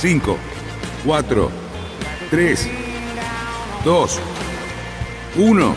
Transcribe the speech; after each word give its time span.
5, 0.00 0.38
4, 1.04 1.50
3, 2.30 2.70
2, 3.84 4.20
1. 5.36 5.74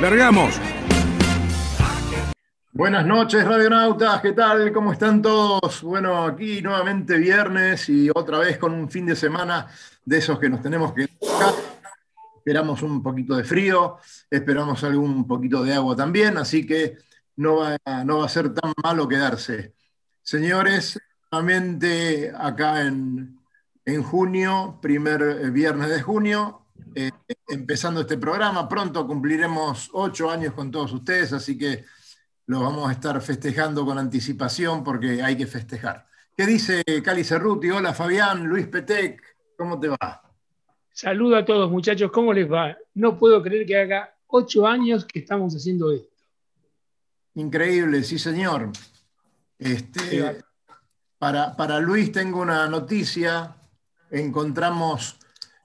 ¡Largamos! 0.00 0.54
Buenas 2.70 3.04
noches, 3.04 3.44
radionautas, 3.44 4.20
¿qué 4.20 4.30
tal? 4.30 4.72
¿Cómo 4.72 4.92
están 4.92 5.20
todos? 5.20 5.82
Bueno, 5.82 6.24
aquí 6.24 6.62
nuevamente 6.62 7.18
viernes 7.18 7.88
y 7.88 8.08
otra 8.14 8.38
vez 8.38 8.58
con 8.58 8.74
un 8.74 8.88
fin 8.88 9.06
de 9.06 9.16
semana 9.16 9.66
de 10.04 10.18
esos 10.18 10.38
que 10.38 10.48
nos 10.48 10.62
tenemos 10.62 10.94
que... 10.94 11.08
Esperamos 12.36 12.80
un 12.82 13.02
poquito 13.02 13.36
de 13.36 13.42
frío, 13.42 13.96
esperamos 14.30 14.84
algún 14.84 15.26
poquito 15.26 15.64
de 15.64 15.74
agua 15.74 15.96
también, 15.96 16.36
así 16.36 16.64
que 16.64 16.96
no 17.34 17.56
va, 17.56 17.76
no 18.04 18.18
va 18.18 18.26
a 18.26 18.28
ser 18.28 18.54
tan 18.54 18.72
malo 18.84 19.08
quedarse. 19.08 19.74
Señores, 20.22 20.96
nuevamente 21.30 22.32
acá 22.36 22.82
en, 22.82 23.38
en 23.84 24.02
junio, 24.02 24.78
primer 24.82 25.50
viernes 25.52 25.88
de 25.88 26.02
junio, 26.02 26.62
eh, 26.94 27.10
empezando 27.48 28.00
este 28.00 28.18
programa. 28.18 28.68
Pronto 28.68 29.06
cumpliremos 29.06 29.90
ocho 29.92 30.30
años 30.30 30.54
con 30.54 30.70
todos 30.70 30.92
ustedes, 30.92 31.32
así 31.32 31.56
que 31.56 31.84
lo 32.46 32.60
vamos 32.60 32.88
a 32.88 32.92
estar 32.92 33.20
festejando 33.20 33.84
con 33.86 33.96
anticipación 33.98 34.82
porque 34.82 35.22
hay 35.22 35.36
que 35.36 35.46
festejar. 35.46 36.06
¿Qué 36.36 36.46
dice 36.46 36.82
Cali 37.04 37.22
Cerruti? 37.22 37.70
Hola 37.70 37.94
Fabián, 37.94 38.44
Luis 38.46 38.66
Petec, 38.66 39.22
¿cómo 39.56 39.78
te 39.78 39.88
va? 39.88 40.22
Saludo 40.92 41.36
a 41.36 41.44
todos 41.44 41.70
muchachos, 41.70 42.10
¿cómo 42.10 42.32
les 42.32 42.50
va? 42.50 42.76
No 42.94 43.16
puedo 43.16 43.40
creer 43.42 43.66
que 43.66 43.78
haga 43.78 44.14
ocho 44.26 44.66
años 44.66 45.04
que 45.04 45.20
estamos 45.20 45.54
haciendo 45.54 45.92
esto. 45.92 46.08
Increíble, 47.34 48.02
sí 48.02 48.18
señor. 48.18 48.70
Este, 49.58 50.42
para, 51.20 51.54
para 51.54 51.78
Luis 51.78 52.10
tengo 52.10 52.40
una 52.40 52.66
noticia. 52.66 53.54
Encontramos, 54.10 55.18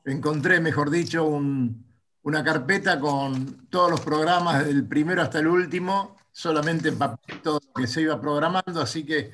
encontré, 0.04 0.60
mejor 0.60 0.90
dicho, 0.90 1.26
un, 1.26 1.86
una 2.24 2.44
carpeta 2.44 3.00
con 3.00 3.68
todos 3.70 3.90
los 3.90 4.02
programas 4.02 4.66
del 4.66 4.86
primero 4.88 5.22
hasta 5.22 5.40
el 5.40 5.48
último, 5.48 6.18
solamente 6.32 6.90
en 6.90 6.98
papel 6.98 7.42
todo 7.42 7.60
lo 7.66 7.74
que 7.74 7.88
se 7.88 8.02
iba 8.02 8.20
programando, 8.20 8.82
así 8.82 9.06
que 9.06 9.32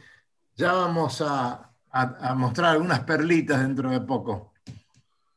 ya 0.55 0.73
vamos 0.73 1.22
a, 1.22 1.72
a- 1.91 2.30
a 2.30 2.35
mostrar 2.35 2.72
algunas 2.72 3.00
perlitas 3.02 3.59
dentro 3.59 3.89
de 3.89 4.00
poco. 4.02 4.53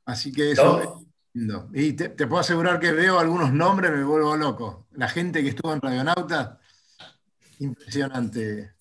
Así 0.04 0.30
que 0.32 0.52
eso 0.52 0.80
es 0.82 0.88
lindo. 1.32 1.68
Y 1.72 1.94
te, 1.94 2.10
te 2.10 2.26
puedo 2.26 2.40
asegurar 2.40 2.78
que 2.78 2.92
veo 2.92 3.18
algunos 3.18 3.52
nombres, 3.52 3.90
me 3.90 4.04
vuelvo 4.04 4.36
loco. 4.36 4.86
La 4.92 5.08
gente 5.08 5.42
que 5.42 5.48
estuvo 5.48 5.72
en 5.72 5.80
Radionauta, 5.80 6.60
impresionante. 7.58 8.73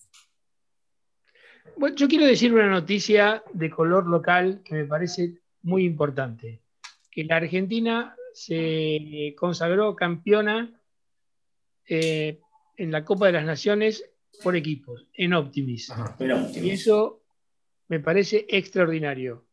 Bueno, 1.77 1.95
yo 1.95 2.07
quiero 2.07 2.25
decir 2.25 2.53
una 2.53 2.69
noticia 2.69 3.43
de 3.53 3.69
color 3.69 4.07
local 4.07 4.61
que 4.63 4.75
me 4.75 4.85
parece 4.85 5.39
muy 5.63 5.85
importante. 5.85 6.61
Que 7.11 7.23
la 7.25 7.37
Argentina 7.37 8.15
se 8.33 9.35
consagró 9.37 9.95
campeona 9.95 10.79
eh, 11.87 12.39
en 12.77 12.91
la 12.91 13.03
Copa 13.03 13.27
de 13.27 13.33
las 13.33 13.45
Naciones 13.45 14.03
por 14.41 14.55
equipos, 14.55 15.07
en 15.13 15.33
Optimis. 15.33 15.89
Ajá. 15.91 16.15
Y 16.63 16.71
eso 16.71 17.21
me 17.87 17.99
parece 17.99 18.45
extraordinario. 18.49 19.45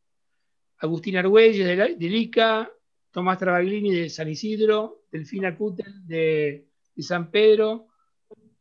Agustín 0.79 1.17
Argüelles 1.17 1.67
de, 1.67 1.77
la- 1.77 1.89
del 1.89 2.15
ICA, 2.15 2.71
Tomás 3.11 3.39
Travaglini 3.39 3.93
de 3.95 4.09
San 4.09 4.29
Isidro, 4.29 5.05
Delfina 5.11 5.57
Cutel 5.57 6.07
de, 6.07 6.67
de 6.95 7.03
San 7.03 7.31
Pedro, 7.31 7.89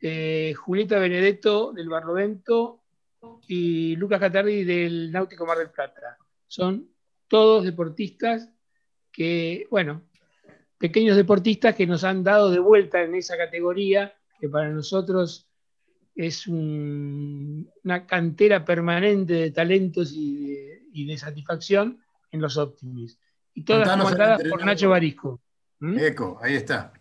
eh, 0.01 0.53
Julieta 0.57 0.99
Benedetto 0.99 1.71
del 1.71 1.87
Barlovento 1.87 2.78
y 3.47 3.95
Lucas 3.95 4.19
Catardi 4.19 4.63
del 4.63 5.11
Náutico 5.11 5.45
Mar 5.45 5.57
del 5.57 5.69
Plata. 5.69 6.17
Son 6.47 6.87
todos 7.27 7.63
deportistas 7.63 8.49
que, 9.11 9.67
bueno, 9.69 10.03
pequeños 10.77 11.15
deportistas 11.17 11.75
que 11.75 11.87
nos 11.87 12.03
han 12.03 12.23
dado 12.23 12.49
de 12.51 12.59
vuelta 12.59 13.01
en 13.01 13.15
esa 13.15 13.37
categoría, 13.37 14.13
que 14.39 14.47
para 14.49 14.69
nosotros 14.69 15.47
es 16.15 16.47
un- 16.47 17.69
una 17.83 18.05
cantera 18.05 18.63
permanente 18.65 19.33
de 19.33 19.51
talentos 19.51 20.11
y 20.13 20.47
de, 20.47 20.83
y 20.93 21.05
de 21.05 21.17
satisfacción 21.17 21.99
en 22.31 22.41
los 22.41 22.57
Optimis. 22.57 23.19
Y 23.53 23.63
todas 23.63 23.89
comandadas 23.89 24.41
por. 24.49 24.63
Nacho 24.63 24.89
Barisco. 24.89 25.41
¿Mm? 25.79 25.99
Eco, 25.99 26.39
ahí 26.41 26.55
está. 26.55 26.93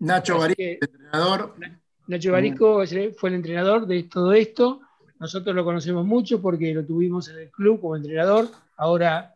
Nacho 0.00 0.44
entrenador. 0.46 1.54
Nacho 2.06 2.32
Barisco 2.32 2.82
ese 2.82 3.12
fue 3.12 3.28
el 3.30 3.36
entrenador 3.36 3.86
de 3.86 4.02
todo 4.04 4.32
esto. 4.32 4.80
Nosotros 5.20 5.54
lo 5.54 5.64
conocemos 5.64 6.06
mucho 6.06 6.40
porque 6.40 6.72
lo 6.72 6.84
tuvimos 6.84 7.28
en 7.28 7.40
el 7.40 7.50
club 7.50 7.78
como 7.78 7.94
entrenador. 7.94 8.48
Ahora 8.78 9.34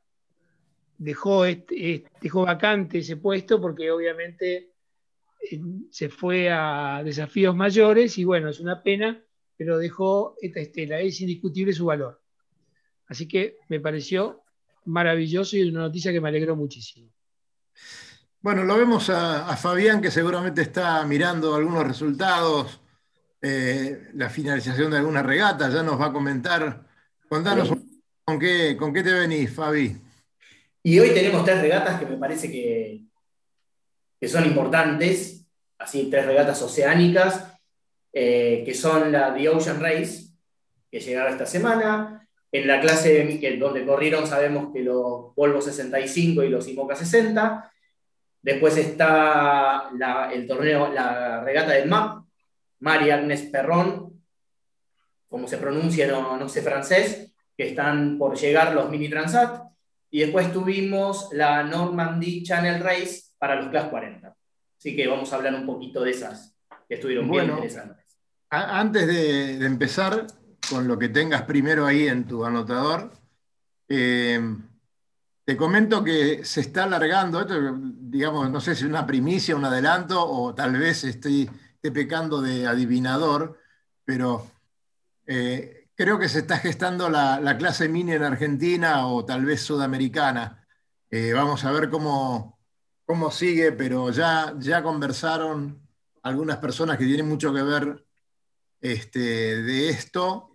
dejó, 0.97 1.45
dejó 1.45 2.47
vacante 2.47 2.99
ese 2.99 3.19
puesto 3.19 3.61
porque 3.61 3.91
obviamente 3.91 4.73
eh, 5.51 5.61
se 5.91 6.09
fue 6.09 6.51
a 6.51 7.03
desafíos 7.05 7.55
mayores 7.55 8.17
y 8.17 8.25
bueno, 8.25 8.49
es 8.49 8.61
una 8.61 8.83
pena, 8.83 9.23
pero 9.59 9.77
dejó 9.77 10.37
esta 10.41 10.61
estela. 10.61 11.01
Es 11.01 11.21
indiscutible 11.21 11.75
su 11.75 11.85
valor. 11.85 12.19
Así 13.07 13.29
que 13.29 13.59
me 13.69 13.79
pareció 13.79 14.43
maravilloso 14.87 15.59
y 15.59 15.69
una 15.69 15.81
noticia 15.81 16.13
que 16.13 16.21
me 16.21 16.31
alegró 16.31 16.57
muchísimo. 16.57 17.11
Bueno, 18.41 18.65
lo 18.65 18.79
vemos 18.79 19.11
a 19.11 19.55
Fabián 19.57 20.01
que 20.01 20.11
seguramente 20.11 20.63
está 20.63 21.05
mirando 21.05 21.55
algunos 21.55 21.87
resultados, 21.87 22.81
eh, 23.47 24.09
la 24.15 24.31
finalización 24.31 24.91
de 24.91 24.97
alguna 24.97 25.23
regata, 25.23 25.69
ya 25.69 25.83
nos 25.83 26.01
va 26.01 26.07
a 26.07 26.13
comentar. 26.13 26.83
Contanos 27.29 27.75
con 28.25 28.39
qué, 28.39 28.75
con 28.75 28.91
qué 28.91 29.03
te 29.03 29.13
venís, 29.13 29.53
Fabi. 29.53 29.95
Y 30.83 30.99
hoy 30.99 31.11
tenemos 31.11 31.45
tres 31.45 31.61
regatas 31.61 32.01
que 32.01 32.07
me 32.07 32.17
parece 32.17 32.51
que, 32.51 33.03
que 34.19 34.29
son 34.29 34.47
importantes, 34.47 35.45
así 35.77 36.09
tres 36.11 36.25
regatas 36.25 36.63
oceánicas, 36.63 37.53
eh, 38.15 38.63
que 38.65 38.73
son 38.73 39.13
la 39.13 39.35
The 39.35 39.51
Ocean 39.51 39.79
Race, 39.79 40.29
que 40.91 41.01
llegará 41.01 41.29
esta 41.29 41.45
semana. 41.45 42.27
En 42.51 42.67
la 42.67 42.81
clase 42.81 43.27
de 43.27 43.57
donde 43.59 43.85
corrieron, 43.85 44.27
sabemos 44.27 44.73
que 44.73 44.81
los 44.81 45.35
Volvo 45.35 45.61
65 45.61 46.45
y 46.45 46.49
los 46.49 46.67
Imoca 46.67 46.97
60. 46.97 47.71
Después 48.41 48.79
está 48.79 49.91
la, 49.99 50.31
el 50.33 50.47
torneo, 50.47 50.91
la 50.91 51.45
regata 51.45 51.73
del 51.73 51.91
MAP, 51.91 52.24
María 52.85 53.15
Agnes 53.15 53.41
Perron, 53.51 54.13
como 55.29 55.49
se 55.49 55.57
pronuncia, 55.57 56.07
no, 56.07 56.37
no 56.37 56.49
sé 56.51 56.61
francés, 56.61 57.33
que 57.57 57.69
están 57.71 58.19
por 58.19 58.37
llegar 58.37 58.75
los 58.75 58.91
Mini 58.91 59.09
Transat. 59.09 59.63
Y 60.11 60.21
después 60.21 60.53
tuvimos 60.53 61.31
la 61.33 61.65
Normandy 61.65 62.43
Channel 62.43 62.83
Race 62.83 63.23
para 63.39 63.57
los 63.57 63.69
Class 63.71 63.87
40. 63.89 64.37
Así 64.79 64.95
que 64.95 65.09
vamos 65.09 65.33
a 65.33 65.37
hablar 65.37 65.55
un 65.55 65.65
poquito 65.67 66.03
de 66.03 66.11
esas, 66.11 66.55
que 66.87 66.97
estuvieron 66.97 67.25
bien 67.31 67.47
Bueno. 67.47 67.55
interesantes. 67.55 68.05
A- 68.51 68.79
antes 68.79 69.07
de, 69.07 69.59
de 69.59 69.67
empezar 69.67 70.27
con 70.71 70.87
lo 70.87 70.99
que 70.99 71.09
tengas 71.09 71.43
primero 71.43 71.87
ahí 71.87 72.07
en 72.07 72.27
tu 72.27 72.45
anotador, 72.45 73.11
eh, 73.89 74.41
te 75.45 75.57
comento 75.57 76.05
que 76.05 76.45
se 76.45 76.61
está 76.61 76.85
alargando, 76.85 77.41
esto, 77.41 77.55
digamos, 77.83 78.51
no 78.51 78.61
sé 78.61 78.75
si 78.75 78.85
es 78.85 78.91
una 78.91 79.07
primicia, 79.07 79.57
un 79.57 79.65
adelanto, 79.65 80.23
o 80.25 80.55
tal 80.55 80.77
vez 80.77 81.03
estoy, 81.05 81.51
pecando 81.91 82.41
de 82.41 82.67
adivinador, 82.67 83.59
pero 84.05 84.51
eh, 85.27 85.89
creo 85.95 86.19
que 86.19 86.29
se 86.29 86.41
está 86.41 86.59
gestando 86.59 87.09
la, 87.09 87.41
la 87.41 87.57
clase 87.57 87.89
mini 87.89 88.13
en 88.13 88.23
Argentina 88.23 89.07
o 89.07 89.25
tal 89.25 89.45
vez 89.45 89.63
sudamericana. 89.63 90.67
Eh, 91.11 91.33
vamos 91.33 91.65
a 91.65 91.73
ver 91.73 91.91
cómo, 91.91 92.59
cómo 93.05 93.31
sigue, 93.31 93.73
pero 93.73 94.11
ya, 94.11 94.55
ya 94.59 94.83
conversaron 94.83 95.81
algunas 96.23 96.57
personas 96.57 96.99
que 96.99 97.05
tienen 97.05 97.29
mucho 97.29 97.53
que 97.53 97.63
ver 97.63 98.05
este, 98.81 99.63
de 99.63 99.91
esto 99.91 100.51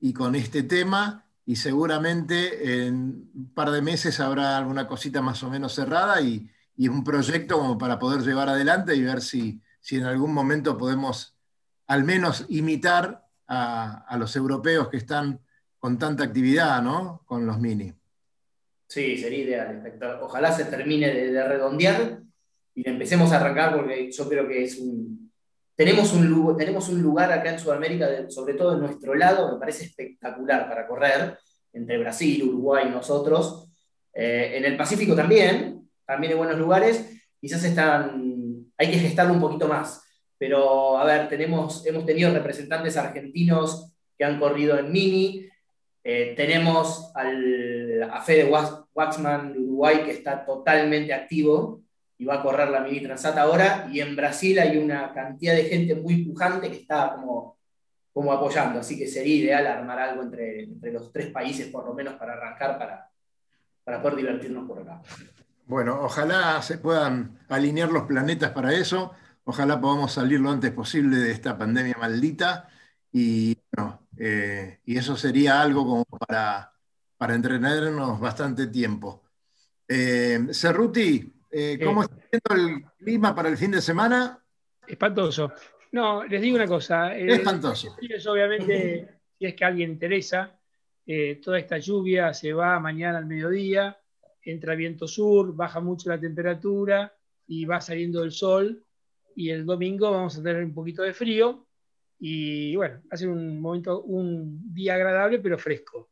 y 0.00 0.12
con 0.12 0.34
este 0.34 0.62
tema, 0.62 1.26
y 1.44 1.56
seguramente 1.56 2.86
en 2.86 3.28
un 3.34 3.52
par 3.52 3.70
de 3.70 3.82
meses 3.82 4.20
habrá 4.20 4.56
alguna 4.56 4.86
cosita 4.86 5.20
más 5.20 5.42
o 5.42 5.50
menos 5.50 5.74
cerrada 5.74 6.20
y, 6.20 6.48
y 6.76 6.88
un 6.88 7.02
proyecto 7.04 7.58
como 7.58 7.76
para 7.76 7.98
poder 7.98 8.22
llevar 8.22 8.48
adelante 8.48 8.94
y 8.94 9.02
ver 9.02 9.20
si, 9.20 9.60
si 9.80 9.96
en 9.96 10.04
algún 10.04 10.32
momento 10.32 10.76
podemos 10.78 11.36
al 11.86 12.04
menos 12.04 12.46
imitar 12.48 13.26
a, 13.46 14.04
a 14.06 14.16
los 14.16 14.36
europeos 14.36 14.88
que 14.88 14.98
están 14.98 15.40
con 15.78 15.98
tanta 15.98 16.24
actividad, 16.24 16.82
¿no? 16.82 17.22
Con 17.26 17.46
los 17.46 17.58
mini. 17.58 17.92
Sí, 18.90 19.16
sería 19.16 19.44
ideal. 19.44 20.18
Ojalá 20.20 20.50
se 20.50 20.64
termine 20.64 21.14
de, 21.14 21.44
redondear 21.44 22.18
y 22.74 22.88
empecemos 22.88 23.30
a 23.30 23.36
arrancar 23.36 23.76
porque 23.76 24.10
yo 24.10 24.28
creo 24.28 24.48
que 24.48 24.64
es 24.64 24.78
un... 24.78 25.30
Tenemos 25.76 26.12
un, 26.12 26.56
tenemos 26.58 26.88
un 26.88 27.00
lugar 27.00 27.32
acá 27.32 27.52
en 27.52 27.60
Sudamérica, 27.60 28.28
sobre 28.28 28.54
todo 28.54 28.74
en 28.74 28.80
nuestro 28.80 29.14
lado, 29.14 29.52
me 29.52 29.60
parece 29.60 29.84
espectacular 29.84 30.68
para 30.68 30.88
correr, 30.88 31.38
entre 31.72 31.98
Brasil, 31.98 32.42
Uruguay 32.42 32.90
nosotros. 32.90 33.68
Eh, 34.12 34.54
en 34.56 34.64
el 34.64 34.76
Pacífico 34.76 35.14
también, 35.14 35.88
también 36.04 36.32
hay 36.32 36.38
buenos 36.38 36.58
lugares, 36.58 37.08
quizás 37.40 37.62
están, 37.62 38.29
hay 38.80 38.90
que 38.90 38.98
gestarlo 38.98 39.34
un 39.34 39.40
poquito 39.40 39.68
más. 39.68 40.02
Pero, 40.38 40.96
a 40.96 41.04
ver, 41.04 41.28
tenemos, 41.28 41.84
hemos 41.84 42.06
tenido 42.06 42.32
representantes 42.32 42.96
argentinos 42.96 43.92
que 44.16 44.24
han 44.24 44.40
corrido 44.40 44.78
en 44.78 44.90
mini, 44.90 45.46
eh, 46.02 46.32
tenemos 46.34 47.12
al, 47.14 48.02
a 48.10 48.22
Fede 48.22 48.50
Waxman 48.94 49.52
de 49.52 49.58
Uruguay 49.58 50.02
que 50.02 50.12
está 50.12 50.46
totalmente 50.46 51.12
activo 51.12 51.82
y 52.16 52.24
va 52.24 52.36
a 52.36 52.42
correr 52.42 52.70
la 52.70 52.80
mini 52.80 53.02
Transat 53.02 53.36
ahora, 53.36 53.86
y 53.92 54.00
en 54.00 54.16
Brasil 54.16 54.58
hay 54.58 54.78
una 54.78 55.12
cantidad 55.12 55.54
de 55.54 55.64
gente 55.64 55.94
muy 55.94 56.24
pujante 56.24 56.70
que 56.70 56.78
está 56.78 57.14
como, 57.14 57.58
como 58.12 58.32
apoyando, 58.32 58.80
así 58.80 58.98
que 58.98 59.06
sería 59.06 59.36
ideal 59.36 59.66
armar 59.66 59.98
algo 59.98 60.22
entre, 60.22 60.64
entre 60.64 60.92
los 60.92 61.12
tres 61.12 61.30
países 61.30 61.68
por 61.68 61.84
lo 61.86 61.92
menos 61.92 62.14
para 62.14 62.32
arrancar, 62.32 62.78
para, 62.78 63.10
para 63.84 64.00
poder 64.00 64.16
divertirnos 64.16 64.66
por 64.66 64.80
acá. 64.80 65.02
Bueno, 65.70 66.00
ojalá 66.02 66.60
se 66.62 66.78
puedan 66.78 67.38
alinear 67.48 67.92
los 67.92 68.02
planetas 68.02 68.50
para 68.50 68.74
eso, 68.74 69.14
ojalá 69.44 69.80
podamos 69.80 70.10
salir 70.10 70.40
lo 70.40 70.50
antes 70.50 70.72
posible 70.72 71.16
de 71.18 71.30
esta 71.30 71.56
pandemia 71.56 71.96
maldita 71.96 72.68
y, 73.12 73.56
eh, 74.18 74.80
y 74.84 74.98
eso 74.98 75.16
sería 75.16 75.62
algo 75.62 75.86
como 75.86 76.04
para, 76.06 76.72
para 77.16 77.36
entretenernos 77.36 78.18
bastante 78.18 78.66
tiempo. 78.66 79.22
Eh, 79.86 80.48
Cerruti, 80.52 81.32
eh, 81.52 81.78
¿cómo 81.84 82.02
está 82.02 82.16
yendo 82.32 82.66
el 82.66 82.84
clima 82.98 83.32
para 83.32 83.48
el 83.48 83.56
fin 83.56 83.70
de 83.70 83.80
semana? 83.80 84.42
Espantoso. 84.88 85.52
No, 85.92 86.24
les 86.24 86.42
digo 86.42 86.56
una 86.56 86.66
cosa. 86.66 87.16
Espantoso. 87.16 87.96
obviamente, 88.28 89.20
si 89.38 89.46
es 89.46 89.54
que 89.54 89.64
a 89.64 89.68
alguien 89.68 89.92
interesa, 89.92 90.52
toda 91.40 91.60
esta 91.60 91.78
lluvia 91.78 92.34
se 92.34 92.52
va 92.52 92.80
mañana 92.80 93.18
al 93.18 93.26
mediodía 93.26 93.99
entra 94.44 94.74
viento 94.74 95.06
sur, 95.06 95.54
baja 95.54 95.80
mucho 95.80 96.08
la 96.08 96.20
temperatura 96.20 97.14
y 97.46 97.64
va 97.64 97.80
saliendo 97.80 98.22
el 98.22 98.32
sol. 98.32 98.84
Y 99.34 99.50
el 99.50 99.64
domingo 99.64 100.10
vamos 100.10 100.38
a 100.38 100.42
tener 100.42 100.64
un 100.64 100.74
poquito 100.74 101.02
de 101.02 101.14
frío. 101.14 101.66
Y 102.18 102.76
bueno, 102.76 102.96
va 103.02 103.08
a 103.10 103.16
ser 103.16 103.28
un 103.28 103.60
momento, 103.60 104.02
un 104.02 104.72
día 104.74 104.94
agradable, 104.94 105.38
pero 105.38 105.58
fresco. 105.58 106.10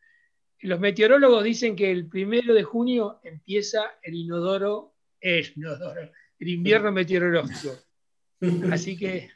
Los 0.60 0.80
meteorólogos 0.80 1.44
dicen 1.44 1.76
que 1.76 1.90
el 1.90 2.08
primero 2.08 2.54
de 2.54 2.64
junio 2.64 3.20
empieza 3.22 3.82
el 4.02 4.14
inodoro, 4.14 4.94
el 5.20 5.46
inodoro, 5.54 6.10
el 6.38 6.48
invierno 6.48 6.90
meteorológico. 6.92 7.74
Así 8.72 8.96
que. 8.96 9.30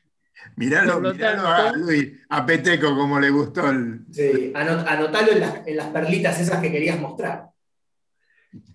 Miralo, 0.57 0.95
a 0.95 1.73
Luis, 1.77 2.21
a 2.29 2.45
Peteco 2.45 2.97
como 2.97 3.21
le 3.21 3.31
gustó 3.31 3.71
el. 3.71 4.01
Sí, 4.11 4.53
anotalo 4.55 5.33
en 5.33 5.41
las, 5.41 5.67
en 5.69 5.77
las 5.77 5.89
perlitas 5.89 6.41
esas 6.41 6.61
que 6.61 6.73
querías 6.73 6.99
mostrar 6.99 7.52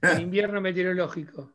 el 0.02 0.22
invierno 0.22 0.62
meteorológico. 0.62 1.54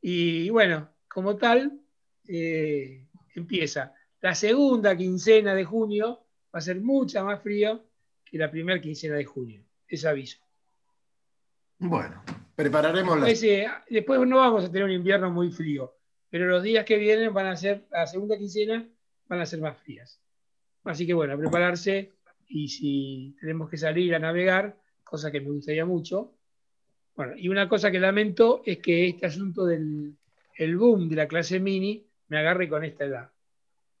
Y 0.00 0.48
bueno, 0.50 0.88
como 1.08 1.36
tal, 1.36 1.80
eh, 2.26 3.06
empieza. 3.34 3.94
La 4.20 4.34
segunda 4.34 4.96
quincena 4.96 5.54
de 5.54 5.64
junio 5.64 6.26
va 6.54 6.58
a 6.58 6.62
ser 6.62 6.80
mucha 6.80 7.22
más 7.24 7.42
frío 7.42 7.84
que 8.24 8.38
la 8.38 8.50
primera 8.50 8.80
quincena 8.80 9.16
de 9.16 9.24
junio. 9.24 9.64
Es 9.86 10.04
aviso. 10.04 10.38
Bueno, 11.78 12.22
prepararemos 12.54 13.16
después, 13.16 13.42
eh, 13.42 13.66
después 13.88 14.20
no 14.26 14.36
vamos 14.36 14.64
a 14.64 14.68
tener 14.68 14.84
un 14.84 14.92
invierno 14.92 15.30
muy 15.30 15.50
frío, 15.50 15.96
pero 16.28 16.46
los 16.46 16.62
días 16.62 16.84
que 16.84 16.98
vienen 16.98 17.32
van 17.32 17.46
a 17.46 17.56
ser, 17.56 17.86
la 17.90 18.06
segunda 18.06 18.36
quincena 18.36 18.86
van 19.26 19.40
a 19.40 19.46
ser 19.46 19.60
más 19.60 19.78
frías. 19.78 20.20
Así 20.84 21.06
que 21.06 21.14
bueno, 21.14 21.34
a 21.34 21.38
prepararse 21.38 22.12
y 22.48 22.68
si 22.68 23.36
tenemos 23.40 23.70
que 23.70 23.78
salir 23.78 24.14
a 24.14 24.18
navegar, 24.18 24.76
cosa 25.02 25.30
que 25.30 25.40
me 25.40 25.50
gustaría 25.50 25.86
mucho, 25.86 26.34
y 27.36 27.48
una 27.48 27.68
cosa 27.68 27.90
que 27.90 28.00
lamento 28.00 28.62
es 28.64 28.78
que 28.78 29.08
este 29.08 29.26
asunto 29.26 29.64
del 29.64 30.14
el 30.60 30.76
boom 30.76 31.08
de 31.08 31.16
la 31.16 31.26
clase 31.26 31.58
mini 31.58 32.06
me 32.28 32.38
agarre 32.38 32.68
con 32.68 32.84
esta 32.84 33.04
edad, 33.04 33.30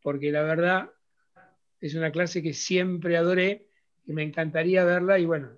porque 0.02 0.30
la 0.30 0.42
verdad 0.42 0.90
es 1.80 1.94
una 1.94 2.12
clase 2.12 2.42
que 2.42 2.52
siempre 2.52 3.16
adoré 3.16 3.66
y 4.06 4.12
me 4.12 4.22
encantaría 4.22 4.84
verla 4.84 5.18
y 5.18 5.24
bueno, 5.24 5.50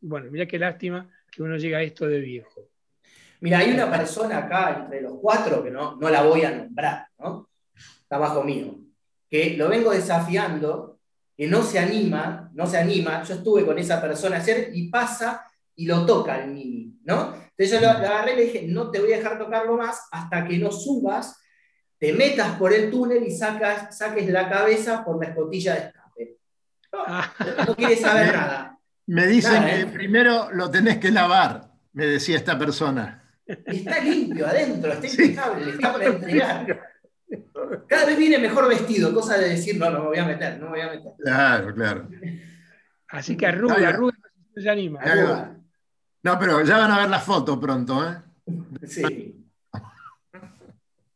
bueno, 0.00 0.30
mira 0.30 0.46
qué 0.46 0.58
lástima 0.58 1.10
que 1.30 1.42
uno 1.42 1.56
llega 1.56 1.78
a 1.78 1.82
esto 1.82 2.06
de 2.06 2.20
viejo. 2.20 2.68
Mira, 3.40 3.58
hay 3.58 3.72
una 3.72 3.90
persona 3.90 4.38
acá 4.38 4.82
entre 4.84 5.00
los 5.00 5.14
cuatro 5.20 5.64
que 5.64 5.70
no, 5.72 5.96
no 5.96 6.08
la 6.08 6.22
voy 6.22 6.42
a 6.42 6.52
nombrar, 6.52 7.08
¿no? 7.18 7.50
Está 7.74 8.16
bajo 8.18 8.44
mío, 8.44 8.76
que 9.28 9.56
lo 9.56 9.68
vengo 9.68 9.90
desafiando, 9.90 11.00
que 11.36 11.48
no 11.48 11.62
se 11.62 11.80
anima, 11.80 12.48
no 12.54 12.66
se 12.66 12.78
anima. 12.78 13.24
Yo 13.24 13.34
estuve 13.34 13.66
con 13.66 13.78
esa 13.78 14.00
persona 14.00 14.36
ayer 14.36 14.70
y 14.72 14.88
pasa 14.88 15.44
y 15.76 15.86
lo 15.86 16.04
toca 16.06 16.42
el 16.42 16.50
mini, 16.50 16.98
¿no? 17.04 17.34
Entonces 17.56 17.70
yo 17.70 17.80
lo, 17.80 17.90
agarré 17.90 18.32
y 18.32 18.36
le 18.36 18.44
dije, 18.44 18.66
no 18.68 18.90
te 18.90 19.00
voy 19.00 19.12
a 19.12 19.16
dejar 19.16 19.38
tocarlo 19.38 19.76
más 19.76 20.08
hasta 20.10 20.46
que 20.46 20.58
no 20.58 20.70
subas, 20.70 21.40
te 21.98 22.12
metas 22.12 22.56
por 22.58 22.72
el 22.72 22.90
túnel 22.90 23.22
y 23.24 23.30
sacas, 23.30 23.96
saques 23.96 24.28
la 24.28 24.48
cabeza 24.48 25.04
por 25.04 25.22
la 25.22 25.30
escotilla 25.30 25.74
de 25.74 25.80
escape. 25.80 26.38
No, 26.92 27.04
ah. 27.06 27.32
quieres 27.76 28.00
saber 28.00 28.32
nada. 28.32 28.78
Me 29.06 29.26
dicen 29.26 29.64
que 29.64 29.80
¿eh? 29.80 29.86
primero 29.86 30.50
lo 30.52 30.70
tenés 30.70 30.98
que 30.98 31.10
lavar, 31.10 31.70
me 31.92 32.06
decía 32.06 32.36
esta 32.36 32.58
persona. 32.58 33.22
Está 33.46 34.00
limpio 34.00 34.46
adentro, 34.46 34.92
está 34.92 35.06
impecable, 35.06 35.70
está 35.70 35.92
para 35.92 36.06
entregar. 36.06 36.80
Cada 37.86 38.06
vez 38.06 38.18
viene 38.18 38.38
mejor 38.38 38.68
vestido, 38.68 39.12
cosa 39.12 39.38
de 39.38 39.50
decir, 39.50 39.78
no, 39.78 39.90
no 39.90 40.00
me 40.00 40.06
voy 40.06 40.18
a 40.18 40.24
meter, 40.24 40.58
no 40.58 40.70
me 40.70 40.78
voy 40.78 40.80
a 40.80 40.90
meter. 40.90 41.12
Claro, 41.18 41.74
claro. 41.74 42.08
Así 43.08 43.36
que 43.36 43.46
arruga, 43.46 43.88
arruga, 43.88 44.16
se 44.56 44.70
anima. 44.70 45.00
No, 46.22 46.38
pero 46.38 46.62
ya 46.64 46.78
van 46.78 46.90
a 46.90 47.00
ver 47.00 47.10
la 47.10 47.20
foto 47.20 47.58
pronto, 47.58 48.08
¿eh? 48.08 48.16
Sí. 48.86 49.44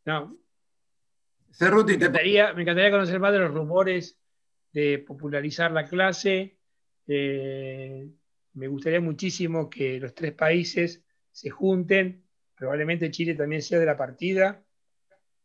No. 0.05 0.37
me, 1.61 1.95
encantaría, 1.95 2.53
me 2.53 2.63
encantaría 2.63 2.91
conocer 2.91 3.21
más 3.21 3.33
de 3.33 3.39
los 3.39 3.55
rumores 3.55 4.19
de 4.73 4.99
popularizar 4.99 5.71
la 5.71 5.85
clase. 5.85 6.59
Eh, 7.07 8.09
me 8.55 8.69
gustaría 8.69 9.01
muchísimo 9.01 9.71
que 9.71 10.01
los 10.01 10.15
tres 10.15 10.33
países 10.33 11.05
se 11.31 11.51
junten. 11.51 12.25
Probablemente 12.57 13.11
Chile 13.11 13.35
también 13.35 13.63
sea 13.63 13.79
de 13.79 13.87
la 13.87 13.97
partida. 13.97 14.63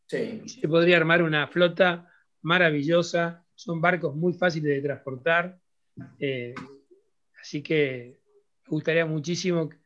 Sí. 0.07 0.41
se 0.45 0.67
podría 0.67 0.97
armar 0.97 1.21
una 1.21 1.47
flota 1.47 2.11
maravillosa. 2.41 3.45
Son 3.55 3.79
barcos 3.79 4.15
muy 4.15 4.33
fáciles 4.33 4.75
de 4.75 4.81
transportar. 4.81 5.59
Eh, 6.19 6.53
así 7.39 7.61
que 7.61 8.20
gustaría 8.71 9.05
muchísimo 9.05 9.69
que 9.69 9.77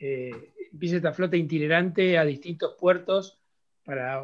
eh, 0.00 0.52
empiece 0.72 0.96
esta 0.96 1.12
flota 1.12 1.36
itinerante 1.36 2.18
a 2.18 2.24
distintos 2.24 2.74
puertos 2.78 3.40
para 3.84 4.22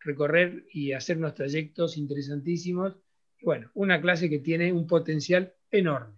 recorrer 0.00 0.64
y 0.72 0.92
hacer 0.92 1.18
unos 1.18 1.34
trayectos 1.34 1.96
interesantísimos. 1.96 2.96
bueno, 3.42 3.70
una 3.74 4.00
clase 4.00 4.30
que 4.30 4.38
tiene 4.38 4.72
un 4.72 4.86
potencial 4.86 5.52
enorme, 5.70 6.16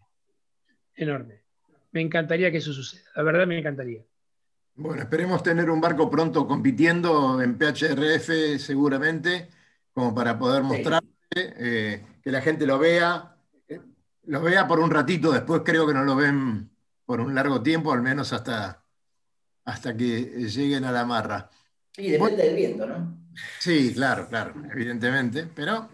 enorme. 0.95 1.43
Me 1.91 2.01
encantaría 2.01 2.51
que 2.51 2.59
eso 2.59 2.73
suceda, 2.73 3.11
la 3.17 3.23
verdad 3.25 3.47
me 3.47 3.59
encantaría. 3.59 4.05
Bueno, 4.77 5.03
esperemos 5.03 5.43
tener 5.43 5.71
un 5.71 5.81
barco 5.81 6.09
pronto 6.09 6.47
compitiendo 6.47 7.43
en 7.43 7.59
PHRF 7.59 8.59
seguramente, 8.59 9.49
como 9.93 10.15
para 10.15 10.39
poder 10.39 10.63
mostrar 10.63 11.03
eh, 11.35 12.05
que 12.23 12.31
la 12.31 12.41
gente 12.41 12.67
lo 12.67 12.79
vea, 12.79 13.37
eh, 13.67 13.81
lo 14.25 14.43
vea 14.43 14.69
por 14.69 14.79
un 14.79 14.91
ratito, 14.91 15.33
después 15.33 15.63
creo 15.65 15.87
que 15.87 15.95
no 15.95 16.05
lo 16.05 16.15
ven 16.15 16.71
por 17.07 17.21
un 17.21 17.35
largo 17.35 17.63
tiempo, 17.63 17.93
al 17.93 18.03
menos 18.03 18.33
hasta, 18.33 18.85
hasta 19.65 19.97
que 19.97 20.21
lleguen 20.49 20.85
a 20.85 20.93
la 20.93 21.07
marra. 21.07 21.49
Y 21.97 22.11
depende 22.11 22.43
del 22.43 22.57
viento, 22.57 22.87
¿no? 22.87 23.27
Sí, 23.59 23.93
claro, 23.95 24.29
claro, 24.29 24.55
evidentemente, 24.71 25.49
pero 25.55 25.89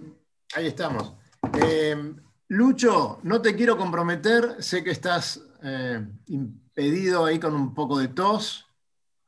ahí 0.54 0.66
estamos. 0.66 1.14
Eh, 1.62 2.14
Lucho, 2.48 3.20
no 3.22 3.40
te 3.40 3.54
quiero 3.54 3.76
comprometer, 3.76 4.62
sé 4.62 4.82
que 4.82 4.90
estás 4.90 5.40
eh, 5.62 6.04
impedido 6.26 7.24
ahí 7.24 7.38
con 7.38 7.54
un 7.54 7.74
poco 7.74 7.98
de 7.98 8.08
tos, 8.08 8.66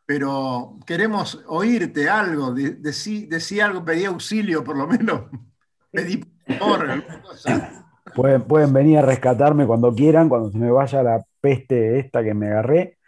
pero 0.07 0.79
queremos 0.87 1.43
oírte 1.47 2.09
algo, 2.09 2.53
decí, 2.53 3.27
decí 3.27 3.61
algo, 3.61 3.85
pedí 3.85 4.05
auxilio 4.05 4.63
por 4.63 4.77
lo 4.77 4.87
menos, 4.87 5.23
pedí 5.91 6.19
por 6.59 6.91
alguna 6.91 7.23
cosa. 7.23 7.84
Pueden, 8.15 8.73
venir 8.73 8.99
a 8.99 9.03
rescatarme 9.03 9.67
cuando 9.67 9.95
quieran, 9.95 10.29
cuando 10.29 10.51
se 10.51 10.59
me 10.59 10.71
vaya 10.71 11.03
la 11.03 11.25
peste 11.41 11.99
esta 11.99 12.23
que 12.23 12.35
me 12.35 12.49
agarré. 12.49 12.99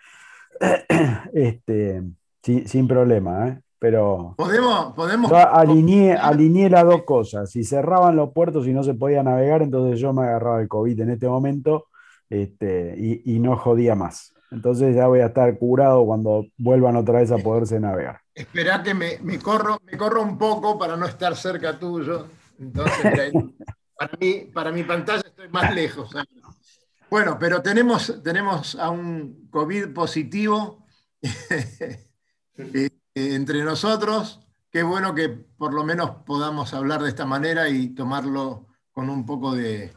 Este, 1.32 2.02
sin, 2.42 2.88
problema. 2.88 3.48
¿eh? 3.48 3.60
pero 3.78 4.34
Podemos, 4.38 4.94
podemos. 4.94 5.30
yo 5.30 5.36
alineé, 5.36 6.14
alineé 6.14 6.70
las 6.70 6.84
dos 6.84 7.04
cosas. 7.04 7.50
Si 7.50 7.62
cerraban 7.62 8.16
los 8.16 8.32
puertos 8.32 8.66
y 8.66 8.72
no 8.72 8.82
se 8.82 8.94
podía 8.94 9.22
navegar, 9.22 9.62
entonces 9.62 10.00
yo 10.00 10.12
me 10.12 10.22
agarraba 10.22 10.62
el 10.62 10.68
COVID 10.68 11.00
en 11.00 11.10
este 11.10 11.28
momento 11.28 11.86
este, 12.30 12.94
y, 12.96 13.34
y 13.34 13.38
no 13.38 13.56
jodía 13.56 13.94
más. 13.94 14.32
Entonces 14.50 14.94
ya 14.94 15.08
voy 15.08 15.20
a 15.20 15.26
estar 15.26 15.58
curado 15.58 16.04
cuando 16.06 16.46
vuelvan 16.56 16.96
otra 16.96 17.20
vez 17.20 17.30
a 17.32 17.38
poderse 17.38 17.80
navegar. 17.80 18.20
Esperá 18.34 18.82
que 18.82 18.94
me, 18.94 19.18
me 19.22 19.38
corro, 19.38 19.78
me 19.84 19.96
corro 19.98 20.22
un 20.22 20.38
poco 20.38 20.78
para 20.78 20.96
no 20.96 21.06
estar 21.06 21.34
cerca 21.36 21.78
tuyo. 21.78 22.26
Entonces, 22.58 23.32
para, 23.98 24.12
mí, 24.20 24.50
para 24.52 24.72
mi 24.72 24.82
pantalla 24.84 25.22
estoy 25.26 25.48
más 25.48 25.74
lejos. 25.74 26.10
¿sabes? 26.10 26.28
Bueno, 27.10 27.38
pero 27.38 27.62
tenemos, 27.62 28.22
tenemos 28.22 28.74
a 28.74 28.90
un 28.90 29.48
COVID 29.50 29.92
positivo 29.92 30.86
eh, 31.22 32.90
entre 33.14 33.62
nosotros. 33.62 34.40
Qué 34.70 34.82
bueno 34.82 35.14
que 35.14 35.28
por 35.28 35.72
lo 35.72 35.84
menos 35.84 36.10
podamos 36.26 36.74
hablar 36.74 37.02
de 37.02 37.08
esta 37.08 37.24
manera 37.24 37.68
y 37.68 37.94
tomarlo 37.94 38.66
con 38.92 39.08
un 39.08 39.24
poco 39.24 39.54
de, 39.54 39.92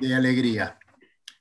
de 0.00 0.14
alegría. 0.14 0.78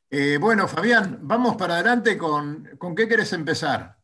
Eh, 0.10 0.38
bueno, 0.40 0.68
Fabián, 0.68 1.20
vamos 1.22 1.56
para 1.56 1.76
adelante 1.76 2.18
con, 2.18 2.70
¿con 2.78 2.96
qué 2.96 3.08
querés 3.08 3.32
empezar? 3.34 3.98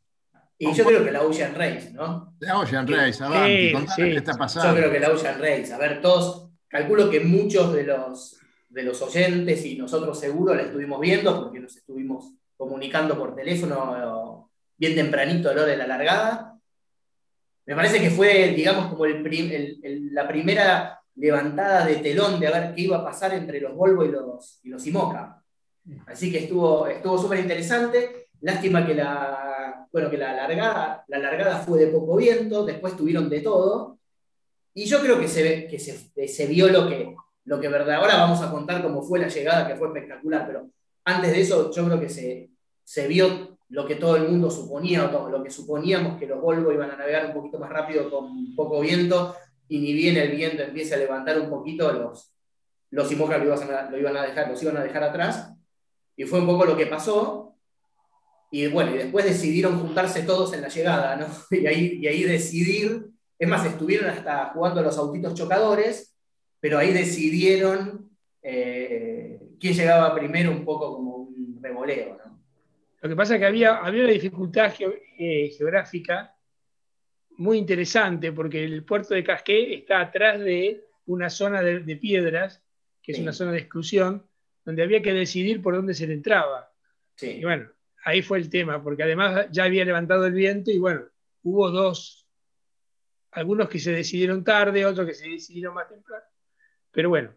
Y 0.59 0.74
yo 0.74 0.86
creo 0.86 1.03
que 1.03 1.12
la 1.12 1.21
Ocean 1.21 1.53
Race, 1.53 1.91
¿no? 1.93 2.33
La 2.39 2.57
Ocean 2.59 2.88
Race, 2.88 3.24
avanti, 3.24 3.69
Sí, 3.71 3.86
sí. 3.95 4.01
qué 4.03 4.15
está 4.17 4.31
Yo 4.31 4.38
pasando. 4.38 4.75
creo 4.75 4.91
que 4.91 5.00
la 5.00 5.09
Ocean 5.12 5.39
Race. 5.39 5.71
A 5.74 5.77
ver, 5.77 6.01
todos, 6.01 6.46
calculo 6.67 7.09
que 7.09 7.19
muchos 7.19 7.74
de 7.74 7.83
los, 7.83 8.38
de 8.69 8.83
los 8.83 9.01
oyentes 9.01 9.65
y 9.65 9.77
nosotros 9.77 10.19
seguro 10.19 10.53
la 10.53 10.63
estuvimos 10.63 11.00
viendo 11.00 11.43
porque 11.43 11.59
nos 11.59 11.75
estuvimos 11.75 12.33
comunicando 12.55 13.17
por 13.17 13.36
teléfono 13.36 14.50
bien 14.77 14.95
tempranito 14.95 15.50
a 15.50 15.53
la 15.53 15.63
hora 15.63 15.71
de 15.71 15.77
la 15.77 15.88
largada. 15.88 16.59
Me 17.65 17.75
parece 17.75 18.00
que 18.00 18.09
fue, 18.09 18.50
digamos, 18.50 18.88
como 18.88 19.05
la 19.05 20.27
primera 20.27 21.01
levantada 21.15 21.86
de 21.86 21.97
telón 21.97 22.39
de 22.39 22.47
a 22.47 22.51
ver 22.51 22.75
qué 22.75 22.81
iba 22.83 22.97
a 22.97 23.03
pasar 23.03 23.33
entre 23.33 23.59
los 23.59 23.75
Volvo 23.75 24.05
y 24.05 24.12
los, 24.12 24.59
y 24.63 24.69
los 24.69 24.86
Imoca. 24.88 25.41
Así 26.05 26.31
que 26.31 26.39
estuvo 26.39 26.88
estuvo 26.88 27.17
súper 27.17 27.39
interesante. 27.39 28.27
Lástima 28.41 28.86
que 28.86 28.93
la, 28.93 29.88
bueno, 29.91 30.09
que 30.09 30.17
la 30.17 30.33
largada, 30.33 31.03
la 31.07 31.17
largada 31.17 31.57
fue 31.57 31.79
de 31.79 31.88
poco 31.88 32.17
viento, 32.17 32.65
después 32.65 32.95
tuvieron 32.95 33.29
de 33.29 33.41
todo. 33.41 33.97
Y 34.77 34.86
yo 34.86 35.01
creo 35.01 35.19
que 35.19 35.27
se, 35.27 35.65
que 35.65 35.79
se, 35.79 36.27
se 36.27 36.46
vio 36.46 36.67
lo 36.67 36.88
que, 36.88 37.15
lo 37.46 37.60
que 37.60 37.67
verdad. 37.67 37.96
Ahora 37.96 38.17
vamos 38.17 38.43
a 38.43 38.51
contar 38.51 38.84
cómo 38.84 39.01
fue 39.01 39.17
la 39.17 39.27
llegada, 39.27 39.67
que 39.67 39.75
fue 39.75 39.88
espectacular, 39.88 40.46
pero 40.46 40.69
antes 41.03 41.31
de 41.31 41.41
eso 41.41 41.72
yo 41.72 41.84
creo 41.84 42.00
que 42.00 42.10
se, 42.10 42.51
se 42.84 43.07
vio 43.07 43.57
lo 43.69 43.88
que 43.88 43.96
todo 43.96 44.17
el 44.17 44.29
mundo 44.29 44.51
suponía, 44.51 45.05
o 45.05 45.10
todo, 45.10 45.29
lo 45.31 45.41
que 45.41 45.50
suponíamos 45.50 46.19
que 46.19 46.27
los 46.27 46.39
Volvo 46.39 46.72
iban 46.72 46.91
a 46.91 46.96
navegar 46.96 47.25
un 47.25 47.34
poquito 47.34 47.57
más 47.57 47.72
rápido 47.72 48.07
con 48.12 48.55
poco 48.55 48.79
viento, 48.79 49.36
y 49.67 49.79
ni 49.79 49.93
bien 49.93 50.15
el 50.15 50.29
viento 50.29 50.62
empiece 50.62 50.93
a 50.93 50.98
levantar 50.98 51.41
un 51.41 51.50
poquito, 51.50 51.91
los, 51.91 52.36
los 52.91 53.12
Imoca 53.12 53.39
lo 53.39 53.46
iban 53.98 54.15
a 54.15 54.22
dejar, 54.22 54.48
los 54.48 54.62
iban 54.62 54.77
a 54.77 54.84
dejar 54.84 55.05
atrás. 55.05 55.53
Y 56.15 56.25
fue 56.25 56.39
un 56.39 56.46
poco 56.46 56.65
lo 56.65 56.77
que 56.77 56.86
pasó. 56.86 57.55
Y 58.51 58.67
bueno, 58.67 58.93
y 58.93 59.00
después 59.00 59.25
decidieron 59.25 59.79
juntarse 59.79 60.22
todos 60.22 60.53
en 60.53 60.62
la 60.62 60.67
llegada, 60.67 61.15
¿no? 61.15 61.25
Y 61.50 61.65
ahí, 61.65 61.98
y 62.00 62.05
ahí 62.05 62.22
decidir, 62.22 63.16
es 63.39 63.48
más, 63.48 63.65
estuvieron 63.65 64.10
hasta 64.10 64.46
jugando 64.48 64.79
a 64.79 64.84
los 64.84 64.98
autitos 64.98 65.34
chocadores, 65.34 66.15
pero 66.60 66.77
ahí 66.77 66.91
decidieron 66.91 68.10
eh, 68.41 69.39
quién 69.60 69.74
llegaba 69.74 70.13
primero, 70.15 70.51
un 70.51 70.65
poco 70.65 70.96
como 70.96 71.15
un 71.15 71.60
revoleo, 71.62 72.17
¿no? 72.17 72.38
Lo 73.01 73.10
que 73.10 73.15
pasa 73.15 73.36
es 73.36 73.39
que 73.39 73.46
había, 73.46 73.77
había 73.77 74.03
una 74.03 74.12
dificultad 74.12 74.74
eh, 74.79 75.51
geográfica 75.56 76.36
muy 77.38 77.60
interesante 77.60 78.32
porque 78.32 78.63
el 78.63 78.84
puerto 78.84 79.13
de 79.13 79.24
Casqué 79.24 79.75
está 79.75 80.01
atrás 80.01 80.39
de 80.39 80.84
una 81.06 81.29
zona 81.29 81.62
de, 81.62 81.82
de 81.82 81.96
piedras, 81.96 82.63
que 83.03 83.12
es 83.12 83.20
una 83.20 83.34
zona 83.34 83.51
de 83.51 83.60
exclusión, 83.60 84.25
donde 84.65 84.84
había 84.84 85.01
que 85.01 85.13
decidir 85.13 85.62
por 85.62 85.75
dónde 85.75 85.94
se 85.94 86.08
le 86.08 86.13
entraba. 86.13 86.72
Sí. 87.15 87.38
Y 87.39 87.44
bueno, 87.44 87.70
ahí 88.03 88.22
fue 88.22 88.39
el 88.39 88.50
tema, 88.50 88.84
porque 88.84 89.03
además 89.03 89.48
ya 89.51 89.65
había 89.65 89.86
levantado 89.86 90.25
el 90.25 90.34
viento 90.34 90.72
y 90.72 90.79
bueno, 90.79 91.03
hubo 91.44 91.70
dos, 91.70 92.26
algunos 93.38 93.70
que 93.70 93.79
se 93.79 93.91
decidieron 93.91 94.44
tarde, 94.44 94.86
otros 94.86 95.06
que 95.06 95.13
se 95.13 95.29
decidieron 95.29 95.75
más 95.75 95.88
temprano. 95.88 96.25
Pero 96.91 97.10
bueno, 97.10 97.29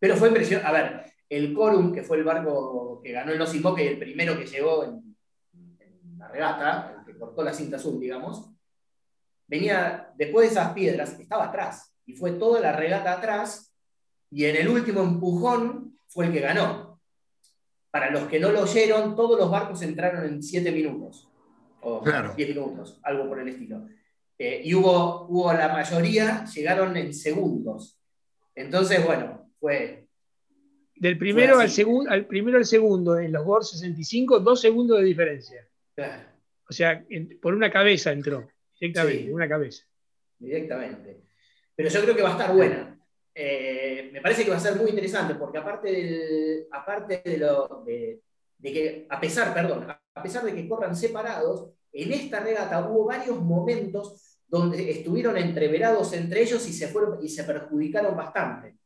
Pero 0.00 0.16
fue 0.16 0.28
impresionante. 0.28 0.68
A 0.68 0.72
ver, 0.72 1.12
el 1.28 1.54
Corum, 1.54 1.92
que 1.92 2.02
fue 2.02 2.16
el 2.16 2.24
barco 2.24 3.00
que 3.02 3.12
ganó 3.12 3.30
el 3.32 3.38
Los 3.38 3.54
Imoca 3.54 3.80
y 3.82 3.86
el 3.86 3.98
primero 3.98 4.36
que 4.36 4.46
llegó 4.46 4.84
en, 4.84 5.16
en 5.78 6.18
la 6.18 6.28
regata, 6.28 6.96
el 6.98 7.04
que 7.04 7.18
cortó 7.18 7.44
la 7.44 7.52
cinta 7.52 7.76
azul, 7.76 8.00
digamos, 8.00 8.50
venía 9.46 10.12
después 10.16 10.48
de 10.48 10.52
esas 10.52 10.72
piedras, 10.72 11.18
estaba 11.18 11.44
atrás. 11.44 11.94
Y 12.04 12.14
fue 12.14 12.32
toda 12.32 12.60
la 12.60 12.72
regata 12.72 13.12
atrás. 13.12 13.72
Y 14.30 14.44
en 14.46 14.56
el 14.56 14.68
último 14.68 15.02
empujón 15.02 15.98
fue 16.08 16.26
el 16.26 16.32
que 16.32 16.40
ganó. 16.40 17.00
Para 17.90 18.10
los 18.10 18.24
que 18.24 18.40
no 18.40 18.50
lo 18.50 18.62
oyeron, 18.62 19.14
todos 19.14 19.38
los 19.38 19.50
barcos 19.50 19.80
entraron 19.82 20.24
en 20.26 20.42
7 20.42 20.72
minutos. 20.72 21.28
O 21.82 22.02
Claro. 22.02 22.34
10 22.34 22.48
minutos, 22.48 22.98
algo 23.04 23.28
por 23.28 23.38
el 23.40 23.48
estilo. 23.48 23.86
Eh, 24.38 24.60
y 24.64 24.74
hubo, 24.74 25.26
hubo 25.28 25.52
la 25.52 25.68
mayoría, 25.68 26.44
llegaron 26.44 26.96
en 26.96 27.12
segundos. 27.12 27.98
Entonces, 28.54 29.04
bueno, 29.04 29.50
fue. 29.58 30.06
del 30.94 31.18
primero 31.18 31.54
Fue 31.54 31.64
al, 31.64 31.70
segundo 31.70 32.10
al 32.10 32.26
primero 32.26 32.58
al 32.58 32.64
segundo, 32.66 33.18
en 33.18 33.32
los 33.32 33.44
World 33.44 33.66
65, 33.66 34.40
dos 34.40 34.60
segundos 34.60 34.98
de 34.98 35.04
diferencia. 35.04 35.66
claro, 35.94 36.22
O 36.68 36.72
sea, 36.72 37.04
en- 37.08 37.38
por 37.40 37.54
una 37.54 37.70
cabeza 37.70 38.12
entró, 38.12 38.48
directamente, 38.80 39.24
Sí. 39.24 39.30
una 39.30 39.48
cabeza. 39.48 39.84
directamente. 40.38 41.20
Pero 41.74 41.88
yo 41.88 42.02
creo 42.02 42.14
que 42.16 42.22
va 42.22 42.28
a 42.30 42.32
estar 42.32 42.54
buena. 42.54 42.94
Eh, 43.34 44.10
me 44.12 44.20
parece 44.20 44.44
que 44.44 44.50
va 44.50 44.56
a 44.56 44.60
ser 44.60 44.76
muy 44.76 44.90
interesante, 44.90 45.34
porque 45.34 45.58
aparte, 45.58 45.90
del- 45.92 46.66
aparte 46.72 47.22
de, 47.24 47.38
lo, 47.38 47.82
de, 47.86 48.20
de 48.58 48.72
que, 48.72 49.06
a 49.08 49.20
pesar, 49.20 49.52
perdón, 49.54 49.86
a 49.88 50.22
pesar 50.22 50.44
de 50.44 50.54
que 50.54 50.68
corran 50.68 50.94
separados, 50.96 51.70
en 51.92 52.12
esta 52.12 52.40
regata 52.40 52.88
hubo 52.88 53.06
varios 53.06 53.40
momentos 53.40 54.38
donde 54.46 54.90
estuvieron 54.90 55.36
entreverados 55.36 56.12
entre 56.12 56.42
ellos 56.42 56.66
y 56.68 56.72
se, 56.72 56.88
fueron, 56.88 57.22
y 57.22 57.28
se 57.28 57.44
perjudicaron 57.44 58.16
bastante. 58.16 58.76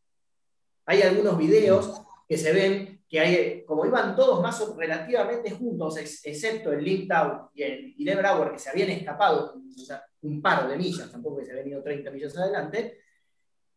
Hay 0.87 1.02
algunos 1.02 1.38
videos 1.38 2.02
que 2.28 2.37
se 2.37 2.52
ven 2.52 3.02
que 3.09 3.21
hay, 3.21 3.64
como 3.66 3.85
iban 3.85 4.16
todos 4.16 4.40
más 4.42 4.66
relativamente 4.75 5.50
juntos, 5.50 5.99
ex- 5.99 6.25
excepto 6.25 6.73
el 6.73 6.82
Lindau 6.82 7.50
y 7.54 7.62
el 7.62 7.94
y 7.97 8.04
que 8.06 8.59
se 8.59 8.71
habían 8.71 8.88
escapado 8.88 9.54
un 10.23 10.40
par 10.40 10.66
de 10.66 10.76
millas, 10.76 11.11
tampoco 11.12 11.38
que 11.38 11.44
se 11.44 11.52
habían 11.52 11.68
ido 11.68 11.82
30 11.82 12.11
millas 12.11 12.37
adelante, 12.38 12.99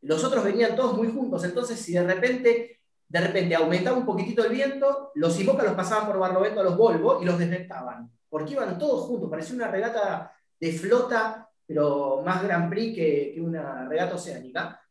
los 0.01 0.23
otros 0.23 0.43
venían 0.43 0.75
todos 0.75 0.95
muy 0.95 1.11
juntos, 1.11 1.43
entonces 1.43 1.77
si 1.79 1.91
de 1.93 2.03
repente, 2.03 2.79
de 3.09 3.19
repente 3.19 3.55
aumentaba 3.55 3.97
un 3.97 4.05
poquitito 4.05 4.45
el 4.45 4.53
viento, 4.53 5.11
los 5.15 5.37
Imoca 5.39 5.63
los 5.63 5.73
pasaban 5.73 6.07
por 6.07 6.17
Barlovento 6.17 6.61
a 6.61 6.63
los 6.63 6.77
Volvo 6.77 7.21
y 7.21 7.25
los 7.25 7.37
desventaban, 7.37 8.09
porque 8.35 8.51
iban 8.51 8.77
todos 8.77 9.05
juntos, 9.05 9.29
parecía 9.29 9.55
una 9.55 9.69
regata 9.69 10.29
de 10.59 10.73
flota, 10.73 11.49
pero 11.65 12.21
más 12.21 12.43
Grand 12.43 12.69
Prix 12.69 12.93
que, 12.93 13.37
una 13.39 13.87
regata 13.87 14.15
oceánica. 14.15 14.81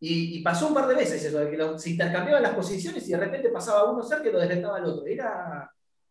Y, 0.00 0.42
pasó 0.42 0.66
un 0.66 0.74
par 0.74 0.88
de 0.88 0.96
veces 0.96 1.22
eso, 1.22 1.38
de 1.38 1.52
que 1.52 1.78
se 1.78 1.90
intercambiaban 1.90 2.42
las 2.42 2.56
posiciones 2.56 3.06
y 3.08 3.12
de 3.12 3.16
repente 3.16 3.50
pasaba 3.50 3.88
uno 3.92 4.02
cerca 4.02 4.28
y 4.28 4.32
lo 4.32 4.40
desventaba 4.40 4.78
al 4.78 4.86
otro. 4.86 5.04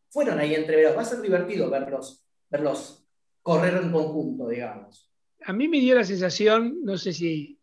Fueron 0.08 0.40
ahí 0.40 0.56
entreverados. 0.56 0.98
Va 0.98 1.02
a 1.02 1.06
ser 1.06 1.20
divertido 1.20 1.70
verlos, 1.70 2.26
verlos 2.50 3.06
correr 3.42 3.84
en 3.84 3.92
conjunto, 3.92 4.48
digamos. 4.48 5.12
A 5.44 5.52
mí 5.52 5.68
me 5.68 5.82
dio 5.82 5.96
la 5.96 6.06
sensación, 6.06 6.78
no 6.82 6.98
sé 6.98 7.12
si, 7.12 7.60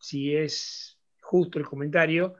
si 0.00 0.34
es 0.34 0.98
justo 1.20 1.60
el 1.60 1.66
comentario, 1.68 2.34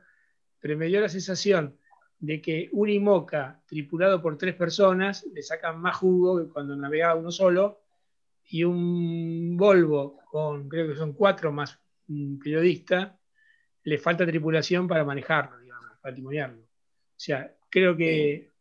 pero 0.59 0.77
me 0.77 0.87
dio 0.87 0.99
la 0.99 1.07
sensación 1.07 1.79
de 2.21 2.39
que 2.39 2.69
un 2.73 2.87
IMOCA 2.87 3.61
tripulado 3.65 4.21
por 4.21 4.37
tres 4.37 4.55
personas 4.55 5.25
le 5.33 5.41
sacan 5.41 5.81
más 5.81 5.97
jugo 5.97 6.37
que 6.37 6.51
cuando 6.51 6.75
navegaba 6.75 7.15
uno 7.19 7.31
solo, 7.31 7.81
y 8.47 8.63
un 8.63 9.57
Volvo 9.57 10.19
con, 10.29 10.69
creo 10.69 10.87
que 10.87 10.95
son 10.95 11.13
cuatro 11.13 11.51
más 11.51 11.79
un 12.09 12.37
periodista, 12.37 13.17
le 13.83 13.97
falta 13.97 14.25
tripulación 14.25 14.87
para 14.87 15.03
manejarlo, 15.03 15.59
digamos, 15.59 15.97
para 15.99 16.13
timoniarlo. 16.13 16.61
O 16.61 17.17
sea, 17.23 17.55
creo 17.69 17.97
que 17.97 18.51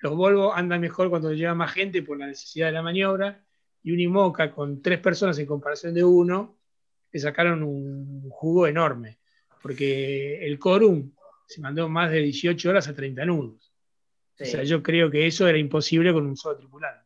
los 0.00 0.14
Volvo 0.14 0.54
andan 0.54 0.80
mejor 0.80 1.10
cuando 1.10 1.32
lleva 1.32 1.54
más 1.54 1.72
gente 1.72 2.02
por 2.02 2.18
la 2.18 2.26
necesidad 2.26 2.66
de 2.66 2.72
la 2.72 2.82
maniobra, 2.82 3.44
y 3.82 3.92
un 3.92 3.98
IMOCA 3.98 4.52
con 4.52 4.82
tres 4.82 5.00
personas 5.00 5.38
en 5.38 5.46
comparación 5.46 5.94
de 5.94 6.04
uno, 6.04 6.58
le 7.10 7.18
sacaron 7.18 7.64
un 7.64 8.30
jugo 8.30 8.68
enorme, 8.68 9.18
porque 9.62 10.46
el 10.46 10.58
Corum 10.60 11.10
se 11.50 11.60
mandó 11.60 11.88
más 11.88 12.12
de 12.12 12.18
18 12.18 12.70
horas 12.70 12.86
a 12.86 12.94
30 12.94 13.24
nudos. 13.24 13.72
Sí. 14.36 14.44
O 14.44 14.46
sea, 14.46 14.62
yo 14.62 14.84
creo 14.84 15.10
que 15.10 15.26
eso 15.26 15.48
era 15.48 15.58
imposible 15.58 16.12
con 16.12 16.24
un 16.24 16.36
solo 16.36 16.56
tripulante. 16.56 17.04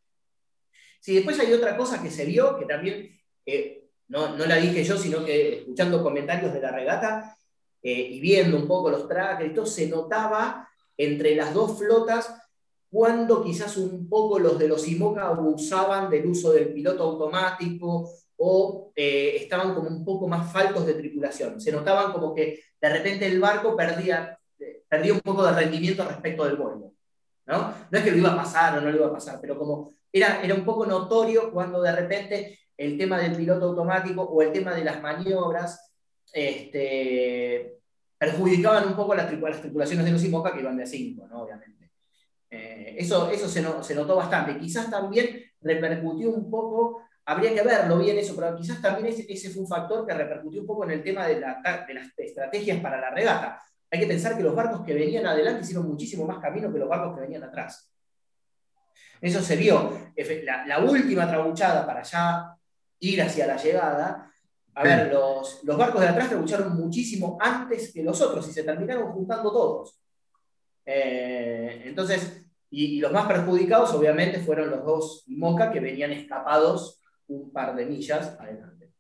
Sí, 1.01 1.15
después 1.15 1.41
hay 1.41 1.51
otra 1.55 1.79
cosa 1.79 2.03
que 2.03 2.11
se 2.11 2.27
vio, 2.27 2.59
que 2.59 2.67
también, 2.67 3.19
eh, 3.47 3.89
no, 4.09 4.37
no 4.37 4.45
la 4.45 4.57
dije 4.57 4.85
yo, 4.85 4.99
sino 4.99 5.25
que 5.25 5.61
escuchando 5.61 6.03
comentarios 6.03 6.53
de 6.53 6.61
la 6.61 6.73
regata 6.73 7.35
eh, 7.83 8.09
y 8.11 8.21
viendo 8.21 8.59
un 8.59 8.69
poco 8.69 8.91
los 8.91 9.09
trackers 9.09 9.51
y 9.51 9.55
todo, 9.55 9.65
se 9.65 9.89
notaba 9.89 10.69
entre 10.99 11.35
las 11.35 11.55
dos 11.55 11.79
flotas 11.79 12.35
cuando 12.91 13.43
quizás 13.43 13.79
un 13.79 14.11
poco 14.11 14.39
los 14.39 14.59
de 14.59 14.69
los 14.69 14.87
IMOCA 14.87 15.29
abusaban 15.29 16.11
del 16.11 16.27
uso 16.27 16.53
del 16.53 16.71
piloto 16.75 17.03
automático 17.03 18.11
o 18.37 18.93
eh, 18.95 19.37
estaban 19.37 19.75
como 19.75 19.89
un 19.89 20.05
poco 20.05 20.29
más 20.29 20.53
faltos 20.53 20.87
de 20.87 20.95
tripulación. 20.95 21.61
Se 21.61 21.73
notaban 21.73 22.13
como 22.13 22.35
que 22.35 22.61
de 22.81 22.89
repente 22.89 23.27
el 23.27 23.41
barco 23.41 23.77
perdía, 23.77 24.39
perdía 24.89 25.13
un 25.13 25.21
poco 25.21 25.45
de 25.45 25.53
rendimiento 25.53 26.05
respecto 26.05 26.45
del 26.45 26.57
vuelo. 26.57 26.93
¿no? 27.47 27.75
no 27.91 27.99
es 27.99 28.05
que 28.05 28.11
lo 28.11 28.17
iba 28.17 28.33
a 28.33 28.37
pasar 28.37 28.79
o 28.79 28.81
no 28.81 28.91
lo 28.91 28.97
iba 28.97 29.07
a 29.09 29.13
pasar, 29.13 29.39
pero 29.41 29.59
como 29.59 29.93
era, 30.11 30.43
era 30.43 30.55
un 30.55 30.65
poco 30.65 30.87
notorio 30.87 31.53
cuando 31.53 31.83
de 31.83 31.93
repente 31.93 32.59
el 32.77 32.97
tema 32.97 33.19
del 33.19 33.37
piloto 33.37 33.67
automático 33.67 34.23
o 34.23 34.43
el 34.43 34.53
tema 34.53 34.75
de 34.75 34.85
las 34.85 35.01
maniobras 35.03 35.93
este, 36.33 37.79
perjudicaban 38.19 38.89
un 38.89 38.97
poco 38.97 39.15
las, 39.15 39.29
tripulaciones 39.29 40.05
de 40.05 40.13
los 40.13 40.25
IMOCA 40.25 40.53
que 40.53 40.61
iban 40.61 40.77
de 40.77 40.85
a 40.85 40.87
5, 40.87 41.27
¿no? 41.29 41.43
obviamente. 41.43 41.91
Eh, 42.51 42.97
eso 42.99 43.31
eso 43.31 43.49
se, 43.49 43.63
notó 43.95 44.17
bastante. 44.17 44.59
Quizás 44.59 44.91
también 44.91 45.43
repercutió 45.61 46.31
un 46.31 46.51
poco, 46.51 47.03
habría 47.27 47.55
que 47.55 47.63
verlo 47.63 47.99
bien 47.99 48.19
eso, 48.19 48.35
pero 48.37 48.55
quizás 48.57 48.81
también 48.81 49.07
ese, 49.07 49.25
ese 49.29 49.51
fue 49.51 49.63
un 49.63 49.69
factor 49.69 50.07
que 50.07 50.15
repercutió 50.15 50.61
un 50.61 50.67
poco 50.67 50.85
en 50.85 50.93
el 50.93 51.03
tema 51.03 51.27
de, 51.27 51.41
la, 51.41 51.85
de 51.87 51.95
las 51.95 52.09
estrategias 52.17 52.81
para 52.81 53.01
la 53.01 53.11
regata. 53.11 53.61
Hay 53.91 54.01
que 54.01 54.07
pensar 54.07 54.37
que 54.37 54.43
los 54.43 54.55
barcos 54.55 54.85
que 54.85 54.95
venían 54.95 55.27
adelante 55.27 55.63
hicieron 55.63 55.89
muchísimo 55.89 56.27
más 56.27 56.39
camino 56.39 56.73
que 56.73 56.79
los 56.79 56.89
barcos 56.89 57.15
que 57.15 57.23
venían 57.23 57.45
atrás. 57.45 57.93
Eso 59.21 59.41
se 59.41 59.57
vio. 59.57 60.13
La, 60.45 60.67
la 60.67 60.81
última 60.81 61.29
trabuchada 61.29 61.87
para 61.87 62.03
ya 62.03 62.57
ir 63.01 63.23
hacia 63.23 63.47
la 63.47 63.57
llegada 63.57 64.31
a 64.77 64.83
ver, 64.83 65.13
los, 65.13 65.63
los, 65.63 65.77
barcos 65.77 66.01
de 66.01 66.09
atrás 66.09 66.29
trabucharon 66.29 66.75
muchísimo 66.75 67.39
antes 67.41 67.93
que 67.93 68.03
los 68.03 68.21
otros 68.21 68.49
y 68.49 68.53
se 68.53 68.65
terminaron 68.65 69.13
juntando 69.13 69.53
todos. 69.53 70.01
Eh, 70.85 71.83
entonces, 71.85 72.45
y, 72.71 72.99
los 72.99 73.13
más 73.13 73.27
perjudicados 73.27 73.93
obviamente 73.95 74.41
fueron 74.41 74.71
los 74.71 74.85
dos 74.85 75.25
Moca 75.29 75.71
que 75.71 75.79
venían 75.79 76.11
escapados 76.11 77.01
un 77.29 77.53
par 77.53 77.75
de 77.75 77.87
millas 77.87 78.37
adelante. 78.39 78.93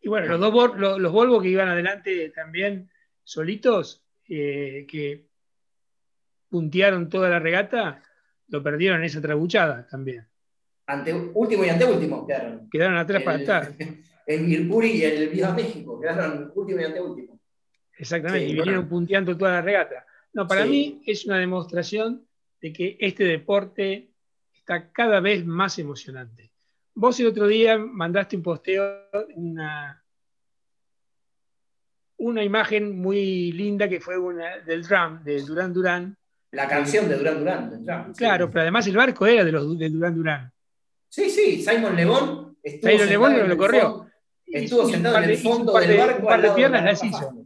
Y 0.00 0.08
bueno, 0.08 0.36
los 0.36 0.52
dos 0.52 0.76
los, 0.78 1.00
los 1.00 1.12
Volvo 1.12 1.40
que 1.40 1.48
iban 1.48 1.68
adelante 1.68 2.30
también 2.30 2.90
solitos, 3.24 4.04
eh, 4.28 4.86
que 4.88 5.26
puntearon 6.48 7.08
toda 7.08 7.28
la 7.28 7.38
regata, 7.38 8.02
lo 8.48 8.62
perdieron 8.62 9.00
en 9.00 9.04
esa 9.04 9.20
trabuchada 9.20 9.86
también. 9.88 10.26
Ante, 10.86 11.12
último 11.12 11.64
y 11.64 11.68
anteúltimo 11.68 12.26
quedaron. 12.26 12.70
Quedaron 12.70 12.96
atrás 12.96 13.22
para 13.22 13.38
estar. 13.38 13.72
en 14.26 14.46
Mirpuri 14.46 14.90
y 14.90 15.04
en 15.04 15.16
el 15.16 15.28
Viva 15.28 15.52
México, 15.52 16.00
quedaron 16.00 16.52
último 16.54 16.80
y 16.80 16.84
anteúltimo. 16.84 17.40
Exactamente, 17.98 18.48
y 18.48 18.54
vinieron 18.54 18.88
punteando 18.88 19.36
toda 19.36 19.52
la 19.52 19.62
regata. 19.62 20.06
No, 20.32 20.46
para 20.46 20.66
mí 20.66 21.02
es 21.06 21.24
una 21.26 21.38
demostración 21.38 22.26
de 22.60 22.72
que 22.72 22.96
este 23.00 23.24
deporte 23.24 24.10
está 24.54 24.92
cada 24.92 25.20
vez 25.20 25.46
más 25.46 25.78
emocionante. 25.78 26.45
Vos 26.98 27.20
el 27.20 27.26
otro 27.26 27.46
día 27.46 27.76
mandaste 27.76 28.36
un 28.36 28.42
posteo, 28.42 29.02
una, 29.34 30.02
una 32.16 32.42
imagen 32.42 32.98
muy 32.98 33.52
linda 33.52 33.86
que 33.86 34.00
fue 34.00 34.16
una 34.16 34.60
del 34.60 34.82
drum, 34.82 35.22
de 35.22 35.42
Durán 35.42 35.74
Durán. 35.74 36.16
La 36.52 36.66
canción 36.66 37.06
de 37.06 37.18
Durán 37.18 37.38
Durán. 37.38 38.14
claro, 38.14 38.50
pero 38.50 38.62
además 38.62 38.86
el 38.86 38.96
barco 38.96 39.26
era 39.26 39.44
de 39.44 39.52
los 39.52 39.78
de 39.78 39.90
Durán 39.90 40.14
Durán. 40.14 40.52
Sí, 41.10 41.28
sí, 41.28 41.62
Simon 41.62 41.94
Lebón 41.96 42.56
estuvo 42.62 42.90
Simon 42.90 43.08
Lebón 43.10 43.48
lo 43.50 43.56
corrió. 43.58 44.06
Estuvo 44.46 44.88
sentado 44.88 45.18
en 45.18 45.28
el 45.28 45.36
fondo 45.36 45.78
del 45.78 45.98
barco. 45.98 46.20
Un 46.20 46.26
par 46.28 46.40
de 46.40 46.50
piernas 46.52 46.82
las 46.82 47.04
hizo. 47.04 47.44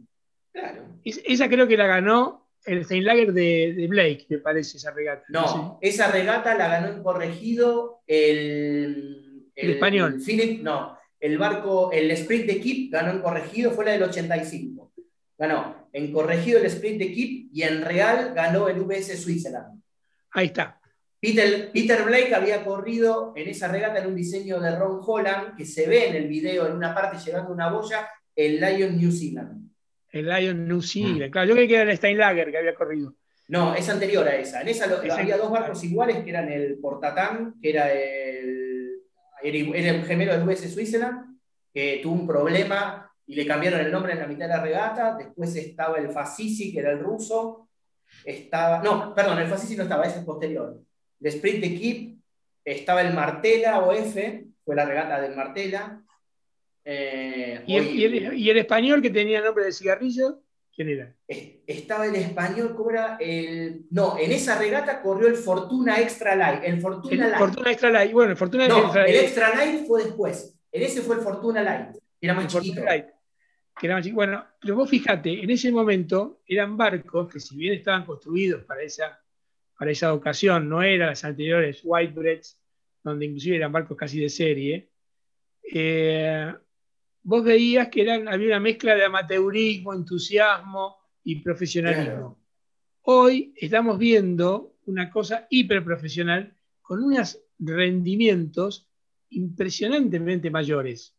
Esa 1.03 1.49
creo 1.49 1.67
que 1.67 1.75
la 1.75 1.87
ganó 1.87 2.47
el 2.63 2.85
Steinlager 2.85 3.33
de, 3.33 3.73
de, 3.75 3.87
Blake, 3.87 4.27
me 4.29 4.37
parece, 4.37 4.77
esa 4.77 4.91
regata. 4.91 5.25
No, 5.27 5.77
esa 5.81 6.09
regata 6.09 6.55
la 6.55 6.69
ganó 6.69 6.87
en 6.87 7.03
corregido 7.03 8.01
el, 8.07 9.20
el, 9.55 9.71
español. 9.71 10.21
Philip, 10.23 10.61
no, 10.61 10.97
el 11.19 11.37
barco, 11.37 11.91
el 11.91 12.09
sprint 12.11 12.45
de 12.45 12.59
Kip 12.59 12.91
ganó 12.91 13.11
en 13.11 13.19
corregido, 13.19 13.71
fue 13.71 13.85
la 13.85 13.91
del 13.91 14.03
85. 14.03 14.91
Ganó 15.37 15.89
en 15.93 16.11
corregido 16.11 16.59
el 16.59 16.65
sprint 16.65 16.99
de 16.99 17.11
Kip 17.11 17.49
y 17.53 17.63
en 17.63 17.83
real 17.83 18.33
ganó 18.33 18.67
el 18.67 18.79
VS 18.81 19.21
Switzerland. 19.21 19.81
Ahí 20.31 20.47
está. 20.47 20.79
Peter, 21.19 22.03
Blake 22.03 22.33
había 22.33 22.65
corrido 22.65 23.33
en 23.35 23.47
esa 23.47 23.67
regata 23.67 23.99
en 23.99 24.07
un 24.07 24.15
diseño 24.15 24.59
de 24.59 24.75
Ron 24.75 25.01
Holland, 25.05 25.55
que 25.55 25.65
se 25.65 25.87
ve 25.87 26.09
en 26.09 26.15
el 26.15 26.27
video 26.27 26.65
en 26.65 26.73
una 26.73 26.95
parte 26.95 27.19
llevando 27.23 27.53
una 27.53 27.69
boya, 27.69 28.09
el 28.35 28.59
Lion 28.59 28.97
New 28.97 29.11
Zealand. 29.11 29.69
El 30.09 30.27
Lion 30.27 30.67
New 30.67 30.81
Zealand, 30.81 31.27
mm. 31.27 31.31
claro, 31.31 31.49
yo 31.49 31.53
creí 31.53 31.67
que 31.67 31.75
era 31.75 31.91
el 31.91 31.97
Steinlager 31.97 32.49
que 32.49 32.57
había 32.57 32.73
corrido. 32.73 33.13
No, 33.49 33.75
es 33.75 33.87
anterior 33.89 34.27
a 34.27 34.35
esa. 34.35 34.61
En 34.61 34.69
esa 34.69 34.85
había 34.85 35.37
dos 35.37 35.51
barcos 35.51 35.83
iguales, 35.83 36.23
que 36.23 36.29
eran 36.31 36.49
el 36.51 36.79
Portatán, 36.79 37.55
que 37.61 37.69
era 37.69 37.91
el, 37.91 38.60
era 39.43 39.89
el 39.89 40.05
gemelo 40.05 40.33
del 40.33 40.47
US 40.47 40.73
Switzerland, 40.73 41.37
que 41.73 41.99
tuvo 42.03 42.13
un 42.13 42.27
problema 42.27 43.11
y 43.25 43.35
le 43.35 43.45
cambiaron 43.45 43.79
el 43.79 43.91
nombre 43.91 44.13
en 44.13 44.19
la 44.19 44.27
mitad 44.27 44.45
de 44.47 44.55
la 44.55 44.61
regata. 44.61 45.15
Después 45.17 45.55
estaba 45.55 45.97
el 45.97 46.09
Fasisi, 46.09 46.73
que 46.73 46.79
era 46.79 46.91
el 46.91 46.99
ruso. 46.99 47.69
Estaba, 48.25 48.81
no, 48.83 49.13
perdón, 49.15 49.39
el 49.39 49.47
Fasisi 49.47 49.75
no 49.75 49.83
estaba, 49.83 50.05
ese 50.05 50.19
es 50.19 50.25
posterior 50.25 50.79
de 51.21 51.29
sprint 51.29 51.63
de 51.63 52.17
estaba 52.65 53.01
el 53.01 53.13
Martela 53.13 53.79
OF, 53.79 54.15
fue 54.65 54.75
la 54.75 54.85
regata 54.85 55.21
del 55.21 55.35
Martela. 55.35 56.01
Eh, 56.83 57.63
¿Y, 57.67 58.49
el, 58.49 58.57
español 58.57 59.01
que 59.01 59.11
tenía 59.11 59.41
nombre 59.41 59.65
de 59.65 59.71
cigarrillo? 59.71 60.41
¿Quién 60.73 60.89
era? 60.89 61.13
Estaba 61.27 62.05
el 62.05 62.15
español, 62.15 62.73
¿cómo 62.75 62.91
era? 62.91 63.17
El, 63.19 63.85
no, 63.89 64.17
en 64.17 64.31
esa 64.31 64.57
regata 64.57 65.01
corrió 65.01 65.27
el 65.27 65.35
Fortuna 65.35 65.99
Extra 65.99 66.35
Light. 66.35 66.63
El 66.63 66.79
Fortuna 66.79 67.27
el 67.27 67.35
Fortuna 67.35 67.71
Extra 67.71 67.89
Light, 67.91 68.13
bueno, 68.13 68.31
el 68.31 68.37
Fortuna 68.37 68.67
no, 68.67 68.85
Extra 68.85 69.05
El 69.05 69.15
Extra 69.15 69.55
Light 69.55 69.85
fue 69.85 70.05
después. 70.05 70.57
En 70.71 70.83
ese 70.83 71.01
fue 71.01 71.17
el 71.17 71.21
Fortuna 71.21 71.61
Light, 71.61 71.97
era 72.21 72.33
más 72.33 72.47
chiquito. 72.47 72.83
Light, 72.83 73.07
que 73.77 73.85
era 73.85 73.95
más 73.95 74.03
chiquito. 74.03 74.15
Bueno, 74.15 74.45
pero 74.61 74.75
vos 74.75 74.89
fíjate, 74.89 75.43
en 75.43 75.49
ese 75.49 75.71
momento 75.71 76.41
eran 76.47 76.77
barcos 76.77 77.31
que 77.31 77.39
si 77.41 77.57
bien 77.57 77.73
estaban 77.73 78.05
construidos 78.05 78.63
para 78.63 78.81
esa 78.81 79.21
para 79.81 79.91
esa 79.91 80.13
ocasión, 80.13 80.69
no 80.69 80.83
eran 80.83 81.09
las 81.09 81.25
anteriores 81.25 81.81
Whitebreads, 81.83 82.55
donde 83.03 83.25
inclusive 83.25 83.55
eran 83.55 83.71
barcos 83.71 83.97
casi 83.97 84.19
de 84.19 84.29
serie, 84.29 84.91
eh, 85.73 86.53
vos 87.23 87.43
veías 87.43 87.89
que 87.89 88.01
eran, 88.01 88.27
había 88.27 88.47
una 88.47 88.59
mezcla 88.59 88.95
de 88.95 89.05
amateurismo, 89.05 89.93
entusiasmo 89.93 90.97
y 91.23 91.41
profesionalismo. 91.41 92.39
Hoy 93.03 93.53
estamos 93.55 93.97
viendo 93.97 94.77
una 94.85 95.09
cosa 95.09 95.47
hiperprofesional 95.49 96.55
con 96.81 97.03
unos 97.03 97.39
rendimientos 97.59 98.87
impresionantemente 99.29 100.49
mayores. 100.49 101.15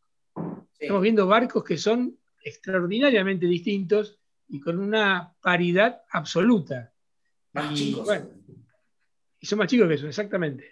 Estamos 0.79 1.03
viendo 1.03 1.27
barcos 1.27 1.65
que 1.65 1.79
son 1.79 2.19
extraordinariamente 2.45 3.47
distintos 3.47 4.19
y 4.49 4.61
con 4.61 4.79
una 4.79 5.35
paridad 5.41 6.03
absoluta. 6.11 6.93
Más 7.53 7.75
chicos. 7.75 8.09
Y 9.41 9.47
son 9.47 9.59
más 9.59 9.69
chicos 9.69 9.89
que 9.89 9.95
eso, 9.95 10.09
exactamente. 10.09 10.71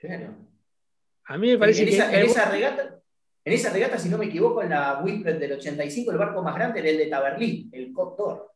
A 1.25 1.39
mí 1.39 1.49
me 1.49 1.59
parece 1.59 1.83
en 1.83 1.89
que. 1.89 1.95
Esa, 1.95 2.21
en, 2.21 2.27
esa 2.27 2.51
regata, 2.51 3.00
en 3.45 3.53
esa 3.53 3.71
regata, 3.71 3.99
si 3.99 4.09
no 4.09 4.19
me 4.19 4.27
equivoco, 4.27 4.63
en 4.63 4.71
la 4.71 5.01
Whitbread 5.03 5.39
del 5.39 5.53
85, 5.53 6.11
el 6.11 6.19
barco 6.19 6.43
más 6.43 6.55
grande 6.55 6.81
era 6.81 6.91
el 6.91 6.99
de 6.99 7.07
Taberlí, 7.07 7.71
el 7.73 7.93
Coctor. 7.93 8.53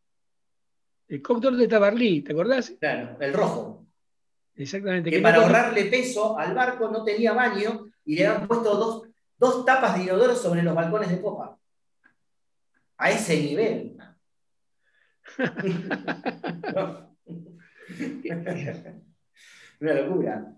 El 1.08 1.22
Coctor 1.22 1.56
de 1.56 1.68
Taberlí, 1.68 2.22
¿te 2.22 2.32
acordás? 2.32 2.74
Claro, 2.78 3.16
el 3.20 3.32
rojo. 3.32 3.86
Exactamente. 4.54 5.10
Que, 5.10 5.20
para 5.20 5.38
ahorrarle 5.38 5.86
peso 5.86 6.38
al 6.38 6.54
barco 6.54 6.88
no 6.88 7.02
tenía 7.02 7.32
baño 7.32 7.86
y 8.04 8.16
le 8.16 8.26
habían 8.26 8.46
puesto 8.46 8.76
dos, 8.76 9.08
dos 9.36 9.64
tapas 9.64 9.96
de 9.96 10.04
inodoro 10.04 10.36
sobre 10.36 10.62
los 10.62 10.74
balcones 10.74 11.10
de 11.10 11.16
popa. 11.16 11.58
A 12.98 13.10
ese 13.10 13.40
nivel. 13.40 13.96
Una 19.80 19.94
locura. 19.94 20.54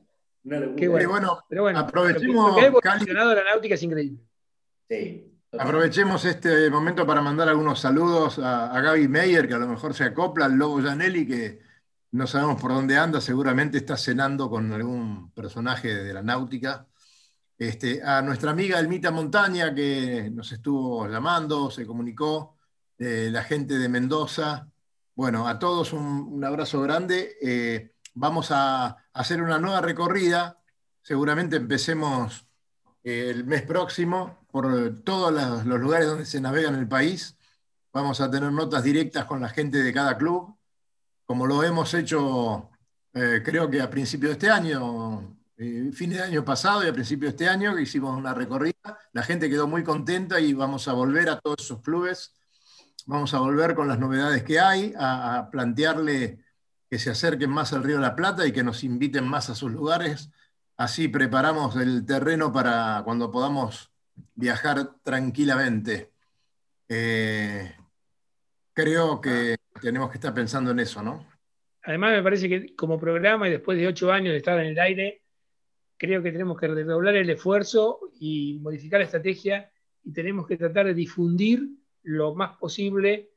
Una 0.46 0.60
locura. 0.60 0.76
Qué 0.76 1.06
bueno. 1.06 1.44
Pero 1.48 1.62
bueno, 1.62 1.78
aprovechemos. 1.80 2.56
la 2.56 3.44
náutica 3.44 3.74
es 3.74 3.82
increíble. 3.82 4.20
Sí. 4.88 5.32
Aprovechemos 5.58 6.24
este 6.24 6.70
momento 6.70 7.04
para 7.06 7.20
mandar 7.20 7.48
algunos 7.48 7.80
saludos 7.80 8.38
a, 8.38 8.80
Gaby 8.80 9.08
Meyer, 9.08 9.48
que 9.48 9.54
a 9.54 9.58
lo 9.58 9.66
mejor 9.66 9.92
se 9.94 10.04
acopla, 10.04 10.44
al 10.44 10.54
Lobo 10.54 10.80
Janelli, 10.80 11.26
que 11.26 11.60
no 12.12 12.26
sabemos 12.26 12.60
por 12.60 12.72
dónde 12.72 12.96
anda, 12.96 13.20
seguramente 13.20 13.78
está 13.78 13.96
cenando 13.96 14.48
con 14.48 14.72
algún 14.72 15.32
personaje 15.32 15.94
de 15.94 16.14
la 16.14 16.22
náutica. 16.22 16.86
Este, 17.58 18.02
a 18.02 18.22
nuestra 18.22 18.50
amiga 18.50 18.78
Elmita 18.78 19.10
Montaña, 19.10 19.74
que 19.74 20.30
nos 20.30 20.52
estuvo 20.52 21.08
llamando, 21.08 21.70
se 21.70 21.86
comunicó, 21.86 22.56
eh, 22.98 23.30
la 23.32 23.42
gente 23.42 23.78
de 23.78 23.88
Mendoza. 23.88 24.68
Bueno, 25.14 25.48
a 25.48 25.58
todos 25.58 25.92
un, 25.92 26.44
abrazo 26.44 26.82
grande. 26.82 27.36
Eh, 27.42 27.95
vamos 28.16 28.50
a 28.50 28.96
hacer 29.12 29.42
una 29.42 29.58
nueva 29.58 29.80
recorrida. 29.80 30.58
Seguramente 31.02 31.56
empecemos 31.56 32.46
eh, 33.04 33.30
el 33.30 33.44
mes 33.44 33.62
próximo 33.62 34.46
por 34.50 35.00
todos 35.04 35.32
los 35.64 35.80
lugares 35.80 36.08
donde 36.08 36.24
se 36.24 36.40
navega 36.40 36.70
en 36.70 36.76
el 36.76 36.88
país. 36.88 37.36
Vamos 37.92 38.20
a 38.20 38.30
tener 38.30 38.50
notas 38.50 38.82
directas 38.82 39.26
con 39.26 39.40
la 39.40 39.48
gente 39.48 39.82
de 39.82 39.92
cada 39.92 40.16
club, 40.16 40.56
como 41.24 41.46
lo 41.46 41.62
hemos 41.62 41.92
hecho 41.94 42.70
eh, 43.12 43.42
creo 43.44 43.70
que 43.70 43.80
a 43.80 43.88
principio 43.88 44.28
de 44.28 44.34
este 44.34 44.50
año, 44.50 45.38
eh, 45.56 45.90
fin 45.92 46.10
de 46.10 46.22
año 46.22 46.44
pasado 46.44 46.84
y 46.84 46.88
a 46.88 46.92
principio 46.92 47.28
de 47.28 47.30
este 47.30 47.48
año, 47.48 47.74
que 47.74 47.82
hicimos 47.82 48.16
una 48.16 48.34
recorrida. 48.34 48.98
La 49.12 49.22
gente 49.22 49.48
quedó 49.48 49.66
muy 49.66 49.82
contenta 49.82 50.38
y 50.40 50.52
vamos 50.52 50.86
a 50.88 50.92
volver 50.92 51.30
a 51.30 51.38
todos 51.38 51.56
esos 51.60 51.80
clubes. 51.80 52.34
Vamos 53.06 53.32
a 53.34 53.38
volver 53.38 53.74
con 53.74 53.88
las 53.88 53.98
novedades 53.98 54.42
que 54.42 54.60
hay, 54.60 54.92
a, 54.98 55.38
a 55.38 55.50
plantearle 55.50 56.45
que 56.88 56.98
se 56.98 57.10
acerquen 57.10 57.50
más 57.50 57.72
al 57.72 57.82
Río 57.82 57.96
de 57.96 58.02
la 58.02 58.16
Plata 58.16 58.46
y 58.46 58.52
que 58.52 58.62
nos 58.62 58.84
inviten 58.84 59.26
más 59.26 59.50
a 59.50 59.54
sus 59.54 59.72
lugares. 59.72 60.30
Así 60.76 61.08
preparamos 61.08 61.76
el 61.76 62.04
terreno 62.06 62.52
para 62.52 63.02
cuando 63.04 63.30
podamos 63.30 63.90
viajar 64.34 64.96
tranquilamente. 65.02 66.12
Eh, 66.88 67.74
creo 68.72 69.20
que 69.20 69.56
tenemos 69.80 70.10
que 70.10 70.18
estar 70.18 70.34
pensando 70.34 70.70
en 70.70 70.80
eso, 70.80 71.02
¿no? 71.02 71.26
Además, 71.82 72.12
me 72.12 72.22
parece 72.22 72.48
que 72.48 72.74
como 72.74 72.98
programa 72.98 73.48
y 73.48 73.52
después 73.52 73.78
de 73.78 73.86
ocho 73.86 74.12
años 74.12 74.32
de 74.32 74.38
estar 74.38 74.58
en 74.58 74.66
el 74.66 74.78
aire, 74.78 75.22
creo 75.96 76.22
que 76.22 76.32
tenemos 76.32 76.58
que 76.58 76.68
redoblar 76.68 77.16
el 77.16 77.30
esfuerzo 77.30 78.00
y 78.18 78.58
modificar 78.60 79.00
la 79.00 79.06
estrategia 79.06 79.70
y 80.04 80.12
tenemos 80.12 80.46
que 80.46 80.56
tratar 80.56 80.86
de 80.86 80.94
difundir 80.94 81.68
lo 82.02 82.34
más 82.34 82.56
posible 82.58 83.30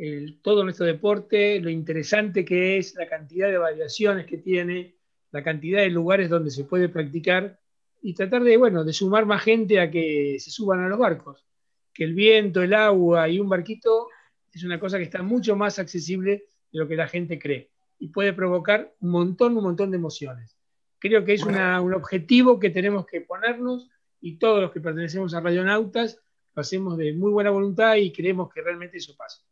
el, 0.00 0.40
todo 0.40 0.64
nuestro 0.64 0.86
deporte, 0.86 1.60
lo 1.60 1.68
interesante 1.68 2.42
que 2.42 2.78
es, 2.78 2.94
la 2.94 3.06
cantidad 3.06 3.48
de 3.48 3.58
variaciones 3.58 4.24
que 4.24 4.38
tiene, 4.38 4.96
la 5.30 5.42
cantidad 5.42 5.82
de 5.82 5.90
lugares 5.90 6.30
donde 6.30 6.50
se 6.50 6.64
puede 6.64 6.88
practicar 6.88 7.60
y 8.00 8.14
tratar 8.14 8.42
de, 8.42 8.56
bueno, 8.56 8.82
de 8.82 8.94
sumar 8.94 9.26
más 9.26 9.42
gente 9.42 9.78
a 9.78 9.90
que 9.90 10.38
se 10.40 10.50
suban 10.50 10.80
a 10.80 10.88
los 10.88 10.98
barcos. 10.98 11.44
Que 11.92 12.04
el 12.04 12.14
viento, 12.14 12.62
el 12.62 12.72
agua 12.72 13.28
y 13.28 13.40
un 13.40 13.50
barquito 13.50 14.08
es 14.50 14.64
una 14.64 14.80
cosa 14.80 14.96
que 14.96 15.04
está 15.04 15.22
mucho 15.22 15.54
más 15.54 15.78
accesible 15.78 16.44
de 16.72 16.78
lo 16.78 16.88
que 16.88 16.96
la 16.96 17.06
gente 17.06 17.38
cree 17.38 17.70
y 17.98 18.08
puede 18.08 18.32
provocar 18.32 18.94
un 19.00 19.10
montón, 19.10 19.54
un 19.54 19.64
montón 19.64 19.90
de 19.90 19.98
emociones. 19.98 20.56
Creo 20.98 21.26
que 21.26 21.34
es 21.34 21.44
un 21.44 21.56
objetivo 21.92 22.58
que 22.58 22.70
tenemos 22.70 23.04
que 23.04 23.20
ponernos 23.20 23.90
y 24.22 24.38
todos 24.38 24.62
los 24.62 24.72
que 24.72 24.80
pertenecemos 24.80 25.34
a 25.34 25.40
Radionautas 25.40 26.18
lo 26.54 26.62
hacemos 26.62 26.96
de 26.96 27.12
muy 27.12 27.30
buena 27.30 27.50
voluntad 27.50 27.96
y 27.96 28.12
creemos 28.12 28.50
que 28.50 28.62
realmente 28.62 28.96
eso 28.96 29.14
pasa. 29.14 29.42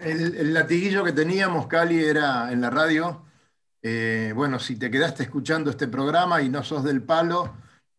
El, 0.00 0.54
latiguillo 0.54 1.04
que 1.04 1.12
teníamos, 1.12 1.66
Cali, 1.66 2.02
era 2.04 2.52
en 2.52 2.60
la 2.60 2.70
radio. 2.70 3.24
eh, 3.82 4.32
bueno, 4.34 4.58
si 4.58 4.76
te 4.76 4.90
quedaste 4.90 5.24
escuchando 5.24 5.70
este 5.70 5.88
programa 5.88 6.42
y 6.42 6.48
no 6.48 6.62
sos 6.64 6.84
del 6.84 7.02
palo, 7.02 7.54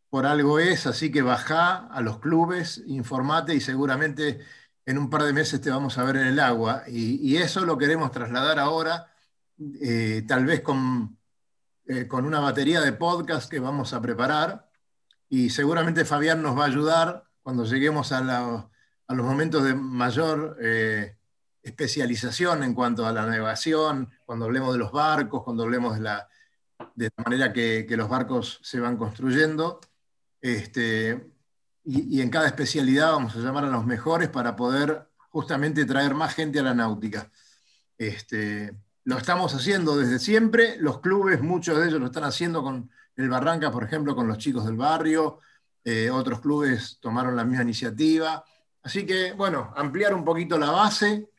por 0.10 0.26
algo 0.26 0.60
es, 0.60 0.88
así 0.88 1.12
que 1.12 1.22
bajá 1.22 1.88
a 1.88 2.02
los 2.02 2.20
clubes, 2.20 2.84
informate 2.88 3.54
y 3.56 3.62
seguramente 3.62 4.40
en 4.86 4.98
un 4.98 5.10
par 5.10 5.24
de 5.24 5.34
meses 5.34 5.62
te 5.62 5.70
vamos 5.70 5.98
a 5.98 6.04
ver 6.04 6.18
en 6.18 6.28
el 6.28 6.40
agua. 6.40 6.84
Y, 6.88 7.38
eso 7.38 7.66
lo 7.66 7.78
queremos 7.78 8.12
trasladar 8.12 8.60
ahora 8.60 9.14
eh, 9.82 10.24
tal 10.28 10.46
vez 10.46 10.62
con, 10.62 11.18
eh, 11.88 12.08
con, 12.08 12.26
una 12.26 12.40
batería 12.40 12.82
de 12.82 12.94
podcast 12.94 13.50
que 13.52 13.60
vamos 13.60 13.94
a 13.94 14.02
preparar 14.02 14.70
y 15.30 15.50
seguramente 15.52 16.06
Fabián 16.06 16.42
nos 16.42 16.58
va 16.58 16.64
a 16.64 16.68
ayudar 16.68 17.26
cuando 17.44 17.66
lleguemos 17.66 18.12
a, 18.12 18.20
a 19.08 19.14
los 19.16 19.26
momentos 19.26 19.64
de 19.64 19.76
mayor 19.76 20.58
especialización 21.62 22.64
en 22.64 22.74
cuanto 22.74 23.06
a 23.06 23.12
la 23.12 23.26
navegación, 23.26 24.10
cuando 24.26 24.46
hablemos 24.46 24.74
de 24.74 24.80
los 24.80 24.92
barcos, 24.92 25.44
cuando 25.44 25.64
hablemos 25.64 25.96
de 25.96 26.02
la, 26.02 26.28
de 26.96 27.12
la 27.16 27.24
manera 27.24 27.54
que, 27.54 27.86
que, 27.88 27.98
los 27.98 28.10
barcos 28.10 28.60
se 28.64 28.80
van 28.80 28.98
construyendo. 28.98 29.80
Este, 30.42 31.32
y, 31.84 32.18
y 32.18 32.22
en 32.22 32.30
cada 32.30 32.48
especialidad 32.48 33.12
vamos 33.12 33.36
a 33.36 33.40
llamar 33.40 33.66
a 33.66 33.70
los 33.70 33.86
mejores 33.86 34.30
para 34.30 34.56
poder 34.56 35.10
justamente 35.30 35.86
traer 35.86 36.14
más 36.16 36.34
gente 36.34 36.60
a 36.60 36.64
la 36.64 36.74
náutica. 36.74 37.32
Este, 37.98 38.74
lo 39.04 39.18
estamos 39.18 39.54
haciendo 39.54 39.98
desde 39.98 40.20
siempre, 40.20 40.78
los 40.78 41.00
clubes, 41.00 41.42
muchos 41.42 41.78
de 41.80 41.88
ellos 41.88 42.00
lo 42.00 42.08
están 42.08 42.24
haciendo 42.24 42.64
con 42.64 42.90
el 43.16 43.30
Barranca, 43.30 43.72
por 43.72 43.84
ejemplo, 43.84 44.16
con 44.16 44.28
los 44.28 44.38
chicos 44.38 44.66
del 44.66 44.78
barrio, 44.78 45.40
eh, 45.84 46.10
otros 46.10 46.40
clubes 46.40 47.00
tomaron 47.02 47.36
la 47.36 47.44
misma 47.44 47.64
iniciativa. 47.64 48.44
Así 48.82 49.06
que, 49.06 49.34
bueno, 49.34 49.74
ampliar 49.76 50.14
un 50.14 50.24
poquito 50.24 50.58
la 50.58 50.72
base 50.72 51.30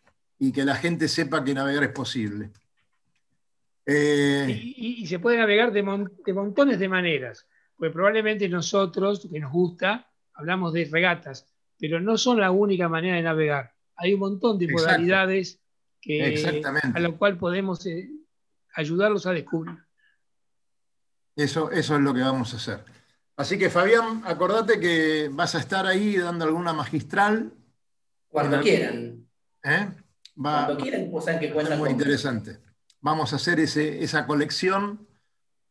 y 0.40 0.52
que 0.52 0.64
la 0.64 0.74
gente 0.74 1.06
sepa 1.06 1.44
que 1.44 1.54
navegar 1.54 1.84
es 1.84 1.92
posible. 1.92 2.50
Eh, 3.84 4.46
y, 4.48 5.02
y, 5.02 5.06
se 5.06 5.18
puede 5.18 5.36
navegar 5.36 5.70
de, 5.70 5.82
mon 5.82 6.10
de, 6.24 6.32
montones 6.32 6.78
de 6.78 6.88
maneras, 6.88 7.46
porque 7.76 7.92
probablemente 7.92 8.48
nosotros, 8.48 9.28
que 9.30 9.38
nos 9.38 9.52
gusta, 9.52 10.10
hablamos 10.34 10.72
de 10.72 10.88
regatas, 10.90 11.46
pero 11.78 12.00
no 12.00 12.16
son 12.16 12.40
la 12.40 12.50
única 12.50 12.88
manera 12.88 13.16
de 13.16 13.22
navegar. 13.22 13.74
Hay 13.96 14.14
un 14.14 14.20
montón 14.20 14.58
de 14.58 14.64
Exacto. 14.64 14.86
modalidades 14.86 15.60
que, 16.00 16.42
a 16.94 17.00
lo 17.00 17.18
cual 17.18 17.36
podemos 17.36 17.84
eh, 17.84 18.10
ayudarlos 18.74 19.26
a 19.26 19.32
descubrir. 19.32 19.76
Eso, 21.36 21.70
eso 21.70 21.96
es 21.96 22.00
lo 22.00 22.14
que 22.14 22.20
vamos 22.20 22.54
a 22.54 22.56
hacer. 22.56 22.84
Así 23.36 23.58
que 23.58 23.68
Fabián, 23.68 24.22
acordate 24.24 24.80
que 24.80 25.28
vas 25.30 25.54
a 25.54 25.58
estar 25.58 25.86
ahí 25.86 26.16
dando 26.16 26.46
alguna 26.46 26.72
magistral. 26.72 27.52
Cuando 28.28 28.60
quieran. 28.60 29.26
¿Eh? 29.62 29.88
Va, 30.44 30.66
Cuando 30.66 30.82
quieran, 30.82 31.08
pues 31.10 31.24
saben 31.24 31.40
que 31.40 31.50
cuentan 31.52 31.78
muy 31.78 31.90
interesante. 31.90 32.58
Vamos 33.00 33.32
a 33.32 33.36
hacer 33.36 33.60
ese, 33.60 34.02
esa 34.02 34.26
colección 34.26 35.06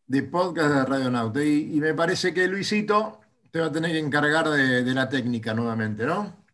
de 0.06 0.24
podcast 0.24 0.74
de 0.74 0.86
Radio 0.86 1.12
Nauta. 1.12 1.44
Y, 1.44 1.76
y, 1.76 1.80
me 1.80 1.94
parece 1.94 2.34
que 2.34 2.48
Luisito 2.48 3.20
te 3.52 3.60
va 3.60 3.68
a 3.68 3.72
tener 3.72 3.92
que 3.92 4.00
encargar 4.00 4.50
de, 4.50 4.84
de 4.84 4.94
la 4.94 5.10
técnica 5.10 5.54
nuevamente, 5.54 6.06
¿no? 6.06 6.46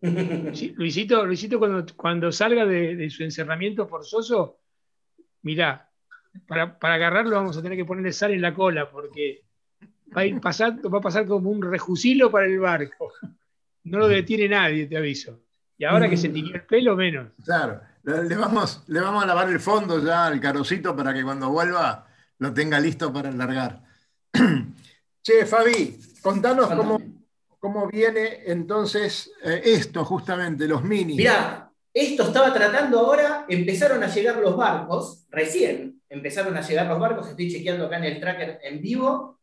Sí, 0.52 0.74
Luisito, 0.76 1.24
Luisito 1.24 1.58
cuando, 1.58 1.86
cuando 1.96 2.30
salga 2.30 2.66
de, 2.66 2.94
de, 2.94 3.08
su 3.08 3.22
encerramiento 3.22 3.86
forzoso, 3.86 4.60
mirá, 5.42 5.90
para, 6.46 6.78
para, 6.78 6.94
agarrarlo 6.94 7.36
vamos 7.36 7.56
a 7.56 7.62
tener 7.62 7.78
que 7.78 7.86
ponerle 7.86 8.12
sal 8.12 8.32
en 8.32 8.42
la 8.42 8.52
cola, 8.52 8.90
porque 8.90 9.44
va 10.14 10.22
a 10.22 10.26
ir 10.26 10.40
pasando, 10.40 10.90
va 10.90 10.98
a 10.98 11.02
pasar 11.02 11.26
como 11.26 11.50
un 11.50 11.62
rejusilo 11.62 12.30
para 12.30 12.46
el 12.46 12.58
barco. 12.58 13.12
No 13.84 13.98
lo 13.98 14.08
detiene 14.08 14.48
nadie, 14.48 14.86
te 14.86 14.96
aviso. 14.96 15.43
Y 15.76 15.84
ahora 15.84 16.08
que 16.08 16.16
se 16.16 16.28
tiñó 16.28 16.54
el 16.54 16.62
pelo, 16.62 16.96
menos. 16.96 17.28
Claro, 17.44 17.80
le 18.04 18.36
vamos, 18.36 18.84
le 18.86 19.00
vamos 19.00 19.22
a 19.22 19.26
lavar 19.26 19.48
el 19.48 19.60
fondo 19.60 20.04
ya 20.04 20.26
al 20.26 20.40
carocito 20.40 20.94
para 20.94 21.12
que 21.12 21.24
cuando 21.24 21.50
vuelva 21.50 22.06
lo 22.38 22.52
tenga 22.52 22.78
listo 22.78 23.12
para 23.12 23.30
largar. 23.32 23.82
che, 25.22 25.46
Fabi, 25.46 25.98
contanos 26.22 26.68
cómo, 26.68 27.00
cómo 27.58 27.88
viene 27.88 28.42
entonces 28.46 29.32
eh, 29.42 29.62
esto, 29.64 30.04
justamente, 30.04 30.68
los 30.68 30.84
mini. 30.84 31.16
Mirá, 31.16 31.70
esto 31.92 32.24
estaba 32.24 32.52
tratando 32.52 32.98
ahora, 32.98 33.46
empezaron 33.48 34.02
a 34.02 34.08
llegar 34.08 34.36
los 34.38 34.56
barcos, 34.56 35.26
recién 35.30 36.02
empezaron 36.08 36.56
a 36.56 36.60
llegar 36.60 36.86
los 36.86 36.98
barcos, 36.98 37.28
estoy 37.28 37.50
chequeando 37.50 37.86
acá 37.86 37.98
en 37.98 38.04
el 38.04 38.20
tracker 38.20 38.60
en 38.62 38.80
vivo. 38.80 39.40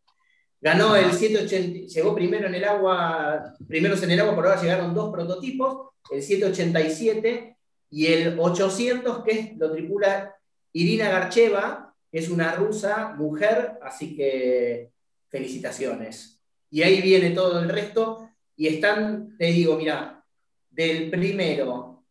Ganó 0.61 0.95
el 0.95 1.11
780, 1.11 1.87
llegó 1.87 2.13
primero 2.13 2.47
en 2.47 2.53
el 2.53 2.63
agua, 2.63 3.55
primeros 3.67 4.03
en 4.03 4.11
el 4.11 4.19
agua, 4.19 4.35
por 4.35 4.45
ahora 4.45 4.61
llegaron 4.61 4.93
dos 4.93 5.11
prototipos, 5.11 5.89
el 6.11 6.21
787 6.21 7.57
y 7.89 8.05
el 8.05 8.39
800, 8.39 9.23
que 9.23 9.31
es, 9.31 9.57
lo 9.57 9.71
tripula 9.71 10.35
Irina 10.71 11.09
Garcheva, 11.09 11.95
que 12.11 12.19
es 12.19 12.29
una 12.29 12.53
rusa, 12.53 13.15
mujer, 13.17 13.79
así 13.81 14.15
que 14.15 14.91
felicitaciones. 15.29 16.39
Y 16.69 16.83
ahí 16.83 17.01
viene 17.01 17.31
todo 17.31 17.59
el 17.59 17.67
resto, 17.67 18.29
y 18.55 18.67
están, 18.67 19.35
te 19.39 19.45
digo, 19.45 19.75
mira, 19.77 20.23
del 20.69 21.09
primero 21.09 22.03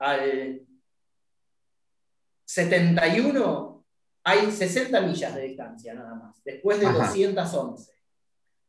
al 0.00 0.60
71 2.44 3.71
hay 4.24 4.50
60 4.50 5.00
millas 5.00 5.34
de 5.34 5.42
distancia 5.42 5.94
nada 5.94 6.14
más, 6.14 6.42
después 6.44 6.80
de 6.80 6.86
Ajá. 6.86 7.08
211. 7.08 7.92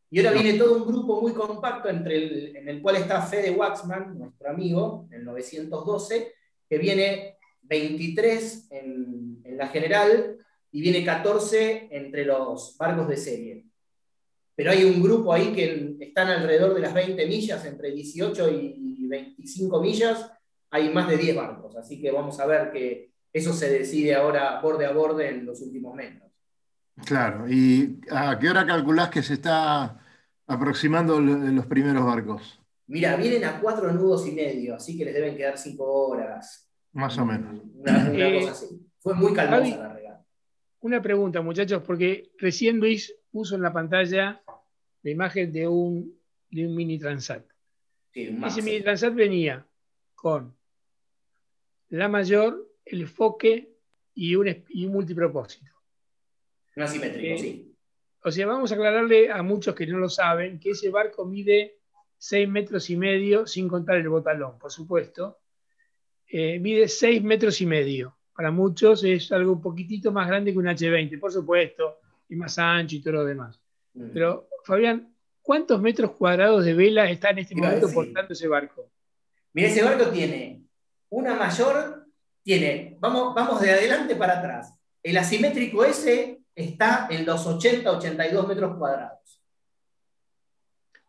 Y 0.10 0.20
ahora 0.20 0.40
viene 0.40 0.60
todo 0.60 0.78
un 0.78 0.86
grupo 0.86 1.22
muy 1.22 1.34
compacto 1.34 1.90
entre 1.90 2.18
el, 2.18 2.56
en 2.56 2.70
el 2.70 2.82
cual 2.82 2.98
está 2.98 3.22
Fede 3.22 3.52
Waxman, 3.52 4.18
nuestro 4.18 4.50
amigo, 4.50 5.08
en 5.10 5.20
el 5.20 5.26
912, 5.26 6.34
que 6.70 6.78
viene 6.78 7.38
23 7.64 8.68
en, 8.72 9.42
en 9.44 9.58
la 9.58 9.68
general 9.68 10.38
y 10.72 10.82
viene 10.82 11.04
14 11.04 11.88
entre 11.92 12.26
los 12.26 12.78
barcos 12.78 13.08
de 13.08 13.18
serie 13.18 13.66
pero 14.56 14.72
hay 14.72 14.84
un 14.84 15.02
grupo 15.02 15.34
ahí 15.34 15.52
que 15.52 15.96
están 16.00 16.28
alrededor 16.28 16.74
de 16.74 16.82
las 16.82 16.94
20 16.94 17.26
millas, 17.28 17.66
entre 17.66 17.92
18 17.92 18.50
y 18.52 19.08
25 19.08 19.82
millas, 19.82 20.32
hay 20.70 20.90
más 20.90 21.08
de 21.08 21.18
10 21.18 21.36
barcos, 21.36 21.76
así 21.76 22.00
que 22.00 22.12
vamos 22.12 22.40
a 22.40 22.46
ver 22.46 22.72
que 22.72 23.13
eso 23.34 23.52
se 23.52 23.70
decide 23.70 24.16
ahora 24.16 24.62
borde 24.62 24.86
a 24.86 24.92
borde 24.92 25.30
en 25.30 25.46
los 25.46 25.60
últimos 25.62 25.96
metros. 25.96 26.32
Claro, 27.06 27.50
¿y 27.50 28.00
a 28.12 28.38
qué 28.38 28.50
hora 28.50 28.66
calculás 28.66 29.10
que 29.10 29.24
se 29.24 29.34
está 29.34 30.00
aproximando 30.46 31.20
los 31.20 31.66
primeros 31.66 32.06
barcos? 32.06 32.62
Mira, 32.86 33.16
vienen 33.16 33.44
a 33.46 33.60
cuatro 33.60 33.92
nudos 33.92 34.28
y 34.28 34.32
medio, 34.34 34.76
así 34.76 34.96
que 34.98 35.06
les 35.06 35.16
deben 35.16 35.36
quedar 35.36 35.58
cinco 35.58 35.86
horas. 35.86 36.70
Más 36.92 37.18
o 37.18 37.26
menos. 37.26 37.60
Una, 37.74 38.10
una 38.12 38.28
eh, 38.28 38.40
cosa 38.40 38.52
así. 38.52 38.88
Fue 39.00 39.16
muy 39.16 39.34
calmosa 39.34 39.78
la 39.78 39.94
regata. 39.94 40.26
Una 40.82 41.02
pregunta, 41.02 41.42
muchachos, 41.42 41.82
porque 41.84 42.32
recién 42.38 42.78
Luis 42.78 43.16
puso 43.32 43.56
en 43.56 43.64
la 43.64 43.74
pantalla 43.74 44.44
la 45.02 45.10
imagen 45.10 45.52
de 45.52 45.68
un, 45.68 46.20
de 46.52 46.68
un 46.68 46.76
mini 46.76 47.00
transat. 47.00 47.44
Sí, 48.14 48.38
Ese 48.46 48.62
mini 48.62 48.82
transat 48.82 49.16
venía 49.16 49.66
con 50.14 50.56
la 51.90 52.08
mayor, 52.08 52.70
el 52.86 53.08
foque 53.08 53.78
y 54.14 54.36
un, 54.36 54.64
y 54.70 54.86
un 54.86 54.94
multipropósito. 54.94 55.72
No 56.76 56.86
asimétrico, 56.86 57.36
Eh, 57.36 57.38
sí. 57.38 57.76
O 58.26 58.32
sea, 58.32 58.48
vamos 58.48 58.72
a 58.72 58.76
aclararle 58.76 59.30
a 59.30 59.44
muchos 59.44 59.76
que 59.76 59.86
no 59.86 59.98
lo 59.98 60.10
saben 60.10 60.60
que 60.60 60.72
ese 60.72 60.90
barco 60.90 61.26
mide 61.26 61.80
6 62.18 62.48
metros 62.48 62.90
y 62.90 62.96
medio, 62.96 63.46
sin 63.46 63.68
contar 63.68 63.98
el 63.98 64.08
botalón, 64.08 64.58
por 64.58 64.72
supuesto. 64.72 65.40
Eh, 66.26 66.58
mide 66.60 66.88
6 66.88 67.22
metros 67.22 67.60
y 67.60 67.66
medio. 67.66 68.18
Para 68.34 68.50
muchos 68.50 69.04
es 69.04 69.30
algo 69.34 69.52
un 69.52 69.62
poquitito 69.62 70.12
más 70.12 70.28
grande 70.28 70.54
que 70.54 70.58
un 70.58 70.66
H20, 70.66 71.20
por 71.20 71.34
supuesto, 71.34 72.00
y 72.30 72.36
más 72.36 72.58
ancho 72.58 72.96
y 72.96 73.02
todo 73.02 73.16
lo 73.16 73.26
demás. 73.26 73.60
Mm. 73.94 74.10
Pero, 74.14 74.48
Fabián, 74.64 75.14
¿cuántos 75.42 75.82
metros 75.82 76.12
cuadrados 76.12 76.64
de 76.64 76.74
vela 76.74 77.10
está 77.10 77.32
en 77.32 77.40
este 77.40 77.56
momento 77.56 77.92
portando 77.94 78.32
ese 78.32 78.48
barco? 78.48 78.90
Mira, 79.52 79.68
ese 79.68 79.84
barco 79.84 80.10
tiene 80.10 80.64
una 81.10 81.36
mayor, 81.36 82.03
tiene, 82.44 82.98
vamos, 83.00 83.34
vamos 83.34 83.62
de 83.62 83.72
adelante 83.72 84.16
para 84.16 84.40
atrás. 84.40 84.74
El 85.02 85.18
asimétrico 85.18 85.84
ese 85.86 86.40
está 86.56 87.08
en 87.10 87.26
los 87.26 87.46
80-82 87.48 88.48
metros 88.48 88.78
cuadrados. 88.78 89.20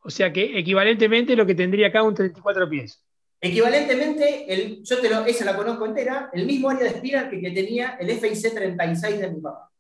O 0.01 0.11
sea 0.11 0.33
que 0.33 0.59
equivalentemente 0.59 1.35
lo 1.37 1.47
que 1.47 1.55
tendría 1.55 1.89
acá 1.89 2.03
un 2.03 2.15
34 2.15 2.69
pies. 2.69 3.03
Equivalentemente, 3.41 4.53
el, 4.53 4.83
yo 4.83 5.01
te 5.01 5.11
lo, 5.11 5.25
esa 5.27 5.45
la 5.45 5.57
conozco 5.57 5.85
entera, 5.87 6.31
el 6.33 6.47
mismo 6.47 6.71
área 6.71 6.85
de 6.85 6.89
espiral 6.97 7.29
que, 7.31 7.41
que 7.41 7.51
tenía 7.51 7.97
el 8.01 8.11
FIC 8.11 8.55
36 8.55 9.21
de 9.21 9.31
mi 9.31 9.41
papá. 9.41 9.71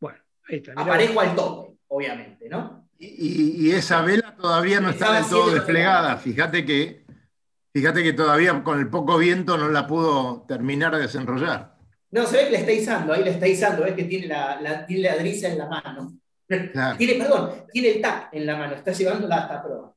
Bueno, 0.00 0.18
ahí 0.48 0.56
está. 0.56 0.72
Aparezco 0.76 1.20
al 1.20 1.34
tope, 1.34 1.76
obviamente, 1.88 2.48
¿no? 2.48 2.88
Y, 2.98 3.06
y- 3.06 3.66
y 3.68 3.70
esa 3.72 4.02
vela 4.02 4.34
todavía 4.36 4.80
no 4.80 4.90
está 4.90 5.12
del 5.14 5.26
todo 5.28 5.50
desplegada. 5.50 6.16
Fíjate 6.18 6.64
que, 6.64 7.04
fíjate 7.76 8.02
que 8.02 8.14
todavía 8.14 8.62
con 8.64 8.78
el 8.78 8.88
poco 8.88 9.18
viento 9.18 9.58
no 9.58 9.68
la 9.68 9.86
pudo 9.86 10.46
terminar 10.48 10.94
de 10.96 11.02
desenrollar. 11.02 11.76
No, 12.10 12.24
se 12.26 12.36
ve 12.38 12.44
que 12.44 12.50
le 12.52 12.56
está 12.58 12.72
izando, 12.72 13.12
ahí 13.12 13.22
le 13.22 13.30
está 13.32 13.46
izando, 13.46 13.82
ves 13.84 13.92
que 13.94 14.04
tiene 14.04 14.28
la, 14.28 14.58
la, 14.60 14.86
tiene 14.86 15.02
la 15.02 15.16
driza 15.18 15.48
en 15.48 15.58
la 15.58 15.66
mano. 15.66 16.18
Claro. 16.48 16.96
Tiene, 16.96 17.14
perdón, 17.22 17.66
tiene 17.72 17.88
el 17.90 18.00
TAC 18.00 18.28
en 18.32 18.46
la 18.46 18.56
mano, 18.56 18.74
está 18.76 18.92
llevándola 18.92 19.36
hasta 19.36 19.62
proa. 19.62 19.94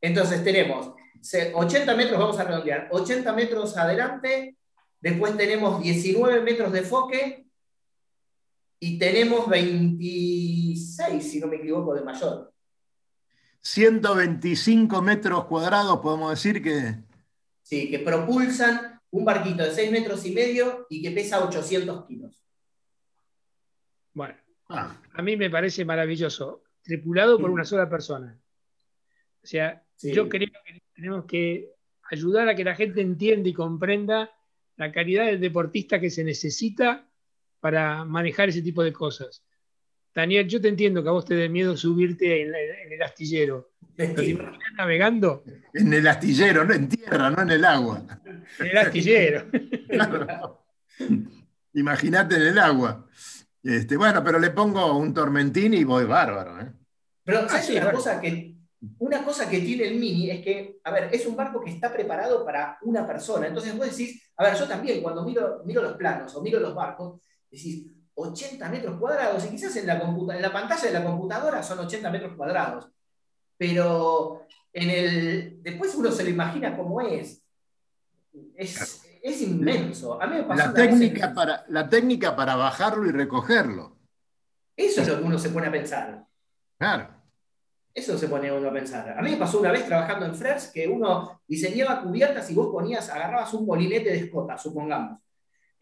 Entonces 0.00 0.42
tenemos 0.42 0.92
se- 1.20 1.52
80 1.54 1.94
metros, 1.94 2.18
vamos 2.18 2.38
a 2.40 2.44
redondear, 2.44 2.88
80 2.90 3.32
metros 3.32 3.76
adelante, 3.76 4.56
después 5.00 5.36
tenemos 5.36 5.80
19 5.80 6.40
metros 6.40 6.72
de 6.72 6.82
foque 6.82 7.46
y 8.80 8.98
tenemos 8.98 9.48
26, 9.48 11.30
si 11.30 11.38
no 11.38 11.46
me 11.46 11.56
equivoco, 11.56 11.94
de 11.94 12.00
mayor. 12.02 12.51
125 13.62 15.00
metros 15.02 15.44
cuadrados, 15.46 16.00
podemos 16.00 16.30
decir 16.30 16.62
que. 16.62 16.96
Sí, 17.62 17.90
que 17.90 18.00
propulsan 18.00 19.00
un 19.10 19.24
barquito 19.24 19.62
de 19.62 19.70
6 19.70 19.90
metros 19.90 20.26
y 20.26 20.32
medio 20.32 20.86
y 20.90 21.00
que 21.02 21.10
pesa 21.10 21.44
800 21.44 22.06
kilos. 22.06 22.42
Bueno, 24.12 24.34
ah, 24.68 24.96
a 25.14 25.22
mí 25.22 25.36
me 25.36 25.48
parece 25.48 25.84
maravilloso. 25.84 26.64
Tripulado 26.82 27.38
por 27.38 27.50
una 27.50 27.64
sola 27.64 27.88
persona. 27.88 28.38
O 29.42 29.46
sea, 29.46 29.82
Sí. 29.96 30.12
yo 30.12 30.28
creo 30.28 30.48
que 30.64 30.82
tenemos 30.94 31.24
que 31.26 31.70
ayudar 32.10 32.48
a 32.48 32.56
que 32.56 32.64
la 32.64 32.74
gente 32.74 33.00
entienda 33.00 33.48
y 33.48 33.52
comprenda 33.52 34.30
la 34.76 34.90
calidad 34.90 35.26
del 35.26 35.40
deportista 35.40 36.00
que 36.00 36.10
se 36.10 36.24
necesita 36.24 37.08
para 37.60 38.04
manejar 38.04 38.48
ese 38.48 38.62
tipo 38.62 38.82
de 38.82 38.92
cosas. 38.92 39.44
Daniel, 40.14 40.46
yo 40.48 40.60
te 40.60 40.68
entiendo 40.68 41.02
que 41.02 41.08
a 41.08 41.12
vos 41.12 41.24
te 41.24 41.34
dé 41.34 41.48
miedo 41.48 41.76
subirte 41.76 42.42
en, 42.42 42.48
en 42.54 42.92
el 42.92 43.02
astillero. 43.02 43.72
Te 43.96 44.04
imaginas 44.06 44.58
navegando 44.76 45.44
en 45.74 45.92
el 45.92 46.06
astillero, 46.06 46.64
no 46.64 46.74
en 46.74 46.88
tierra, 46.88 47.30
no 47.30 47.42
en 47.42 47.50
el 47.50 47.64
agua. 47.64 48.02
en 48.58 48.66
el 48.66 48.78
astillero. 48.78 49.46
Claro. 49.88 50.64
Imagínate 51.74 52.36
en 52.36 52.42
el 52.42 52.58
agua. 52.58 53.06
Este, 53.62 53.96
bueno, 53.96 54.22
pero 54.24 54.38
le 54.38 54.50
pongo 54.50 54.96
un 54.96 55.14
tormentín 55.14 55.74
y 55.74 55.84
voy 55.84 56.04
bárbaro. 56.04 56.60
¿eh? 56.60 56.72
Pero 57.24 57.48
¿sabes 57.48 57.70
Ah, 57.70 57.80
una, 57.82 57.92
cosa 57.92 58.20
que, 58.20 58.56
una 58.98 59.24
cosa 59.24 59.48
que 59.48 59.60
tiene 59.60 59.84
el 59.88 59.98
Mini? 59.98 60.30
Es 60.30 60.42
que, 60.42 60.80
a 60.84 60.90
ver, 60.90 61.08
es 61.12 61.26
un 61.26 61.36
barco 61.36 61.62
que 61.62 61.70
está 61.70 61.92
preparado 61.92 62.44
para 62.44 62.78
una 62.82 63.06
persona. 63.06 63.46
Entonces 63.46 63.76
vos 63.76 63.88
decís, 63.90 64.32
a 64.36 64.44
ver, 64.44 64.56
yo 64.56 64.66
también 64.66 65.00
cuando 65.00 65.24
miro, 65.24 65.62
miro 65.64 65.82
los 65.82 65.94
planos 65.94 66.34
o 66.34 66.42
miro 66.42 66.58
los 66.60 66.74
barcos, 66.74 67.20
decís 67.50 67.86
80 68.14 68.68
metros 68.68 68.98
cuadrados 68.98 69.44
y 69.46 69.48
quizás 69.50 69.74
en 69.76 69.86
la, 69.86 70.00
computa- 70.00 70.36
en 70.36 70.42
la 70.42 70.52
pantalla 70.52 70.82
de 70.86 70.92
la 70.92 71.04
computadora 71.04 71.62
son 71.62 71.78
80 71.80 72.10
metros 72.10 72.36
cuadrados. 72.36 72.88
Pero 73.56 74.46
en 74.72 74.90
el, 74.90 75.62
después 75.62 75.94
uno 75.94 76.10
se 76.10 76.24
lo 76.24 76.30
imagina 76.30 76.76
cómo 76.76 77.00
es. 77.00 77.42
Es, 78.56 79.04
es 79.22 79.42
inmenso. 79.42 80.20
A 80.20 80.26
mí 80.26 80.36
me 80.36 80.42
pasó 80.44 80.58
La 80.58 80.64
en- 80.68 80.74
técnica, 80.90 81.32
para, 81.34 81.64
la 81.68 81.88
técnica 81.88 82.34
para 82.36 82.56
bajarlo 82.56 83.06
y 83.06 83.12
recogerlo. 83.12 83.96
Eso 84.76 85.02
es 85.02 85.08
lo 85.08 85.18
que 85.18 85.24
uno 85.24 85.38
se 85.38 85.50
pone 85.50 85.66
a 85.66 85.72
pensar. 85.72 86.24
Claro. 86.78 87.08
Eso 87.94 88.16
se 88.16 88.26
pone 88.26 88.50
uno 88.50 88.68
a 88.70 88.72
pensar. 88.72 89.16
A 89.18 89.20
mí 89.22 89.32
me 89.32 89.36
pasó 89.36 89.60
una 89.60 89.70
vez 89.70 89.84
trabajando 89.86 90.24
en 90.26 90.34
Frers 90.34 90.68
que 90.68 90.88
uno 90.88 91.42
diseñaba 91.46 92.02
cubiertas 92.02 92.50
y 92.50 92.54
vos 92.54 92.68
ponías, 92.72 93.10
agarrabas 93.10 93.52
un 93.52 93.66
molinete 93.66 94.10
de 94.10 94.16
escota, 94.18 94.56
supongamos. 94.56 95.20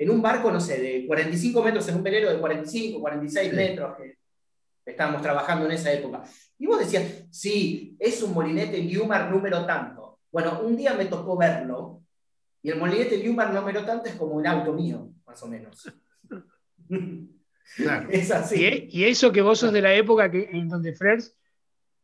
En 0.01 0.09
un 0.09 0.23
barco, 0.23 0.51
no 0.51 0.59
sé, 0.61 0.81
de 0.81 1.07
45 1.07 1.63
metros, 1.63 1.87
en 1.89 1.97
un 1.97 2.03
velero 2.03 2.33
de 2.33 2.39
45, 2.39 3.01
46 3.01 3.51
Sí. 3.51 3.55
metros, 3.55 3.97
que 3.99 4.17
estábamos 4.87 5.21
trabajando 5.21 5.67
en 5.67 5.73
esa 5.73 5.93
época. 5.93 6.23
Y 6.59 6.65
vos 6.65 6.79
decías, 6.79 7.25
sí, 7.31 7.97
es 7.99 8.23
un 8.23 8.33
molinete 8.33 8.79
Liumar 8.79 9.31
número 9.31 9.67
tanto. 9.67 10.21
Bueno, 10.33 10.61
un 10.63 10.75
día 10.75 10.95
me 10.95 11.05
tocó 11.05 11.37
verlo, 11.37 12.01
y 12.63 12.71
el 12.71 12.79
molinete 12.79 13.19
Liumar 13.19 13.53
número 13.53 13.85
tanto 13.85 14.09
es 14.09 14.15
como 14.15 14.37
un 14.37 14.47
auto 14.47 14.73
mío, 14.73 15.07
más 15.27 15.43
o 15.43 15.49
menos. 15.49 15.93
Claro. 17.77 18.09
es 18.11 18.31
así. 18.31 18.89
Y, 18.91 19.01
y 19.01 19.05
eso 19.05 19.31
que 19.31 19.43
vos 19.43 19.59
sos 19.59 19.71
de 19.73 19.83
la 19.83 19.93
época 19.93 20.31
que, 20.31 20.49
en 20.51 20.67
donde 20.71 20.95
Frers 20.95 21.37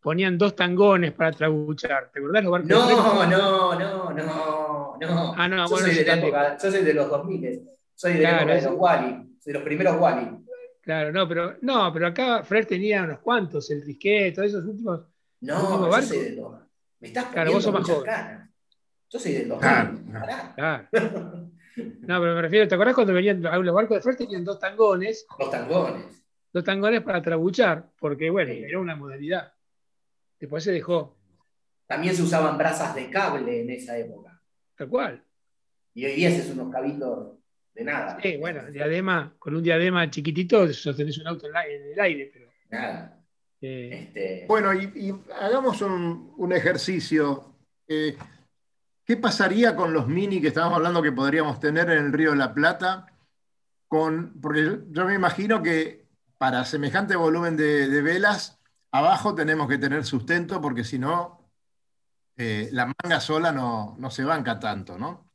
ponían 0.03 0.37
dos 0.37 0.55
tangones 0.55 1.13
para 1.15 1.33
trabuchar. 1.33 2.11
¿Te 2.13 2.19
acordás 2.19 2.45
los 2.45 2.53
barcos? 2.53 2.69
de 2.69 2.75
No, 2.75 3.27
no, 3.27 3.75
no, 3.75 4.13
no, 4.13 4.97
no. 4.99 5.35
Ah, 5.37 5.49
no, 5.49 5.57
yo, 5.65 5.71
bueno, 5.71 5.87
soy 5.87 5.95
de 5.97 6.05
la 6.05 6.15
época, 6.15 6.59
yo 6.63 6.71
soy 6.71 6.85
de 6.85 6.95
los 6.95 7.09
2000, 7.09 7.76
soy 7.97 8.13
de 8.13 8.19
Claro, 8.21 8.55
los 8.55 8.75
Wally, 8.79 9.37
soy 9.41 9.53
de 9.53 9.59
los 9.59 9.63
primeros 9.63 10.01
Wally. 10.01 10.45
Claro, 10.83 11.11
no, 11.13 11.27
pero, 11.27 11.57
no, 11.63 11.93
pero 11.93 12.07
acá 12.07 12.45
Frers 12.45 12.69
tenía 12.69 13.03
unos 13.03 13.19
cuantos, 13.19 13.69
el 13.73 13.83
Risquet, 13.85 14.33
todos 14.35 14.49
esos 14.49 14.65
últimos. 14.65 15.01
No, 15.41 15.61
¿Último 15.81 15.91
yo 15.97 16.03
soy 16.03 16.19
de 16.21 16.31
los. 16.37 16.53
Me 17.01 17.09
estás 17.09 17.25
Claro, 17.27 17.51
poniendo 17.51 17.55
vos 17.55 17.63
sos 17.65 17.73
más 17.73 17.81
muchas 17.83 17.97
joven. 17.97 18.11
canas. 18.13 18.51
Yo 19.11 19.19
soy 19.19 19.33
del 19.33 19.49
2000. 19.49 19.61
Claro. 19.61 19.99
pará. 20.13 20.55
Claro. 20.55 20.89
No, 21.77 22.21
pero 22.23 22.35
me 22.35 22.41
refiero, 22.41 22.67
¿te 22.67 22.75
acordás 22.75 22.95
cuando 22.95 23.13
venían 23.13 23.43
los 23.43 23.75
barcos 23.75 23.99
de 23.99 24.01
Frers 24.01 24.17
tenían 24.17 24.43
dos 24.47 24.59
tangones, 24.59 25.27
Los 25.39 25.51
tangones. 25.51 26.25
dos 26.51 26.65
tangones 26.65 27.03
para 27.03 27.21
trabuchar? 27.21 27.91
Porque, 27.99 28.31
bueno, 28.31 28.51
Sí. 28.51 28.63
era 28.67 28.79
una 28.81 28.97
modalidad. 28.97 29.53
Después 30.41 30.65
se 30.65 30.73
dejó, 30.73 31.19
También 31.87 32.15
se 32.17 32.23
usaban 32.23 32.57
brazas 32.57 32.95
de 32.95 33.11
cable 33.11 33.61
en 33.61 33.69
esa 33.69 33.99
época. 33.99 34.41
tal 34.75 34.89
cual. 34.89 35.23
Y 35.93 36.07
hoy 36.07 36.13
día 36.13 36.29
haces 36.31 36.51
unos 36.51 36.73
cabitos 36.73 37.37
de 37.77 37.85
nada. 37.85 38.19
Sí, 38.21 38.37
bueno, 38.39 38.65
diadema, 38.73 39.35
con 39.39 39.55
un 39.55 39.63
diadema 39.63 40.11
chiquitito 40.11 40.73
sostenés 40.73 41.19
un 41.19 41.29
auto 41.29 41.47
en, 41.47 41.53
la- 41.53 41.67
en 41.67 41.93
el 41.93 42.01
aire, 42.01 42.31
pero. 42.33 42.47
Nada. 42.71 43.23
eh, 43.61 43.91
Este, 44.09 44.45
Bueno, 44.49 44.75
y, 44.75 44.85
y 44.95 45.15
hagamos 45.41 45.81
un, 45.83 46.33
un 46.37 46.53
ejercicio. 46.53 47.55
Eh, 47.87 48.17
¿Qué 49.05 49.17
pasaría 49.17 49.77
con 49.77 49.93
los 49.93 50.09
mini 50.09 50.41
que 50.41 50.49
estábamos 50.49 50.77
hablando 50.79 51.01
que 51.01 51.13
podríamos 51.13 51.61
tener 51.61 51.89
en 51.91 52.07
el 52.07 52.13
Río 52.13 52.31
de 52.33 52.37
la 52.39 52.53
Plata? 52.53 53.07
Con, 53.87 54.41
porque 54.41 54.65
yo, 54.65 54.79
yo 54.91 55.05
me 55.05 55.15
imagino 55.15 55.63
que 55.63 56.07
para 56.39 56.65
semejante 56.65 57.15
volumen 57.15 57.57
de, 57.57 57.89
de 57.89 58.03
velas, 58.03 58.59
abajo 58.91 59.35
tenemos 59.37 59.69
que 59.69 59.79
tener 59.79 60.05
sustento 60.05 60.61
porque 60.61 60.83
si 60.83 60.99
no, 60.99 61.49
eh, 62.37 62.69
la 62.73 62.87
manga 62.87 63.21
sola 63.21 63.53
no, 63.53 63.95
no 63.99 64.11
se 64.11 64.25
banca 64.25 64.59
tanto, 64.59 64.99
¿no? 64.99 65.26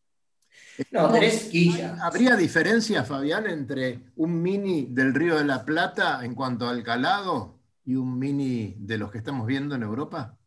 No, 0.91 1.11
tenés 1.11 1.45
quilla. 1.45 1.97
¿Habría 2.01 2.35
diferencia, 2.35 3.03
Fabián, 3.03 3.47
entre 3.47 4.01
un 4.15 4.41
mini 4.41 4.87
del 4.89 5.13
Río 5.13 5.37
de 5.37 5.45
la 5.45 5.63
Plata 5.65 6.23
en 6.23 6.35
cuanto 6.35 6.67
al 6.67 6.83
calado 6.83 7.59
y 7.85 7.95
un 7.95 8.17
mini 8.17 8.75
de 8.79 8.97
los 8.97 9.11
que 9.11 9.17
estamos 9.19 9.47
viendo 9.47 9.75
en 9.75 9.83
Europa? 9.83 10.37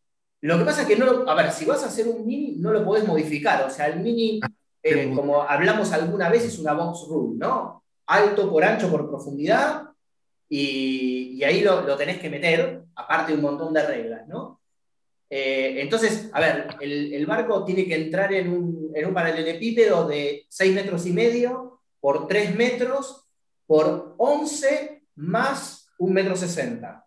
Lo 0.41 0.59
que 0.59 0.65
pasa 0.65 0.83
es 0.83 0.89
que 0.89 0.97
no 0.97 1.07
lo- 1.07 1.29
a 1.31 1.35
ver, 1.35 1.51
si 1.53 1.65
vas 1.65 1.83
a 1.83 1.87
hacer 1.87 2.07
un 2.07 2.27
mini, 2.27 2.57
no 2.59 2.73
lo 2.73 2.85
podés 2.85 3.07
modificar. 3.07 3.63
O 3.65 3.71
sea, 3.71 3.87
el 3.87 4.01
mini, 4.01 4.41
eh, 4.83 5.09
qué 5.09 5.15
como 5.15 5.43
hablamos 5.43 5.91
alguna 5.93 6.29
vez, 6.29 6.45
es 6.45 6.59
una 6.59 6.75
box 6.75 7.07
rule, 7.09 7.39
¿no? 7.39 7.83
Alto 8.07 8.51
por 8.51 8.63
ancho 8.65 8.91
por 8.91 9.09
profundidad, 9.09 9.85
y, 10.49 11.37
y 11.39 11.45
ahí 11.45 11.63
lo, 11.63 11.81
lo 11.83 11.97
tenés 11.97 12.19
que 12.21 12.29
meter, 12.31 12.85
aparte 12.95 13.33
de 13.33 13.39
un 13.39 13.43
montón 13.45 13.73
de 13.73 13.87
reglas, 13.87 14.29
¿no? 14.29 14.61
Eh, 15.37 15.81
entonces, 15.81 16.31
a 16.33 16.39
ver, 16.41 16.69
el, 16.81 17.13
el 17.13 17.27
barco 17.27 17.65
tiene 17.65 17.87
que 17.87 17.97
entrar 17.97 18.33
en 18.33 18.51
un, 18.51 18.93
en 18.95 19.05
un 19.07 19.13
paralelepípedo 19.13 20.07
de 20.07 20.47
6 20.49 20.73
metros 20.73 21.05
y 21.07 21.13
medio 21.13 21.81
por 21.99 22.29
3 22.29 22.55
metros 22.55 23.27
por 23.67 24.15
11 24.19 25.03
más 25.17 25.89
1 25.99 26.13
metro 26.15 26.37
60. 26.37 27.05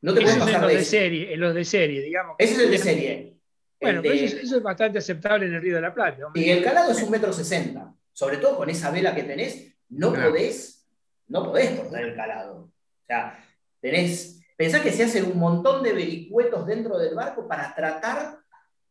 No 0.00 0.14
te 0.14 0.22
puedes 0.22 0.38
pasar 0.38 0.66
de 0.66 0.74
de 0.74 0.80
eso. 0.80 0.90
serie, 0.90 1.34
en 1.34 1.40
los 1.40 1.54
de 1.54 1.64
serie, 1.66 2.00
digamos. 2.00 2.36
Ese 2.38 2.54
es 2.54 2.58
el 2.60 2.70
de 2.70 2.78
serie. 2.78 3.34
Bueno, 3.78 3.98
El 3.98 4.02
pero 4.02 4.14
de- 4.14 4.24
eso, 4.24 4.36
es- 4.38 4.44
eso 4.44 4.56
es 4.56 4.62
bastante 4.62 4.98
aceptable 4.98 5.46
en 5.46 5.54
el 5.54 5.60
Río 5.60 5.74
de 5.74 5.80
la 5.82 5.92
Plata. 5.92 6.26
hombre. 6.28 6.40
y 6.40 6.48
el 6.50 6.64
calado 6.64 6.92
es 6.92 7.02
un 7.02 7.10
metro 7.10 7.30
sesenta. 7.34 7.92
Sobre 8.12 8.38
todo 8.38 8.56
con 8.56 8.70
esa 8.70 8.90
vela 8.90 9.14
que 9.14 9.24
tenés, 9.24 9.66
no 9.90 10.14
Claro. 10.14 10.30
podés, 10.30 10.88
no 11.26 11.44
podés 11.44 11.72
cortar 11.78 12.04
el 12.04 12.14
calado. 12.16 12.54
O 12.62 13.06
sea, 13.06 13.38
tenés, 13.82 14.37
pensá 14.58 14.82
que 14.82 14.90
se 14.90 15.04
hacen 15.04 15.30
un 15.30 15.38
montón 15.38 15.84
de 15.84 15.92
vericuetos 15.92 16.66
dentro 16.66 16.98
del 16.98 17.14
barco 17.14 17.46
para 17.46 17.72
tratar 17.76 18.40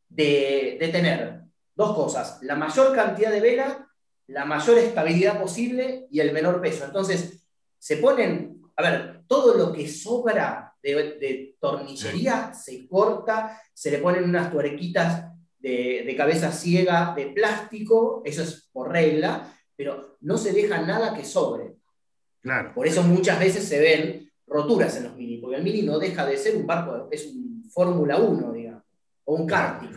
de, 0.08 0.78
de 0.80 0.88
tener 0.88 1.42
dos 1.76 1.94
cosas, 1.94 2.40
la 2.42 2.56
mayor 2.56 2.96
cantidad 2.96 3.30
de 3.30 3.42
vela, 3.42 3.92
la 4.28 4.46
mayor 4.46 4.78
estabilidad 4.78 5.42
posible 5.42 6.08
y 6.10 6.22
el 6.22 6.32
menor 6.32 6.62
peso. 6.62 6.86
Entonces, 6.86 7.46
se 7.78 7.98
ponen, 7.98 8.62
a 8.78 8.82
ver, 8.82 9.24
todo 9.28 9.58
lo 9.58 9.74
que 9.74 9.90
sobra 9.90 10.74
de, 10.82 10.96
de 11.20 11.58
tornillería 11.60 12.54
se 12.54 12.88
corta, 12.88 13.62
se 13.74 13.92
le 13.92 13.98
ponen 13.98 14.24
unas 14.24 14.50
tuerquitas 14.50 15.26
de, 15.60 16.04
de 16.06 16.16
cabeza 16.16 16.50
ciega 16.50 17.14
de 17.14 17.28
plástico, 17.28 18.22
eso 18.24 18.42
es 18.42 18.70
por 18.72 18.90
regla, 18.90 19.54
pero 19.76 20.18
no 20.22 20.38
se 20.38 20.54
deja 20.54 20.82
nada 20.82 21.14
que 21.14 21.26
sobre. 21.26 21.76
Claro. 22.42 22.74
Por 22.74 22.88
eso 22.88 23.04
muchas 23.04 23.38
veces 23.38 23.68
se 23.68 23.80
ven 23.80 24.27
roturas 24.62 24.98
en 24.98 25.04
los 25.04 25.15
mini, 25.15 25.38
porque 25.38 25.58
el 25.58 25.63
mini 25.63 25.84
no 25.84 26.00
deja 26.00 26.26
de 26.26 26.36
ser 26.38 26.56
un 26.56 26.65
barco, 26.65 27.08
es 27.12 27.26
un 27.28 27.63
Fórmula 27.70 28.17
1, 28.17 28.52
digamos, 28.54 28.84
o 29.26 29.36
un 29.36 29.46
karting, 29.48 29.89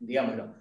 digámoslo. 0.00 0.54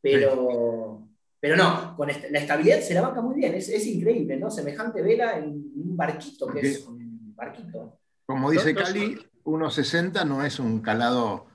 Pero, 0.00 1.08
pero 1.40 1.56
no, 1.56 1.94
con 1.96 2.08
est- 2.10 2.30
la 2.30 2.38
estabilidad 2.38 2.80
se 2.80 2.94
la 2.94 3.02
banca 3.02 3.20
muy 3.20 3.34
bien, 3.36 3.54
es, 3.54 3.68
es 3.68 3.86
increíble, 3.86 4.36
¿no? 4.36 4.50
Semejante 4.50 5.02
vela 5.02 5.38
en 5.38 5.46
un 5.74 5.96
barquito, 5.96 6.46
que 6.46 6.60
es 6.60 6.86
un 6.86 7.34
barquito. 7.34 7.98
Como 8.26 8.50
dice 8.50 8.74
Cali, 8.74 9.18
1,60 9.44 10.24
no 10.26 10.44
es 10.44 10.58
un 10.58 10.80
calado 10.80 11.46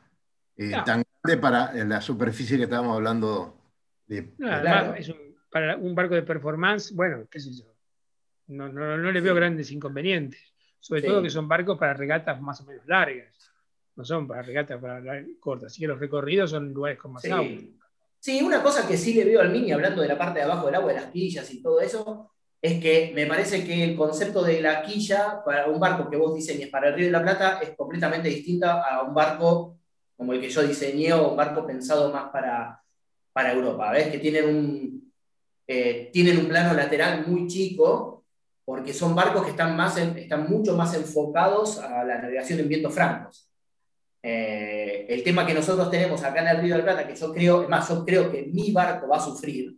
eh, 0.57 0.67
No. 0.69 0.83
tan 0.83 1.03
grande 1.23 1.41
para 1.41 1.73
la 1.85 1.99
superficie 2.01 2.57
que 2.57 2.63
estábamos 2.63 2.95
hablando 2.95 3.57
de. 4.07 4.33
No, 4.37 4.47
de- 4.47 4.53
además, 4.53 4.83
Claro. 4.83 4.95
es 4.95 5.09
un- 5.09 5.35
para 5.51 5.77
un 5.77 5.95
barco 5.95 6.15
de 6.15 6.23
performance, 6.23 6.93
bueno, 6.93 7.25
qué 7.29 7.39
sé 7.39 7.51
yo. 7.53 7.65
No, 8.47 8.67
no, 8.69 8.97
no 8.97 9.11
le 9.11 9.21
veo 9.21 9.33
Sí. 9.33 9.39
grandes 9.39 9.71
inconvenientes. 9.71 10.52
Sobre 10.83 10.99
Sí. 11.01 11.07
todo 11.07 11.23
que 11.23 11.29
son 11.29 11.47
barcos 11.47 11.77
para 11.77 11.93
regatas 11.93 12.41
más 12.41 12.59
o 12.59 12.65
menos 12.65 12.85
largas. 12.85 13.33
No 13.95 14.03
son 14.03 14.27
para 14.27 14.41
regatas 14.41 14.81
para 14.81 15.01
cortas. 15.39 15.71
Así 15.71 15.79
que 15.81 15.87
los 15.87 15.97
recorridos 15.99 16.49
son 16.49 16.73
lugares 16.73 16.99
con 16.99 17.13
más 17.13 17.23
agua. 17.25 17.45
Sí. 17.47 17.77
Sí, 18.19 18.41
una 18.41 18.61
cosa 18.61 18.85
que 18.87 18.97
sí 18.97 19.13
le 19.13 19.23
veo 19.25 19.39
al 19.41 19.49
Mini, 19.51 19.71
hablando 19.71 20.01
de 20.01 20.07
la 20.09 20.17
parte 20.17 20.39
de 20.39 20.45
abajo 20.45 20.65
del 20.65 20.75
agua, 20.75 20.93
de 20.93 20.99
las 20.99 21.11
quillas 21.11 21.49
y 21.53 21.61
todo 21.61 21.79
eso, 21.81 22.31
es 22.61 22.81
que 22.81 23.11
me 23.15 23.25
parece 23.27 23.65
que 23.65 23.83
el 23.83 23.95
concepto 23.95 24.43
de 24.43 24.61
la 24.61 24.81
quilla 24.81 25.41
para 25.45 25.67
un 25.67 25.79
barco 25.79 26.09
que 26.09 26.15
vos 26.17 26.33
diseñes 26.35 26.69
para 26.69 26.89
el 26.89 26.95
Río 26.95 27.05
de 27.07 27.11
la 27.11 27.21
Plata 27.21 27.59
es 27.61 27.71
completamente 27.77 28.29
distinta 28.29 28.81
a 28.81 29.03
un 29.03 29.13
barco 29.13 29.77
como 30.17 30.31
el 30.33 30.39
que 30.41 30.49
yo 30.49 30.63
diseñé 30.63 31.11
o 31.13 31.29
un 31.31 31.35
barco 31.37 31.65
pensado 31.65 32.11
más 32.13 32.29
para, 32.29 32.81
para 33.33 33.51
Europa. 33.53 33.91
¿Ves? 33.91 34.07
Que 34.07 34.19
tienen 34.19 34.45
un, 34.47 35.13
eh, 35.67 36.09
tienen 36.13 36.37
un 36.37 36.47
plano 36.47 36.73
lateral 36.73 37.25
muy 37.27 37.47
chico 37.47 38.12
porque 38.65 38.93
son 38.93 39.13
barcos 39.15 39.43
que 39.43 39.51
están, 39.51 39.75
más 39.75 39.97
en- 39.97 40.17
están 40.17 40.49
mucho 40.49 40.75
más 40.75 40.93
enfocados 40.95 41.79
a 41.79 42.03
la 42.03 42.19
navegación 42.21 42.59
en 42.59 42.69
vientos 42.69 42.93
francos. 42.93 43.49
Eh, 44.21 45.05
el 45.09 45.23
tema 45.23 45.45
que 45.45 45.53
nosotros 45.53 45.91
tenemos 45.91 46.23
acá 46.23 46.41
en 46.41 46.47
el 46.47 46.61
Río 46.61 46.75
de 46.75 46.83
la 46.83 46.93
Plata, 46.93 47.07
que 47.07 47.15
yo 47.15 47.33
creo, 47.33 47.67
más, 47.67 47.89
yo 47.89 48.05
creo 48.05 48.31
que 48.31 48.43
mi 48.43 48.71
barco 48.71 49.07
va 49.07 49.17
a 49.17 49.19
sufrir, 49.19 49.75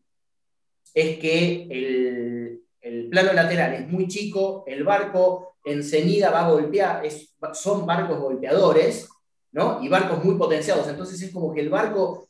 es 0.94 1.18
que 1.18 1.64
el, 1.70 2.62
el 2.82 3.10
plano 3.10 3.34
lateral 3.34 3.74
es 3.74 3.88
muy 3.88 4.08
chico, 4.08 4.64
el 4.68 4.84
barco 4.84 5.56
enseguida 5.66 6.30
va 6.30 6.46
a 6.46 6.52
golpear, 6.52 7.04
es- 7.06 7.34
son 7.54 7.86
barcos 7.88 8.20
golpeadores, 8.20 9.10
¿no? 9.52 9.82
Y 9.82 9.88
barcos 9.90 10.24
muy 10.24 10.36
potenciados, 10.36 10.88
entonces 10.88 11.20
es 11.24 11.32
como 11.32 11.52
que 11.54 11.62
el 11.62 11.70
barco 11.70 12.30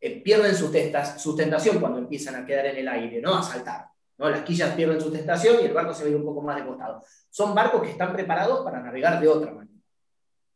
eh, 0.00 0.20
pierden 0.22 0.54
su 0.54 0.70
sustentación 1.16 1.80
cuando 1.80 1.98
empiezan 1.98 2.34
a 2.34 2.44
quedar 2.44 2.66
en 2.66 2.76
el 2.76 2.88
aire, 2.88 3.22
¿no? 3.22 3.34
A 3.34 3.42
saltar. 3.42 3.86
¿No? 4.18 4.28
Las 4.30 4.42
quillas 4.42 4.74
pierden 4.74 5.00
sustentación 5.00 5.56
y 5.62 5.66
el 5.66 5.72
barco 5.74 5.92
se 5.94 6.04
ve 6.04 6.14
un 6.14 6.24
poco 6.24 6.40
más 6.42 6.56
de 6.56 6.66
costado. 6.66 7.02
Son 7.30 7.54
barcos 7.54 7.82
que 7.82 7.90
están 7.90 8.12
preparados 8.12 8.64
para 8.64 8.80
navegar 8.80 9.20
de 9.20 9.28
otra 9.28 9.52
manera. 9.52 9.78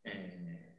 Eh, 0.03 0.75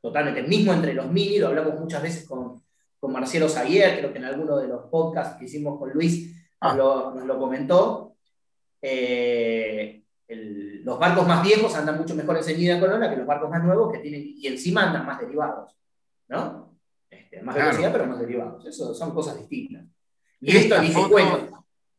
totalmente. 0.00 0.42
Mismo 0.42 0.72
entre 0.72 0.94
los 0.94 1.10
mini, 1.10 1.38
lo 1.38 1.48
hablamos 1.48 1.78
muchas 1.80 2.02
veces 2.02 2.26
con, 2.28 2.62
con 2.98 3.12
Marcelo 3.12 3.48
Zaguier, 3.48 3.98
creo 3.98 4.12
que 4.12 4.18
en 4.18 4.24
alguno 4.26 4.56
de 4.58 4.68
los 4.68 4.86
podcasts 4.90 5.36
que 5.38 5.46
hicimos 5.46 5.78
con 5.78 5.90
Luis 5.90 6.26
nos, 6.62 6.72
Ah. 6.72 6.76
lo, 6.76 7.14
nos 7.14 7.24
lo 7.24 7.38
comentó. 7.38 8.16
Eh, 8.82 10.02
el- 10.28 10.84
los 10.84 10.98
barcos 10.98 11.26
más 11.26 11.42
viejos 11.42 11.74
andan 11.74 11.98
mucho 11.98 12.14
mejor 12.14 12.36
en 12.36 12.44
ceñida 12.44 12.74
de 12.74 12.80
corona 12.80 13.10
que 13.10 13.16
los 13.16 13.26
barcos 13.26 13.50
más 13.50 13.62
nuevos 13.62 13.92
que 13.92 13.98
tienen, 13.98 14.22
y 14.24 14.46
encima 14.46 14.84
andan 14.84 15.04
más 15.06 15.20
derivados, 15.20 15.76
¿no? 16.28 16.76
Este, 17.10 17.42
más 17.42 17.54
Claro. 17.54 17.70
velocidad, 17.70 17.92
pero 17.92 18.06
más 18.06 18.20
derivados. 18.20 18.64
Eso 18.66 18.94
son 18.94 19.12
cosas 19.12 19.38
distintas. 19.38 19.84
Y 20.40 20.56
Esta 20.56 20.76
esto 20.76 20.82
ni 20.82 20.88
te 20.88 20.94
foto- 20.94 21.10
cuento. 21.10 21.49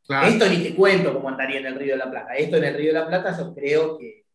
Claro, 0.08 0.28
Esto 0.28 0.50
ni 0.50 0.64
te 0.64 0.76
cuento 0.76 1.14
cómo 1.14 1.30
andaría 1.30 1.60
en 1.60 1.66
el 1.68 1.76
Río 1.76 1.94
de 1.94 1.98
la 2.00 2.10
Plata. 2.12 2.34
Esto 2.36 2.58
en 2.58 2.64
el 2.66 2.76
Río 2.76 2.94
de 2.94 3.00
la 3.00 3.08
Plata 3.08 3.38
yo 3.38 3.54
creo 3.54 3.98
que 3.98 4.26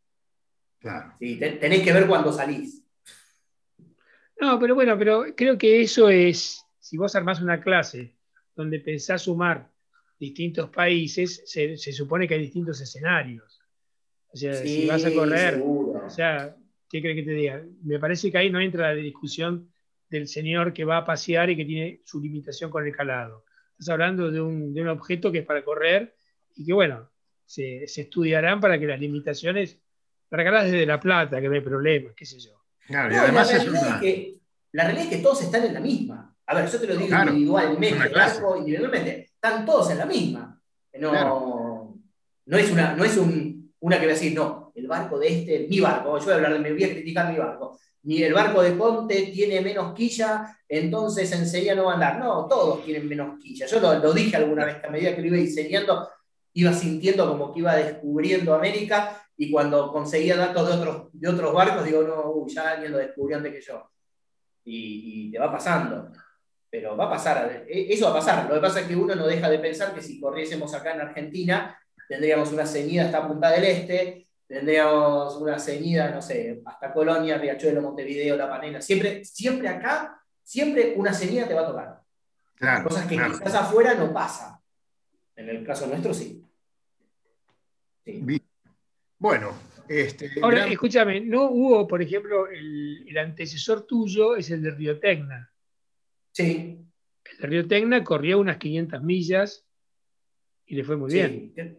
claro. 0.79 1.15
sí, 1.19 1.39
te- 1.39 1.53
tenés 1.53 1.83
que 1.83 1.93
ver 1.93 2.07
cuando 2.07 2.33
salís. 2.33 2.83
No, 4.41 4.59
pero 4.59 4.75
bueno, 4.75 4.99
pero 4.99 5.25
creo 5.35 5.57
que 5.57 5.81
eso 5.83 6.09
es, 6.09 6.65
si 6.79 6.97
vos 6.97 7.15
armás 7.17 7.41
una 7.41 7.61
clase 7.61 8.15
donde 8.55 8.81
pensás 8.81 9.23
sumar 9.23 9.71
distintos 10.19 10.71
países, 10.71 11.43
se, 11.47 11.77
se 11.77 11.93
supone 11.93 12.27
que 12.29 12.35
hay 12.35 12.41
distintos 12.41 12.81
escenarios. 12.81 13.61
O 14.29 14.37
sea, 14.37 14.55
si 14.55 14.87
vas 14.87 15.05
a 15.05 15.13
correr, 15.13 15.55
seguro. 15.55 16.05
o 16.07 16.11
sea, 16.11 16.55
¿qué 16.91 17.01
crees 17.01 17.17
que 17.17 17.23
te 17.23 17.31
diga? 17.33 17.63
Me 17.83 17.99
parece 17.99 18.31
que 18.31 18.39
ahí 18.39 18.51
no 18.51 18.61
entra 18.61 18.89
la 18.89 18.95
discusión 18.95 19.71
del 20.11 20.29
señor 20.29 20.73
que 20.73 20.85
va 20.85 20.99
a 20.99 21.05
pasear 21.05 21.51
y 21.51 21.57
que 21.57 21.65
tiene 21.65 22.01
su 22.05 22.21
limitación 22.21 22.71
con 22.71 22.87
el 22.87 22.95
calado. 22.95 23.45
Estás 23.79 23.93
hablando 23.93 24.31
de 24.31 24.41
un, 24.41 24.73
de 24.73 24.83
un 24.83 24.89
objeto 24.89 25.31
que 25.31 25.39
es 25.39 25.47
para 25.47 25.65
correr 25.65 26.15
y 26.55 26.65
que, 26.65 26.73
bueno, 26.73 27.11
se, 27.45 27.87
se 27.87 28.03
estudiarán 28.03 28.61
para 28.61 28.79
que 28.79 28.87
las 28.87 28.99
limitaciones, 29.01 29.79
para 30.29 30.45
que 30.45 30.51
desde 30.67 30.87
La 30.87 30.99
Plata, 30.99 31.41
que 31.41 31.49
no 31.49 31.55
hay 31.55 31.61
problema, 31.61 32.11
qué 32.17 32.25
sé 32.25 32.39
yo. 32.41 32.53
Claro, 32.87 33.13
y 33.13 33.17
No, 33.17 33.23
además 33.23 33.51
la, 33.51 33.57
es 33.59 33.65
realidad 33.65 33.87
una. 33.89 33.95
es 33.97 34.01
que, 34.03 34.35
la 34.73 34.85
realidad 34.85 35.05
es 35.05 35.17
que 35.17 35.23
todos 35.23 35.43
están 35.43 35.65
en 35.65 35.75
la 35.75 35.81
misma. 35.81 36.37
A 36.47 36.55
ver, 36.55 36.71
yo 36.71 36.81
te 36.81 36.87
lo 36.87 36.95
digo 36.95 37.09
Claro, 37.09 37.31
individualmente, 37.33 38.09
barco, 38.09 38.57
individualmente. 38.57 39.21
Están 39.25 39.67
todos 39.67 39.91
en 39.91 39.99
la 39.99 40.07
misma. 40.07 40.61
No, 40.99 41.11
Claro. 41.11 41.95
no 42.47 42.57
es, 42.57 42.71
una, 42.71 42.95
no 42.97 43.05
es 43.05 43.17
un, 43.19 43.75
una 43.81 43.97
que 43.97 44.03
voy 44.07 44.11
a 44.13 44.15
decir, 44.15 44.35
no, 44.35 44.73
el 44.75 44.87
barco 44.87 45.19
de 45.19 45.29
este, 45.41 45.67
mi 45.69 45.81
barco, 45.81 46.19
yo 46.19 46.25
voy 46.25 46.33
a 46.33 46.37
hablar 46.37 46.53
de, 46.55 46.59
me 46.61 46.73
voy 46.73 46.85
a 46.85 46.91
criticar 46.93 47.31
mi 47.33 47.39
barco. 47.39 47.79
Ni 48.07 48.23
el 48.23 48.33
barco 48.33 48.63
de 48.63 48.79
Conte 48.79 49.33
tiene 49.35 49.61
menos 49.61 49.93
quilla, 49.93 50.57
entonces 50.69 51.31
enseguida 51.33 51.75
no 51.75 51.87
va 51.87 51.91
a 51.91 51.95
andar. 51.95 52.19
No, 52.21 52.47
todos 52.47 52.85
tienen 52.85 53.09
menos 53.09 53.37
quilla. 53.41 53.67
Yo 53.67 53.81
lo, 53.81 54.13
dije 54.13 54.37
alguna 54.37 54.65
vez 54.65 54.77
a 54.85 54.91
medida 54.91 55.15
que 55.15 55.23
lo 55.23 55.27
iba 55.27 55.37
diseñando, 55.39 56.09
iba 56.53 56.73
sintiendo 56.73 57.27
como 57.27 57.53
que 57.53 57.59
iba 57.59 57.75
descubriendo 57.75 58.55
América 58.55 59.21
y 59.37 59.51
cuando 59.51 59.91
conseguía 59.91 60.37
datos 60.37 60.69
de 60.69 60.75
otros, 60.75 61.09
de 61.15 61.29
otros 61.29 61.53
barcos, 61.53 61.85
digo, 61.85 62.03
no, 62.03 62.31
uy, 62.31 62.55
ya 62.55 62.71
alguien 62.71 62.93
lo 62.93 62.99
descubrió 62.99 63.39
antes 63.39 63.53
que 63.53 63.61
yo. 63.61 63.91
Y, 64.65 65.33
te 65.33 65.41
va 65.41 65.51
pasando. 65.51 66.13
Pero 66.71 66.97
va 66.97 67.07
a 67.07 67.11
pasar, 67.11 67.65
e- 67.69 67.93
eso 67.93 68.05
va 68.05 68.13
a 68.13 68.15
pasar. 68.15 68.49
Lo 68.49 68.55
que 68.55 68.61
pasa 68.61 68.81
es 68.83 68.87
que 68.87 68.95
uno 68.95 69.17
no 69.17 69.27
deja 69.27 69.51
de 69.51 69.59
pensar 69.59 69.93
que 69.93 70.01
si 70.01 70.21
corriésemos 70.21 70.73
acá 70.75 70.95
en 70.95 71.01
Argentina, 71.01 71.77
tendríamos 72.09 72.53
una 72.53 72.67
ceñida 72.67 73.07
hasta 73.07 73.27
Punta 73.27 73.51
del 73.51 73.65
Este, 73.65 74.26
tendríamos 74.47 75.37
una 75.37 75.59
ceñida, 75.59 76.11
no 76.11 76.23
sé, 76.23 76.63
hasta 76.65 76.93
Colonia, 76.93 77.39
Riachuelo, 77.39 77.83
Montevideo, 77.83 78.37
La 78.37 78.49
Panela. 78.49 78.81
Siempre, 78.81 79.25
siempre 79.25 79.69
acá, 79.69 80.21
siempre 80.43 80.95
una 80.97 81.13
ceñida 81.13 81.47
te 81.49 81.55
va 81.55 81.63
a 81.63 81.67
tocar. 81.67 82.01
Claro, 82.55 82.89
Cosas 82.89 83.07
que 83.07 83.17
claro. 83.17 83.33
quizás 83.39 83.55
afuera 83.55 83.95
no 83.95 84.13
pasa. 84.13 84.63
En 85.35 85.49
el 85.51 85.65
caso 85.67 85.87
nuestro 85.87 86.15
sí. 86.15 86.43
Sí. 88.05 88.21
Bien. 88.23 88.43
Bueno, 89.19 89.53
este. 89.89 90.31
Ahora, 90.43 90.59
gran- 90.59 90.73
escúchame, 90.73 91.21
no 91.21 91.51
hubo, 91.51 91.87
por 91.87 92.01
ejemplo, 92.03 92.47
el, 92.49 93.07
el 93.09 93.19
antecesor 93.19 93.87
tuyo 93.87 94.37
es 94.37 94.51
el 94.51 94.63
de 94.63 94.71
Río 94.71 94.99
Tecna. 95.01 95.53
Sí, 96.33 96.79
El 97.25 97.39
de 97.41 97.47
Río 97.47 97.67
Tecna 97.69 98.05
corrió 98.05 98.39
unas 98.39 98.59
500 98.59 99.03
millas 99.03 99.67
y 100.67 100.77
le 100.77 100.85
fue 100.85 100.97
muy 100.97 101.11
sí. 101.11 101.17
bien. 101.17 101.55
Cre- 101.55 101.79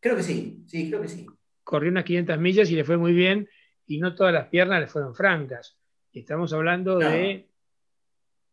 Creo 0.00 0.16
que 0.16 0.22
sí, 0.22 0.64
sí, 0.66 0.88
creo 0.90 1.00
que 1.02 1.08
sí. 1.08 1.26
Corrió 1.64 1.90
unas 1.90 2.04
500 2.04 2.38
millas 2.38 2.70
y 2.70 2.76
le 2.76 2.84
fue 2.84 2.96
muy 2.96 3.12
bien 3.12 3.48
y 3.86 3.98
no 3.98 4.14
todas 4.14 4.32
las 4.32 4.46
piernas 4.48 4.80
le 4.80 4.86
fueron 4.86 5.14
francas. 5.14 5.76
Estamos 6.12 6.52
hablando 6.52 6.98
No. 7.00 7.08
de 7.10 7.48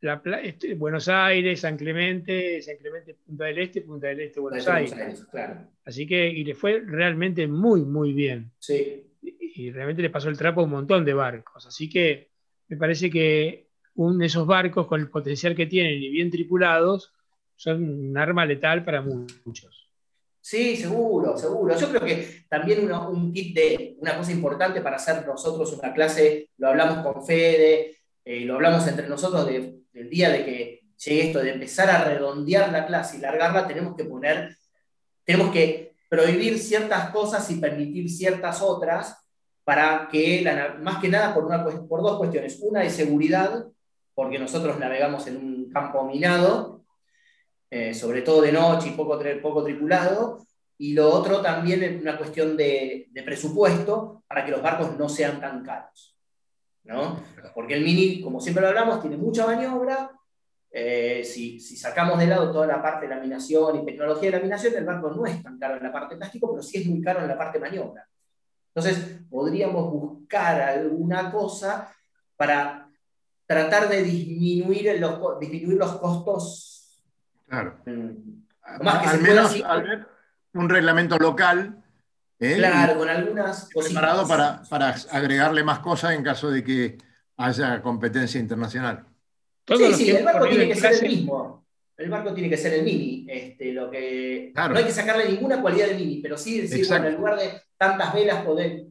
la, 0.01 0.19
este, 0.41 0.73
Buenos 0.73 1.07
Aires, 1.07 1.59
San 1.59 1.77
Clemente, 1.77 2.59
San 2.61 2.77
Clemente, 2.77 3.13
Punta 3.23 3.45
del 3.45 3.59
Este, 3.59 3.81
Punta 3.81 4.07
del 4.07 4.21
Este, 4.21 4.39
Buenos 4.39 4.65
Buenos 4.65 4.75
Aires. 4.91 4.93
Aires, 4.93 5.27
claro. 5.29 5.67
Así 5.85 6.07
que, 6.07 6.27
y 6.27 6.43
le 6.43 6.55
fue 6.55 6.81
realmente 6.83 7.45
muy, 7.47 7.81
muy 7.81 8.13
bien. 8.13 8.51
Sí, 8.57 9.03
y 9.21 9.69
realmente 9.69 10.01
le 10.01 10.09
pasó 10.09 10.29
el 10.29 10.37
trapo 10.37 10.61
a 10.61 10.63
un 10.63 10.71
montón 10.71 11.05
de 11.05 11.13
barcos. 11.13 11.67
Así 11.67 11.87
que 11.87 12.29
me 12.69 12.77
parece 12.77 13.11
que 13.11 13.67
un 13.95 14.17
de 14.17 14.25
esos 14.25 14.47
barcos 14.47 14.87
con 14.87 15.01
el 15.01 15.09
potencial 15.09 15.55
que 15.55 15.67
tienen 15.67 16.01
y 16.01 16.09
bien 16.09 16.31
tripulados 16.31 17.13
son 17.55 17.83
un 17.83 18.17
arma 18.17 18.45
letal 18.45 18.83
para 18.83 19.01
muchos. 19.01 19.90
Sí, 20.43 20.75
seguro, 20.75 21.37
seguro. 21.37 21.77
Yo 21.77 21.89
creo 21.89 22.01
que 22.01 22.45
también 22.49 22.91
un 22.91 23.31
kit 23.31 23.55
de 23.55 23.95
una 23.99 24.17
cosa 24.17 24.31
importante 24.31 24.81
para 24.81 24.95
hacer 24.95 25.25
nosotros 25.25 25.71
una 25.73 25.93
clase, 25.93 26.49
lo 26.57 26.69
hablamos 26.69 27.05
con 27.05 27.23
Fede, 27.25 27.97
eh, 28.25 28.41
lo 28.41 28.55
hablamos 28.55 28.87
entre 28.87 29.07
nosotros 29.07 29.45
de- 29.45 29.75
del 29.93 30.09
día 30.09 30.29
de 30.29 30.43
que 30.45 30.81
llegue 30.97 31.27
esto, 31.27 31.39
de 31.39 31.51
empezar 31.51 31.89
a 31.89 32.03
redondear 32.05 32.71
la 32.71 32.85
clase 32.87 33.17
y 33.17 33.21
largarla, 33.21 33.67
tenemos 33.67 33.95
que 33.95 34.05
poner, 34.05 34.57
tenemos 35.23 35.51
que 35.51 35.93
prohibir 36.09 36.57
ciertas 36.59 37.11
cosas 37.11 37.49
y 37.51 37.55
permitir 37.59 38.09
ciertas 38.09 38.61
otras 38.61 39.17
para 39.63 40.07
que, 40.11 40.43
más 40.81 40.99
que 41.01 41.07
nada 41.07 41.33
por, 41.35 41.45
una, 41.45 41.63
por 41.63 42.01
dos 42.01 42.17
cuestiones. 42.17 42.59
Una 42.61 42.81
de 42.81 42.89
seguridad, 42.89 43.65
porque 44.15 44.39
nosotros 44.39 44.79
navegamos 44.79 45.27
en 45.27 45.37
un 45.37 45.69
campo 45.71 46.03
minado, 46.03 46.80
eh, 47.71 47.95
sobre 47.95 48.21
todo 48.21 48.43
de 48.43 48.51
noche 48.51 48.89
y 48.89 48.91
poco, 48.91 49.17
tripulado, 49.17 50.45
y 50.77 50.93
lo 50.93 51.09
otro 51.09 51.41
también 51.41 51.81
es 51.81 51.99
una 51.99 52.17
cuestión 52.17 52.55
de, 52.55 53.07
de, 53.09 53.23
presupuesto 53.23 54.23
para 54.27 54.45
que 54.45 54.51
los 54.51 54.61
barcos 54.61 54.95
no 54.97 55.09
sean 55.09 55.39
tan 55.41 55.63
caros. 55.63 56.15
¿no? 56.83 57.23
Porque 57.55 57.73
el 57.73 57.83
Mini, 57.83 58.21
como 58.21 58.39
siempre 58.39 58.61
lo 58.61 58.69
hablamos, 58.69 59.01
tiene 59.01 59.17
mucha 59.17 59.47
maniobra, 59.47 60.11
eh, 60.73 61.23
si, 61.25 61.59
sacamos 61.59 62.17
de 62.17 62.27
lado 62.27 62.49
toda 62.49 62.65
la 62.65 62.81
parte 62.81 63.05
de 63.05 63.13
laminación 63.13 63.79
y 63.79 63.85
tecnología 63.85 64.31
de 64.31 64.37
laminación, 64.37 64.73
el 64.75 64.85
barco 64.85 65.09
no 65.09 65.25
es 65.25 65.43
tan 65.43 65.59
caro 65.59 65.75
en 65.75 65.83
la 65.83 65.91
parte 65.91 66.15
plástico, 66.15 66.49
pero 66.49 66.63
sí 66.63 66.77
es 66.77 66.85
muy 66.85 67.01
caro 67.01 67.19
en 67.21 67.27
la 67.27 67.37
parte 67.37 67.59
maniobra. 67.59 68.07
Entonces, 68.73 69.19
podríamos 69.29 69.91
buscar 69.91 70.61
alguna 70.61 71.29
cosa 71.29 71.93
para 72.37 72.89
tratar 73.45 73.89
de 73.89 74.01
disminuir 74.01 74.97
disminuir 75.41 75.77
los 75.77 75.97
costos. 75.97 76.70
Claro. 77.51 77.77
Mm. 77.85 78.87
al 78.87 79.21
menos 79.21 79.63
un 80.53 80.69
reglamento 80.69 81.17
local. 81.17 81.83
¿eh? 82.39 82.55
Claro, 82.55 82.97
con 82.97 83.09
algunas. 83.09 83.69
Preparado 83.73 84.27
para, 84.27 84.63
para 84.69 84.95
agregarle 85.11 85.63
más 85.63 85.79
cosas 85.79 86.13
en 86.13 86.23
caso 86.23 86.49
de 86.49 86.63
que 86.63 86.97
haya 87.37 87.81
competencia 87.81 88.39
internacional 88.39 89.05
sí, 89.77 89.93
sí, 89.93 90.11
el 90.11 90.25
barco 90.25 90.47
tiene 90.47 90.67
que 90.67 90.75
ser 90.75 90.93
el 90.93 91.09
mismo. 91.09 91.65
El 91.97 92.09
barco 92.09 92.33
tiene 92.33 92.49
que 92.49 92.57
ser 92.57 92.73
el 92.73 92.83
mini. 92.83 93.27
Este, 93.29 93.73
lo 93.73 93.89
que, 93.89 94.51
No 94.55 94.75
hay 94.75 94.85
que 94.85 94.91
sacarle 94.91 95.29
ninguna 95.29 95.61
cualidad 95.61 95.87
del 95.87 95.97
mini, 95.97 96.19
pero 96.21 96.37
sí 96.37 96.61
decir, 96.61 96.87
bueno, 96.87 97.07
en 97.07 97.15
lugar 97.15 97.37
de 97.37 97.61
tantas 97.77 98.13
velas, 98.13 98.43
poder 98.43 98.85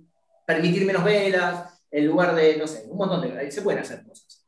permitir 0.46 0.84
menos 0.86 1.04
velas, 1.04 1.82
en 1.90 2.06
lugar 2.06 2.34
de, 2.34 2.56
no 2.56 2.66
sé, 2.66 2.84
un 2.88 2.98
montón 2.98 3.22
de 3.22 3.50
Se 3.50 3.62
pueden 3.62 3.80
hacer 3.80 4.04
cosas. 4.04 4.46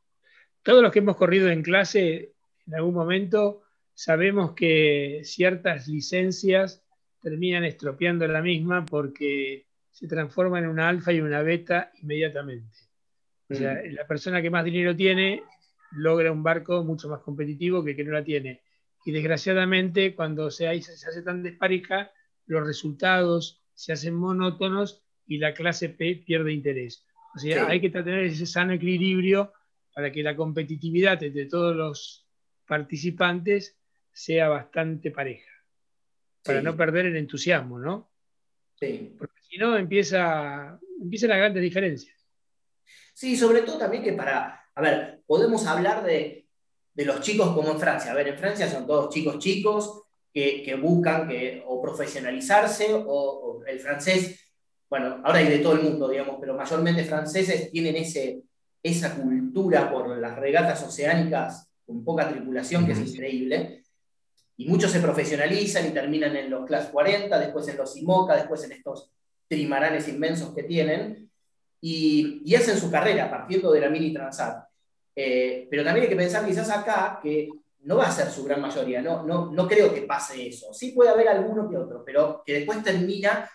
Todos 0.61 0.81
los 0.81 0.91
que 0.91 0.99
hemos 0.99 1.17
corrido 1.17 1.49
en 1.49 1.61
clase, 1.61 2.31
en 2.65 2.75
algún 2.75 2.93
momento, 2.93 3.62
sabemos 3.93 4.53
que 4.53 5.21
ciertas 5.23 5.87
licencias 5.87 6.83
terminan 7.21 7.63
estropeando 7.63 8.27
la 8.27 8.41
misma 8.41 8.85
porque 8.85 9.67
se 9.91 10.07
transforma 10.07 10.59
en 10.59 10.67
una 10.67 10.89
alfa 10.89 11.13
y 11.13 11.21
una 11.21 11.41
beta 11.41 11.91
inmediatamente. 12.01 12.77
O 13.49 13.55
sea, 13.55 13.73
mm. 13.73 13.93
la 13.93 14.07
persona 14.07 14.41
que 14.41 14.49
más 14.49 14.65
dinero 14.65 14.95
tiene 14.95 15.43
logra 15.91 16.31
un 16.31 16.43
barco 16.43 16.83
mucho 16.83 17.07
más 17.07 17.21
competitivo 17.21 17.83
que 17.83 17.91
el 17.91 17.97
que 17.97 18.03
no 18.03 18.13
la 18.13 18.23
tiene. 18.23 18.61
Y 19.05 19.11
desgraciadamente, 19.11 20.15
cuando 20.15 20.49
se, 20.49 20.67
hace 20.67 21.21
tan 21.23 21.43
despareja, 21.43 22.11
los 22.45 22.65
resultados 22.65 23.61
se 23.73 23.93
hacen 23.93 24.15
monótonos 24.15 25.03
y 25.27 25.37
la 25.37 25.53
clase 25.53 25.89
P 25.89 26.23
pierde 26.25 26.53
interés. 26.53 27.05
O 27.35 27.39
sea, 27.39 27.67
hay 27.67 27.81
que 27.81 27.89
tener 27.89 28.25
ese 28.25 28.45
sano 28.45 28.73
equilibrio 28.73 29.53
para 29.93 30.11
que 30.11 30.23
la 30.23 30.35
competitividad 30.35 31.21
entre 31.21 31.45
todos 31.45 31.75
los 31.75 32.27
participantes 32.67 33.77
sea 34.13 34.47
bastante 34.47 35.11
pareja, 35.11 35.51
para 36.43 36.61
no 36.61 36.77
perder 36.77 37.07
el 37.07 37.17
entusiasmo, 37.17 37.79
¿no? 37.79 38.11
Sí. 38.79 39.15
Porque 39.17 39.41
si 39.41 39.57
no, 39.57 39.77
empieza, 39.77 40.79
empiezan 41.01 41.29
las 41.29 41.39
grandes 41.39 41.63
diferencias. 41.63 42.15
Sí, 43.13 43.35
sobre 43.35 43.61
todo 43.61 43.77
también 43.77 44.03
que 44.03 44.13
para, 44.13 44.65
a 44.73 44.81
ver, 44.81 45.21
podemos 45.25 45.65
hablar 45.67 46.03
de, 46.03 46.47
los 46.95 47.21
chicos 47.21 47.53
como 47.53 47.71
en 47.71 47.79
Francia. 47.79 48.11
A 48.11 48.15
ver, 48.15 48.27
en 48.27 48.37
Francia 48.37 48.67
son 48.67 48.85
todos 48.85 49.13
chicos 49.13 49.39
chicos 49.39 50.03
que, 50.33 50.77
buscan 50.81 51.27
que, 51.27 51.63
o 51.65 51.81
profesionalizarse 51.81 52.87
o, 52.93 53.63
el 53.67 53.79
francés, 53.79 54.51
bueno, 54.89 55.21
ahora 55.23 55.39
hay 55.39 55.47
de 55.47 55.59
todo 55.59 55.73
el 55.73 55.83
mundo, 55.83 56.09
digamos, 56.09 56.37
pero 56.39 56.55
mayormente 56.55 57.03
franceses 57.03 57.71
tienen 57.71 57.95
ese, 57.95 58.41
esa 58.81 59.15
cultura 59.15 59.91
por 59.91 60.17
las 60.17 60.37
regatas 60.37 60.83
oceánicas 60.83 61.71
con 61.85 62.03
poca 62.03 62.29
tripulación, 62.29 62.85
que 62.85 62.93
es 62.93 62.99
increíble. 62.99 63.82
Y 64.57 64.67
muchos 64.67 64.91
se 64.91 64.99
profesionalizan 64.99 65.87
y 65.87 65.91
terminan 65.91 66.35
en 66.35 66.49
los 66.49 66.65
Class 66.65 66.87
40, 66.87 67.39
después 67.39 67.67
en 67.67 67.77
los 67.77 67.95
IMOCA, 67.97 68.35
después 68.35 68.63
en 68.63 68.73
estos 68.73 69.11
trimaranes 69.47 70.07
inmensos 70.07 70.53
que 70.53 70.63
tienen 70.63 71.29
y, 71.81 72.55
hacen 72.55 72.77
su 72.77 72.89
carrera 72.89 73.29
partiendo 73.29 73.71
de 73.71 73.81
la 73.81 73.89
mini 73.89 74.13
Transat. 74.13 74.65
Eh, 75.15 75.67
pero 75.69 75.83
también 75.83 76.03
hay 76.03 76.09
que 76.09 76.15
pensar 76.15 76.45
quizás 76.45 76.69
acá 76.69 77.19
que 77.21 77.49
no 77.81 77.97
va 77.97 78.07
a 78.07 78.11
ser 78.11 78.29
su 78.29 78.45
gran 78.45 78.61
mayoría, 78.61 79.01
no, 79.01 79.23
no, 79.23 79.51
no 79.51 79.67
creo 79.67 79.93
que 79.93 80.03
pase 80.03 80.47
eso. 80.47 80.73
Sí 80.73 80.91
puede 80.91 81.09
haber 81.09 81.27
alguno 81.27 81.69
que 81.69 81.77
otro, 81.77 82.03
pero 82.05 82.41
que 82.45 82.53
después 82.53 82.81
termina, 82.81 83.49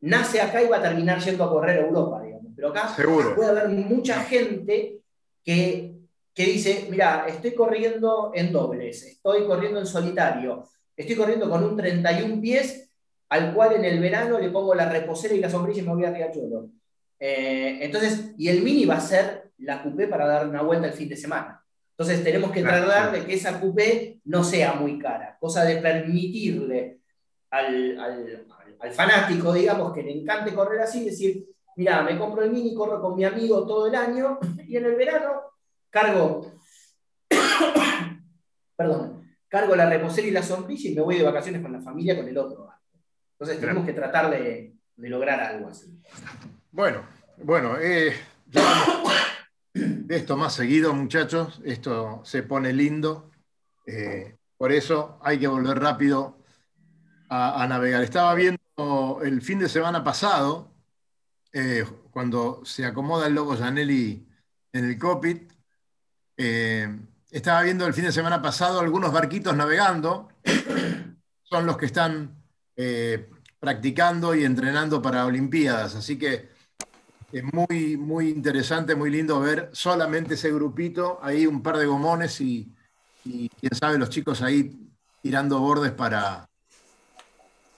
nace 0.00 0.40
acá 0.40 0.62
y 0.62 0.68
va 0.68 0.76
a 0.76 0.82
terminar 0.82 1.18
yendo 1.18 1.44
a 1.44 1.50
correr 1.50 1.78
a 1.78 1.86
Europa, 1.86 2.22
digamos. 2.22 2.52
Pero 2.54 2.68
acá 2.68 2.94
puede 2.96 3.50
haber 3.50 3.68
mucha 3.68 4.20
gente 4.20 5.00
que, 5.44 5.97
que 6.38 6.44
dice, 6.44 6.86
mira, 6.88 7.26
estoy 7.26 7.52
corriendo 7.52 8.30
en 8.32 8.52
dobles, 8.52 9.02
estoy 9.02 9.44
corriendo 9.44 9.80
en 9.80 9.86
solitario, 9.86 10.68
estoy 10.96 11.16
corriendo 11.16 11.50
con 11.50 11.64
un 11.64 11.76
31 11.76 12.40
pies 12.40 12.92
al 13.30 13.52
cual 13.52 13.72
en 13.72 13.84
el 13.84 13.98
verano 13.98 14.38
le 14.38 14.48
pongo 14.50 14.72
la 14.72 14.88
reposera 14.88 15.34
y 15.34 15.40
la 15.40 15.50
sombrilla 15.50 15.82
y 15.82 15.86
me 15.86 15.94
voy 15.94 16.04
a 16.04 16.12
Riachuelo. 16.12 16.70
Eh, 17.18 17.80
entonces, 17.80 18.34
y 18.38 18.46
el 18.50 18.62
mini 18.62 18.84
va 18.84 18.98
a 18.98 19.00
ser 19.00 19.50
la 19.58 19.82
coupé 19.82 20.06
para 20.06 20.28
dar 20.28 20.46
una 20.46 20.62
vuelta 20.62 20.86
el 20.86 20.92
fin 20.92 21.08
de 21.08 21.16
semana. 21.16 21.60
Entonces 21.90 22.22
tenemos 22.22 22.52
que 22.52 22.62
tratar 22.62 23.10
de 23.10 23.26
que 23.26 23.34
esa 23.34 23.60
coupé 23.60 24.20
no 24.26 24.44
sea 24.44 24.74
muy 24.74 24.96
cara, 24.96 25.36
cosa 25.40 25.64
de 25.64 25.78
permitirle 25.78 27.00
al, 27.50 27.98
al, 28.78 28.92
fanático, 28.92 29.52
digamos, 29.52 29.92
que 29.92 30.04
le 30.04 30.12
encante 30.12 30.54
correr 30.54 30.82
así, 30.82 31.04
decir, 31.04 31.48
mira, 31.74 32.00
me 32.02 32.16
compro 32.16 32.44
el 32.44 32.52
mini, 32.52 32.76
corro 32.76 33.02
con 33.02 33.16
mi 33.16 33.24
amigo 33.24 33.66
todo 33.66 33.88
el 33.88 33.96
año 33.96 34.38
y 34.68 34.76
en 34.76 34.84
el 34.84 34.94
verano 34.94 35.57
cargo, 35.90 36.52
perdón, 38.76 39.28
cargo 39.48 39.76
la 39.76 39.88
reposera 39.88 40.26
y 40.26 40.30
la 40.30 40.42
sombrilla 40.42 40.90
y 40.90 40.94
me 40.94 41.02
voy 41.02 41.18
de 41.18 41.24
vacaciones 41.24 41.62
con 41.62 41.72
la 41.72 41.80
familia 41.80 42.16
con 42.16 42.28
el 42.28 42.38
otro. 42.38 42.68
Entonces 43.32 43.60
tenemos 43.60 43.86
que 43.86 43.92
tratar 43.92 44.30
de, 44.30 44.74
de 44.96 45.08
lograr 45.08 45.40
algo 45.40 45.68
así. 45.68 46.00
Bueno, 46.72 47.02
bueno, 47.38 47.78
eh, 47.80 48.14
esto 50.08 50.36
más 50.36 50.54
seguido, 50.54 50.92
muchachos, 50.92 51.60
esto 51.64 52.20
se 52.24 52.42
pone 52.42 52.72
lindo. 52.72 53.30
Eh, 53.86 54.36
por 54.56 54.72
eso 54.72 55.18
hay 55.22 55.38
que 55.38 55.46
volver 55.46 55.78
rápido 55.78 56.38
a, 57.28 57.66
navegar. 57.68 58.02
Estaba 58.02 58.34
viendo 58.34 59.20
el 59.22 59.40
fin 59.40 59.58
de 59.58 59.68
semana 59.68 60.02
pasado, 60.02 60.72
eh, 61.52 61.84
cuando 62.10 62.64
se 62.64 62.84
acomoda 62.84 63.26
el 63.26 63.34
logo 63.34 63.56
Janelli 63.56 64.26
en 64.72 64.84
el 64.84 64.98
cockpit, 64.98 65.52
estaba 66.38 67.62
viendo 67.62 67.86
el 67.86 67.94
fin 67.94 68.04
de 68.04 68.12
semana 68.12 68.40
pasado 68.40 68.80
algunos 68.80 69.12
barquitos 69.12 69.54
navegando. 69.56 70.28
Son 71.42 71.66
los 71.66 71.76
que 71.76 71.86
están 71.86 72.36
practicando 73.58 74.34
y 74.34 74.44
entrenando 74.44 75.02
para 75.02 75.26
Olimpiadas. 75.26 75.96
Así 75.96 76.18
que 76.18 76.48
es 77.32 77.44
muy, 77.52 77.96
muy 77.96 78.30
interesante, 78.30 78.94
muy 78.94 79.10
lindo 79.10 79.38
ver 79.40 79.68
solamente 79.72 80.34
ese 80.34 80.50
grupito, 80.52 81.18
ahí 81.22 81.46
un 81.46 81.62
par 81.62 81.76
de 81.76 81.86
gomones 81.86 82.40
y, 82.40 82.72
quién 83.22 83.74
sabe, 83.78 83.98
los 83.98 84.08
chicos 84.08 84.40
ahí 84.40 84.90
tirando 85.20 85.58
bordes 85.60 85.92
para, 85.92 86.48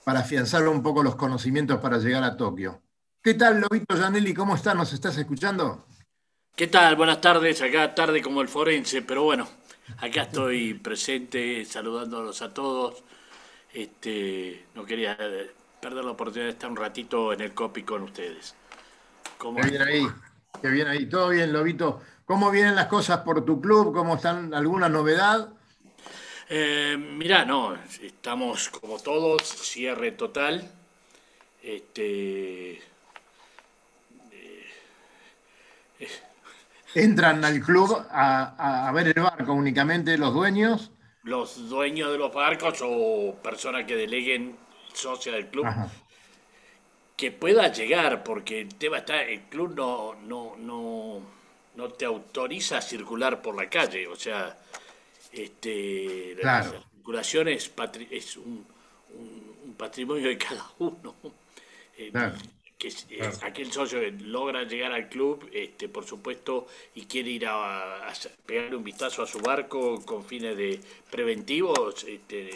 para 0.05 0.21
afianzar 0.21 0.67
un 0.67 0.81
poco 0.81 1.03
los 1.03 1.15
conocimientos 1.15 1.79
para 1.79 1.97
llegar 1.97 2.23
a 2.23 2.37
Tokio. 2.37 2.81
¿Qué 3.21 3.33
tal, 3.33 3.59
Lobito 3.59 3.97
Janelli? 3.97 4.33
¿Cómo 4.33 4.55
estás? 4.55 4.75
¿Nos 4.75 4.93
estás 4.93 5.17
escuchando? 5.17 5.85
¿Qué 6.61 6.67
tal? 6.67 6.95
Buenas 6.95 7.19
tardes, 7.21 7.59
acá 7.63 7.95
tarde 7.95 8.21
como 8.21 8.39
el 8.39 8.47
forense, 8.47 9.01
pero 9.01 9.23
bueno, 9.23 9.49
acá 9.97 10.21
estoy 10.21 10.75
presente 10.75 11.65
saludándolos 11.65 12.43
a 12.43 12.53
todos. 12.53 13.03
Este, 13.73 14.67
no 14.75 14.85
quería 14.85 15.17
perder 15.81 16.05
la 16.05 16.11
oportunidad 16.11 16.45
de 16.45 16.51
estar 16.51 16.69
un 16.69 16.77
ratito 16.77 17.33
en 17.33 17.41
el 17.41 17.55
copy 17.55 17.81
con 17.81 18.03
ustedes. 18.03 18.53
Qué 19.41 19.69
bien 19.71 19.81
ahí, 19.81 20.07
qué 20.61 20.67
bien 20.67 20.87
ahí. 20.87 21.07
Todo 21.07 21.29
bien, 21.29 21.51
Lobito. 21.51 21.99
¿Cómo 22.25 22.51
vienen 22.51 22.75
las 22.75 22.85
cosas 22.85 23.21
por 23.21 23.43
tu 23.43 23.59
club? 23.59 23.91
¿Cómo 23.91 24.17
están? 24.17 24.53
¿Alguna 24.53 24.87
novedad? 24.87 25.49
Eh, 26.47 26.95
mirá, 26.95 27.43
no, 27.43 27.75
estamos 28.03 28.69
como 28.69 28.99
todos, 28.99 29.41
cierre 29.41 30.11
total. 30.11 30.69
Este, 31.63 32.83
¿Entran 36.93 37.43
al 37.45 37.61
club 37.61 38.05
a, 38.09 38.91
ver 38.93 39.07
el 39.07 39.23
barco 39.23 39.53
únicamente 39.53 40.17
los 40.17 40.33
dueños? 40.33 40.91
Los 41.23 41.69
dueños 41.69 42.11
de 42.11 42.17
los 42.17 42.33
barcos 42.33 42.79
o 42.83 43.35
personas 43.41 43.85
que 43.85 43.95
deleguen 43.95 44.57
socia 44.93 45.31
del 45.33 45.47
club. 45.47 45.67
Que 47.15 47.31
pueda 47.31 47.71
llegar, 47.71 48.23
porque 48.23 48.61
el 48.61 48.75
tema 48.75 48.99
está, 48.99 49.21
el 49.21 49.41
club 49.41 49.75
no, 49.75 50.15
no, 50.15 50.55
no, 50.57 51.21
no 51.75 51.89
te 51.89 52.05
autoriza 52.05 52.79
a 52.79 52.81
circular 52.81 53.41
por 53.41 53.55
la 53.55 53.69
calle, 53.69 54.07
o 54.07 54.15
sea, 54.15 54.57
este, 55.31 56.35
la, 56.41 56.63
circulación 56.63 57.47
es, 57.47 57.71
es 58.09 58.37
un, 58.37 58.65
patrimonio 59.77 60.27
de 60.27 60.37
cada 60.37 60.65
uno. 60.79 61.15
Eh, 61.97 62.11
que 62.81 63.21
aquel 63.43 63.71
socio 63.71 63.99
que 63.99 64.11
logra 64.11 64.63
llegar 64.63 64.91
al 64.91 65.07
club, 65.07 65.47
este, 65.53 65.87
por 65.87 66.03
supuesto, 66.03 66.65
y 66.95 67.05
quiere 67.05 67.29
ir 67.29 67.45
a, 67.45 68.07
a, 68.07 68.13
pegarle 68.43 68.75
un 68.75 68.83
vistazo 68.83 69.21
a 69.21 69.27
su 69.27 69.39
barco 69.39 70.03
con 70.03 70.25
fines 70.25 70.57
de 70.57 70.79
preventivos, 71.11 72.03
este, 72.05 72.49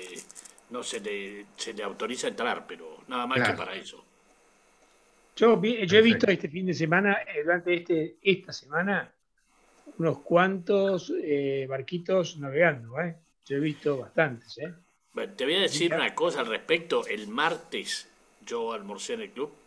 no 0.71 0.81
se 0.81 0.99
le, 0.99 1.45
se 1.55 1.73
le 1.73 1.83
autoriza 1.83 2.27
entrar, 2.27 2.65
pero 2.65 3.03
nada 3.07 3.27
más 3.27 3.47
que 3.47 3.55
para 3.55 3.75
eso. 3.75 4.03
Yo, 5.35 5.61
yo 5.61 5.97
he 5.99 6.01
visto 6.01 6.31
este 6.31 6.49
fin 6.49 6.65
de 6.65 6.73
semana, 6.73 7.19
eh, 7.21 7.43
durante 7.43 7.75
este, 7.75 8.15
esta 8.23 8.51
semana, 8.51 9.13
unos 9.99 10.19
cuantos 10.21 11.13
eh, 11.21 11.67
barquitos 11.69 12.37
navegando. 12.39 12.99
¿eh? 12.99 13.15
Yo 13.45 13.57
he 13.57 13.59
visto 13.59 13.99
bastantes. 13.99 14.57
¿eh? 14.57 14.73
te 15.35 15.45
voy 15.45 15.53
a 15.53 15.61
decir 15.61 15.93
una 15.93 16.15
cosa 16.15 16.39
al 16.39 16.47
respecto. 16.47 17.05
El 17.05 17.27
martes 17.27 18.09
yo 18.43 18.73
almorcé 18.73 19.13
en 19.13 19.21
el 19.21 19.29
club 19.29 19.64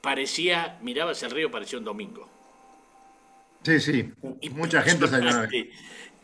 parecía, 0.00 0.78
mirabas 0.82 1.22
el 1.22 1.30
río, 1.30 1.50
parecía 1.50 1.78
un 1.78 1.84
domingo. 1.84 2.28
Sí, 3.62 3.80
sí. 3.80 4.10
Y 4.40 4.50
mucha 4.50 4.82
gente 4.82 5.06
salió. 5.08 5.30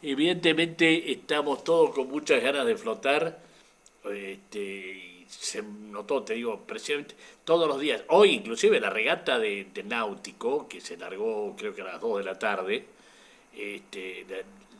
Evidentemente 0.02 1.12
estamos 1.12 1.64
todos 1.64 1.94
con 1.94 2.08
muchas 2.08 2.42
ganas 2.42 2.66
de 2.66 2.76
flotar. 2.76 3.40
Este, 4.04 5.24
se 5.26 5.62
notó, 5.62 6.22
te 6.22 6.34
digo, 6.34 6.60
precisamente 6.66 7.14
todos 7.44 7.66
los 7.66 7.80
días. 7.80 8.04
Hoy 8.08 8.30
inclusive 8.30 8.78
la 8.80 8.90
regata 8.90 9.38
de, 9.38 9.66
Náutico, 9.84 10.68
que 10.68 10.80
se 10.80 10.96
largó 10.96 11.54
creo 11.56 11.74
que 11.74 11.82
a 11.82 11.86
las 11.86 12.00
2 12.00 12.18
de 12.18 12.24
la 12.24 12.38
tarde, 12.38 12.84
este, 13.56 14.26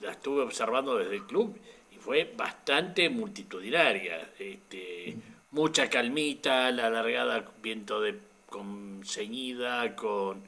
la, 0.03 0.13
estuve 0.13 0.43
observando 0.43 0.97
desde 0.97 1.17
el 1.17 1.25
club 1.25 1.57
y 1.91 1.97
fue 1.97 2.33
bastante 2.37 3.09
multitudinaria. 3.09 4.31
Este, 4.39 5.17
mucha 5.53 5.89
calmita, 5.89 6.71
la 6.71 6.91
largada 6.91 7.51
viento 7.63 8.01
de 8.01 8.19
con 8.55 9.01
ceñida, 9.05 9.97
con 9.97 10.45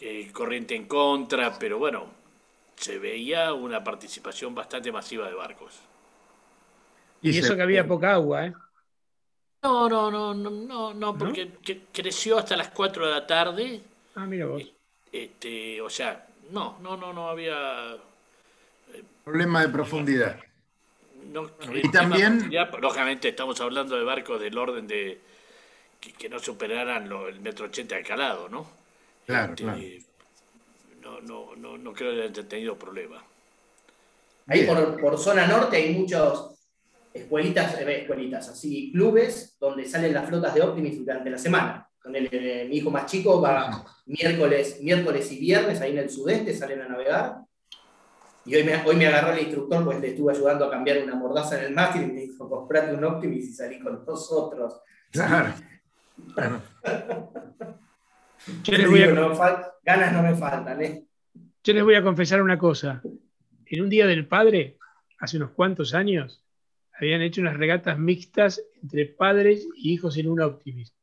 eh, 0.00 0.28
corriente 0.32 0.74
en 0.74 0.86
contra, 0.86 1.56
pero 1.56 1.78
bueno, 1.78 2.06
se 2.74 2.98
veía 2.98 3.52
una 3.52 3.84
participación 3.84 4.52
bastante 4.52 4.90
masiva 4.90 5.28
de 5.28 5.34
barcos. 5.34 5.78
Y, 7.22 7.38
eso 7.38 7.54
que 7.54 7.62
había 7.62 7.86
poca 7.86 8.14
agua, 8.14 8.46
¿eh? 8.46 8.52
No, 9.62 9.88
no, 9.88 10.10
no, 10.10 10.34
no, 10.34 10.92
no, 10.92 11.16
porque 11.16 11.52
creció 11.92 12.38
hasta 12.38 12.56
las 12.56 12.70
4 12.70 13.06
de 13.06 13.12
la 13.12 13.26
tarde. 13.26 13.80
Ah, 14.16 14.26
mira 14.26 14.46
vos. 14.46 14.62
Este, 15.12 15.80
o 15.80 15.90
sea, 15.90 16.26
no, 16.50 16.78
no, 16.80 16.96
no, 16.96 17.12
no 17.12 17.28
había. 17.28 17.94
Eh, 18.92 19.04
Problema 19.22 19.60
de 19.60 19.68
profundidad. 19.68 20.40
y 21.74 21.88
también. 21.90 22.50
Lógicamente, 22.80 23.28
estamos 23.28 23.60
hablando 23.60 23.96
de 23.96 24.02
barcos 24.02 24.40
del 24.40 24.58
orden 24.58 24.88
de 24.88 25.29
que, 26.00 26.28
no 26.28 26.38
superaran 26.38 27.10
el 27.28 27.40
metro 27.40 27.66
ochenta 27.66 27.96
de 27.96 28.02
calado, 28.02 28.48
¿no? 28.48 28.66
Claro, 29.26 29.52
este, 29.52 29.64
claro. 29.64 29.80
No, 31.02 31.20
no, 31.20 31.56
no, 31.56 31.78
no 31.78 31.92
creo 31.92 32.12
que 32.12 32.22
hayan 32.22 32.48
tenido 32.48 32.78
problema. 32.78 33.22
Ahí 34.46 34.64
por, 34.64 35.00
por, 35.00 35.18
zona 35.18 35.46
norte 35.46 35.76
hay 35.76 35.94
muchos 35.94 36.54
escuelitas, 37.12 37.78
eh, 37.80 38.00
escuelitas, 38.00 38.48
así, 38.48 38.90
clubes 38.92 39.56
donde 39.60 39.84
salen 39.84 40.14
las 40.14 40.28
flotas 40.28 40.54
de 40.54 40.62
Optimis 40.62 40.98
durante 40.98 41.30
la 41.30 41.38
semana. 41.38 41.86
Con 42.02 42.16
el, 42.16 42.28
eh, 42.32 42.66
mi 42.68 42.78
hijo 42.78 42.90
más 42.90 43.06
chico 43.06 43.40
va 43.40 43.84
miércoles, 44.06 44.80
miércoles 44.80 45.30
y 45.32 45.38
viernes 45.38 45.80
ahí 45.80 45.92
en 45.92 45.98
el 45.98 46.10
sudeste, 46.10 46.54
salen 46.54 46.82
a 46.82 46.88
navegar. 46.88 47.36
Y 48.46 48.54
hoy 48.56 48.64
me, 48.64 48.82
hoy 48.84 48.96
me 48.96 49.06
agarró 49.06 49.32
el 49.32 49.40
instructor, 49.40 49.84
pues 49.84 50.00
le 50.00 50.08
estuve 50.08 50.32
ayudando 50.32 50.64
a 50.64 50.70
cambiar 50.70 51.02
una 51.02 51.14
mordaza 51.14 51.58
en 51.58 51.66
el 51.66 51.74
mástil 51.74 52.02
y 52.02 52.06
me 52.06 52.20
dijo, 52.22 52.48
comprate 52.48 52.94
un 52.94 53.04
Optimis 53.04 53.50
y 53.50 53.52
salí 53.52 53.78
con 53.80 54.04
nosotros. 54.04 54.80
Claro. 55.12 55.52
Yo 58.62 58.72
les 58.72 58.88
voy 58.88 59.02
a... 59.02 59.72
ganas 59.84 60.12
no 60.12 60.22
me 60.22 60.34
faltan, 60.34 60.82
¿eh? 60.82 61.04
Yo 61.62 61.74
les 61.74 61.84
voy 61.84 61.94
a 61.94 62.02
confesar 62.02 62.42
una 62.42 62.58
cosa. 62.58 63.02
En 63.66 63.82
un 63.82 63.90
día 63.90 64.06
del 64.06 64.26
padre, 64.26 64.78
hace 65.18 65.36
unos 65.36 65.50
cuantos 65.50 65.94
años, 65.94 66.42
habían 66.92 67.20
hecho 67.22 67.40
unas 67.40 67.56
regatas 67.56 67.98
mixtas 67.98 68.62
entre 68.82 69.06
padres 69.06 69.66
y 69.76 69.92
hijos 69.92 70.16
en 70.16 70.28
un 70.28 70.40
Optimist. 70.40 70.94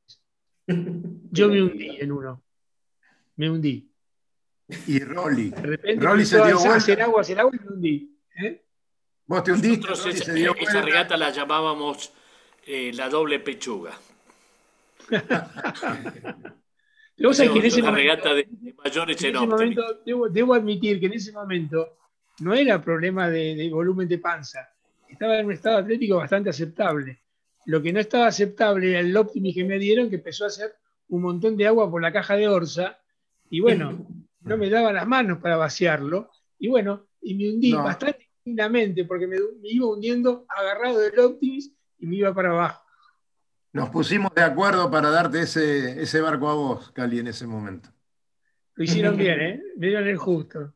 Yo 0.68 1.47
me 1.47 1.61
hundí 1.61 1.97
en 1.99 2.11
uno. 2.11 2.43
Me 3.36 3.49
hundí. 3.49 3.89
Y 4.88 4.99
Rolly. 4.99 5.49
De 5.51 5.61
repente 5.61 6.05
Rolly 6.05 6.26
se 6.26 6.36
dio 6.38 6.57
vuelta. 6.57 6.76
hacer 6.76 7.01
agua, 7.01 7.22
hacer 7.22 7.39
agua 7.39 7.51
y 7.55 7.63
me 7.63 7.72
hundí. 7.72 8.20
¿eh? 8.36 8.65
Vos 9.28 9.43
te 9.43 9.51
hundiste. 9.51 9.93
esa, 10.61 10.82
regata 10.82 11.18
la 11.18 11.32
llamábamos 11.32 12.13
eh, 12.65 12.91
la 12.93 13.09
doble 13.09 13.39
pechuga. 13.39 13.97
Regata 17.91 18.34
de, 18.34 18.47
mayores 18.84 19.24
en 19.24 19.36
ese 19.36 19.47
momento, 19.47 19.82
debo, 20.05 20.53
admitir 20.53 20.99
que 20.99 21.08
en 21.08 21.14
ese 21.14 21.32
momento 21.32 21.97
no 22.41 22.53
era 22.53 22.80
problema 22.82 23.28
de, 23.30 23.70
volumen 23.72 24.08
de 24.08 24.20
panza, 24.20 24.70
estaba 25.10 25.39
en 25.39 25.47
un 25.47 25.53
estado 25.53 25.78
atlético 25.78 26.18
bastante 26.18 26.51
aceptable. 26.51 27.22
Lo 27.66 27.82
que 27.82 27.91
no 27.91 27.99
estaba 27.99 28.28
aceptable 28.28 28.91
era 28.91 28.99
el 28.99 29.18
Optimi 29.18 29.53
que 29.53 29.64
me 29.64 29.80
dieron, 29.80 30.10
que 30.10 30.18
empezó 30.18 30.43
a 30.43 30.47
hacer 30.47 30.76
un 31.10 31.24
montón 31.24 31.58
de 31.58 31.66
agua 31.66 31.89
por 31.89 32.01
la 32.01 32.14
caja 32.14 32.36
de 32.36 32.47
Orsa, 32.47 32.99
y 33.49 33.62
bueno, 33.62 34.05
no 34.41 34.58
me 34.58 34.70
daba 34.70 34.93
las 34.93 35.08
manos 35.08 35.39
para 35.39 35.58
vaciarlo, 35.58 36.30
y 36.60 36.68
bueno, 36.68 37.08
y 37.22 37.34
me 37.34 37.49
hundí 37.49 37.74
bastante 37.74 38.30
dignamente, 38.45 39.05
porque 39.05 39.26
me, 39.26 39.38
me, 39.38 39.70
iba 39.70 39.88
hundiendo 39.88 40.45
agarrado 40.49 40.99
del 40.99 41.20
Optimis 41.20 41.74
y 41.97 42.05
me 42.05 42.18
iba 42.18 42.34
para 42.34 42.51
abajo. 42.51 42.87
Nos 43.74 43.89
pusimos 43.89 44.34
de 44.34 44.43
acuerdo 44.43 44.89
para 44.89 45.09
darte 45.09 45.41
ese, 45.41 46.01
ese 46.01 46.22
barco 46.22 46.49
a 46.49 46.53
vos, 46.53 46.91
Cali, 46.91 47.20
en 47.20 47.28
ese 47.28 47.45
momento. 47.45 47.89
Lo 48.76 48.84
hicieron 48.84 49.18
bien, 49.18 49.39
¿eh? 49.41 49.61
Dieron 49.76 50.07
el 50.07 50.18
justo. 50.18 50.74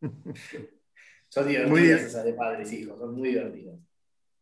son 1.28 1.48
divertidas 1.48 2.02
esas 2.02 2.24
de 2.24 2.34
padres 2.34 2.72
hijos, 2.72 2.98
son 2.98 3.14
muy 3.14 3.28
divertidos. 3.30 3.78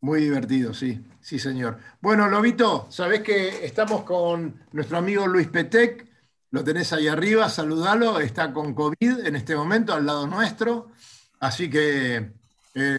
Muy 0.01 0.23
divertido, 0.23 0.73
sí, 0.73 1.05
sí, 1.21 1.39
señor. 1.39 1.77
Bueno, 2.01 2.27
Lobito, 2.29 2.87
sabés 2.91 3.21
que 3.21 3.67
estamos 3.67 4.03
con 4.03 4.65
nuestro 4.73 4.97
amigo 4.97 5.27
Luis 5.27 5.49
Petec, 5.49 6.07
lo 6.53 6.65
tenés 6.65 6.93
ahí 6.95 7.07
arriba, 7.07 7.51
saludalo, 7.51 8.19
está 8.19 8.51
con 8.53 8.75
COVID 8.75 9.27
en 9.27 9.37
este 9.37 9.55
momento 9.55 9.93
al 9.93 10.07
lado 10.07 10.27
nuestro, 10.27 10.91
así 11.39 11.69
que 11.69 12.33
eh, 12.75 12.99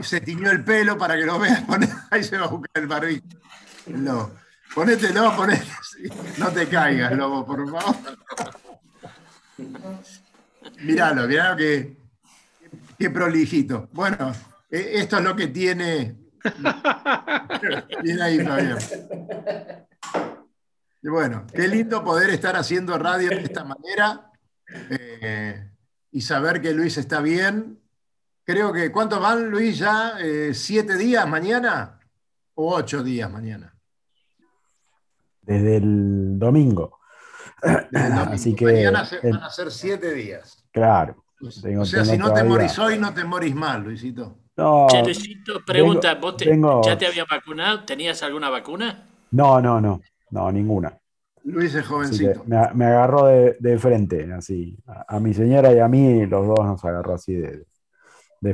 se 0.00 0.20
tiñó 0.20 0.50
el 0.50 0.64
pelo 0.64 0.96
para 0.98 1.16
que 1.16 1.24
lo 1.24 1.38
veas, 1.38 1.62
ahí 2.10 2.22
se 2.22 2.38
va 2.38 2.46
a 2.46 2.48
buscar 2.48 2.82
el 2.82 2.86
barbijo. 2.86 3.26
No. 3.86 4.30
Ponételo, 4.74 5.34
ponete. 5.34 5.64
No 6.38 6.50
te 6.50 6.68
caigas, 6.68 7.16
lobo, 7.16 7.46
por 7.46 7.70
favor. 7.70 7.96
Míralo, 10.80 11.26
míralo 11.26 11.56
que, 11.56 11.96
qué 12.98 13.10
prolijito. 13.10 13.88
Bueno, 13.92 14.34
e, 14.70 15.00
esto 15.00 15.16
es 15.16 15.24
lo 15.24 15.34
que 15.34 15.48
tiene. 15.48 16.16
Ahí, 18.22 18.44
Fabián. 18.44 18.78
Y 21.02 21.08
bueno, 21.08 21.46
qué 21.54 21.68
lindo 21.68 22.04
poder 22.04 22.30
estar 22.30 22.56
haciendo 22.56 22.98
radio 22.98 23.30
de 23.30 23.42
esta 23.42 23.64
manera 23.64 24.30
eh, 24.90 25.70
y 26.10 26.20
saber 26.20 26.60
que 26.60 26.74
Luis 26.74 26.98
está 26.98 27.20
bien. 27.20 27.80
Creo 28.46 28.72
que, 28.72 28.90
¿cuánto 28.90 29.20
van, 29.20 29.50
Luis? 29.50 29.78
¿Ya 29.78 30.14
eh, 30.20 30.54
siete 30.54 30.96
días 30.96 31.28
mañana? 31.28 31.98
¿O 32.54 32.76
ocho 32.76 33.02
días 33.02 33.30
mañana? 33.30 33.76
desde 35.46 35.76
el 35.76 36.38
domingo. 36.38 36.98
Así 38.30 38.54
que. 38.54 38.66
Mañana 38.66 39.08
van 39.22 39.42
a 39.42 39.50
ser 39.50 39.70
siete 39.70 40.12
días. 40.12 40.64
Claro. 40.72 41.24
o 41.40 41.50
sea, 41.84 42.04
si 42.04 42.18
no 42.18 42.32
te 42.32 42.44
morís 42.44 42.78
hoy, 42.78 42.98
no 42.98 43.14
te 43.14 43.24
morís 43.24 43.54
mal, 43.54 43.82
Luisito. 43.82 44.38
No, 44.56 44.86
Luisito, 45.04 45.64
pregunta, 45.64 46.14
¿vos 46.14 46.36
ya 46.84 46.98
te 46.98 47.06
había 47.06 47.24
vacunado? 47.24 47.84
¿Tenías 47.84 48.22
alguna 48.22 48.50
vacuna? 48.50 49.06
No, 49.30 49.60
no, 49.60 49.80
no, 49.80 50.00
no, 50.30 50.52
ninguna. 50.52 50.98
Luis 51.44 51.74
es 51.74 51.86
jovencito. 51.86 52.42
Me, 52.46 52.86
agarró 52.86 53.26
de, 53.26 53.78
frente, 53.78 54.32
así. 54.32 54.76
A, 54.86 55.20
mi 55.20 55.32
señora 55.32 55.72
y 55.72 55.78
a 55.78 55.88
mí, 55.88 56.26
los 56.26 56.46
dos 56.46 56.64
nos 56.64 56.84
agarró 56.84 57.14
así 57.14 57.34
de, 57.34 57.66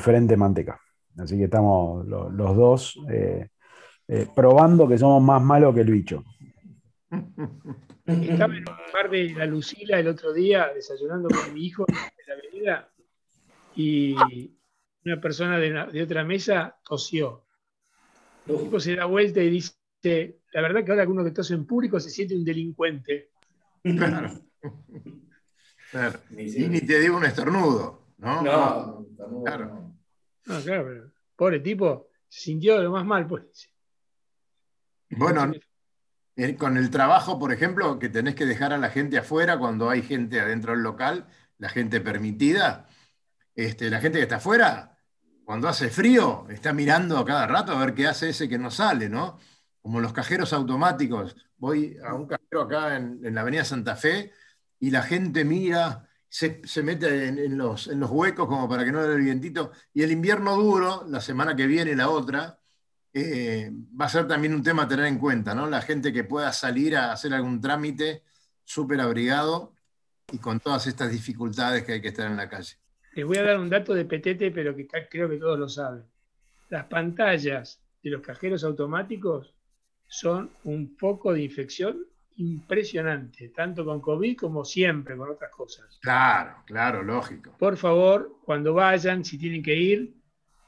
frente 0.00 0.36
manteca. 0.36 0.80
Así 1.18 1.36
que 1.36 1.44
estamos 1.44 2.06
los, 2.06 2.56
dos 2.56 2.98
eh, 3.10 3.48
eh, 4.08 4.26
probando 4.34 4.88
que 4.88 4.98
somos 4.98 5.22
más 5.22 5.42
malos 5.42 5.74
que 5.74 5.82
el 5.82 5.90
bicho. 5.90 6.24
Estaba 8.06 8.56
en 8.56 8.68
un 8.68 8.92
bar 8.92 9.10
de 9.10 9.30
la 9.30 9.46
Lucila 9.46 9.98
el 10.00 10.08
otro 10.08 10.32
día 10.32 10.70
desayunando 10.74 11.28
con 11.28 11.54
mi 11.54 11.66
hijo 11.66 11.84
en 11.88 11.94
la 12.26 12.34
avenida 12.34 12.88
y 13.76 14.16
una 15.04 15.20
persona 15.20 15.58
de, 15.58 16.02
otra 16.02 16.24
mesa 16.24 16.76
tosió. 16.84 17.44
El 18.46 18.58
tipo 18.58 18.80
se 18.80 18.96
da 18.96 19.04
vuelta 19.04 19.40
y 19.40 19.50
dice, 19.50 20.40
la 20.52 20.62
verdad 20.62 20.84
que 20.84 20.90
ahora 20.90 21.04
que 21.04 21.12
uno 21.12 21.24
que 21.24 21.30
tose 21.30 21.54
en 21.54 21.66
público 21.66 22.00
se 22.00 22.10
siente 22.10 22.34
un 22.34 22.44
delincuente. 22.44 23.30
Claro. 25.90 26.20
Y 26.30 26.68
ni 26.68 26.80
te 26.80 27.00
digo 27.00 27.18
un 27.18 27.24
estornudo, 27.24 28.14
¿no? 28.18 28.42
No, 28.42 29.06
claro. 29.44 29.81
No, 30.46 30.60
claro, 30.60 30.84
pero 30.84 31.12
pobre 31.36 31.60
tipo, 31.60 32.08
se 32.28 32.40
sintió 32.40 32.82
lo 32.82 32.90
más 32.90 33.04
mal, 33.04 33.26
pues. 33.26 33.70
Bueno, 35.10 35.52
con 36.58 36.76
el 36.76 36.90
trabajo, 36.90 37.38
por 37.38 37.52
ejemplo, 37.52 37.98
que 37.98 38.08
tenés 38.08 38.34
que 38.34 38.46
dejar 38.46 38.72
a 38.72 38.78
la 38.78 38.90
gente 38.90 39.18
afuera 39.18 39.58
cuando 39.58 39.90
hay 39.90 40.02
gente 40.02 40.40
adentro 40.40 40.72
del 40.72 40.82
local, 40.82 41.26
la 41.58 41.68
gente 41.68 42.00
permitida, 42.00 42.88
este, 43.54 43.90
la 43.90 44.00
gente 44.00 44.18
que 44.18 44.24
está 44.24 44.36
afuera, 44.36 44.98
cuando 45.44 45.68
hace 45.68 45.90
frío, 45.90 46.46
está 46.48 46.72
mirando 46.72 47.18
a 47.18 47.24
cada 47.24 47.46
rato 47.46 47.72
a 47.72 47.84
ver 47.84 47.94
qué 47.94 48.06
hace 48.06 48.30
ese 48.30 48.48
que 48.48 48.58
no 48.58 48.70
sale, 48.70 49.08
¿no? 49.08 49.38
Como 49.80 50.00
los 50.00 50.12
cajeros 50.12 50.52
automáticos. 50.52 51.36
Voy 51.56 51.98
a 52.04 52.14
un 52.14 52.26
cajero 52.26 52.62
acá 52.62 52.96
en, 52.96 53.34
la 53.34 53.42
Avenida 53.42 53.64
Santa 53.64 53.96
Fe 53.96 54.32
y 54.78 54.90
la 54.90 55.02
gente 55.02 55.44
mira, 55.44 56.08
se, 56.32 56.82
mete 56.82 57.28
en, 57.28 57.58
los, 57.58 57.88
huecos 57.88 58.48
como 58.48 58.66
para 58.66 58.86
que 58.86 58.90
no 58.90 59.06
le 59.06 59.14
el 59.16 59.20
vientito. 59.20 59.70
Y 59.92 60.02
el 60.02 60.12
invierno 60.12 60.56
duro, 60.56 61.04
la 61.06 61.20
semana 61.20 61.54
que 61.54 61.66
viene, 61.66 61.94
la 61.94 62.08
otra, 62.08 62.58
eh, 63.12 63.70
va 64.00 64.06
a 64.06 64.08
ser 64.08 64.26
también 64.26 64.54
un 64.54 64.62
tema 64.62 64.84
a 64.84 64.88
tener 64.88 65.04
en 65.04 65.18
cuenta, 65.18 65.54
¿no? 65.54 65.68
La 65.68 65.82
gente 65.82 66.10
que 66.10 66.24
pueda 66.24 66.50
salir 66.54 66.96
a 66.96 67.12
hacer 67.12 67.34
algún 67.34 67.60
trámite 67.60 68.22
súper 68.64 69.02
abrigado 69.02 69.74
y 70.32 70.38
con 70.38 70.58
todas 70.58 70.86
estas 70.86 71.12
dificultades 71.12 71.84
que 71.84 71.92
hay 71.92 72.00
que 72.00 72.08
estar 72.08 72.26
en 72.30 72.38
la 72.38 72.48
calle. 72.48 72.76
Les 73.12 73.26
voy 73.26 73.36
a 73.36 73.42
dar 73.42 73.58
un 73.58 73.68
dato 73.68 73.92
de 73.92 74.06
petete, 74.06 74.50
pero 74.50 74.74
que 74.74 74.86
creo 74.86 75.28
que 75.28 75.36
todos 75.36 75.58
lo 75.58 75.68
saben. 75.68 76.02
Las 76.70 76.86
pantallas 76.86 77.78
de 78.02 78.08
los 78.08 78.22
cajeros 78.22 78.64
automáticos 78.64 79.54
son 80.06 80.50
un 80.64 80.96
foco 80.96 81.34
de 81.34 81.42
infección 81.42 82.06
impresionante, 82.42 83.48
tanto 83.48 83.84
con 83.84 84.00
COVID 84.00 84.36
como 84.36 84.64
siempre 84.64 85.16
con 85.16 85.30
otras 85.30 85.50
cosas. 85.50 85.98
Claro, 86.00 86.56
claro, 86.66 87.02
lógico. 87.02 87.54
Por 87.58 87.76
favor, 87.76 88.38
cuando 88.44 88.74
vayan, 88.74 89.24
si 89.24 89.38
tienen 89.38 89.62
que 89.62 89.76
ir, 89.76 90.22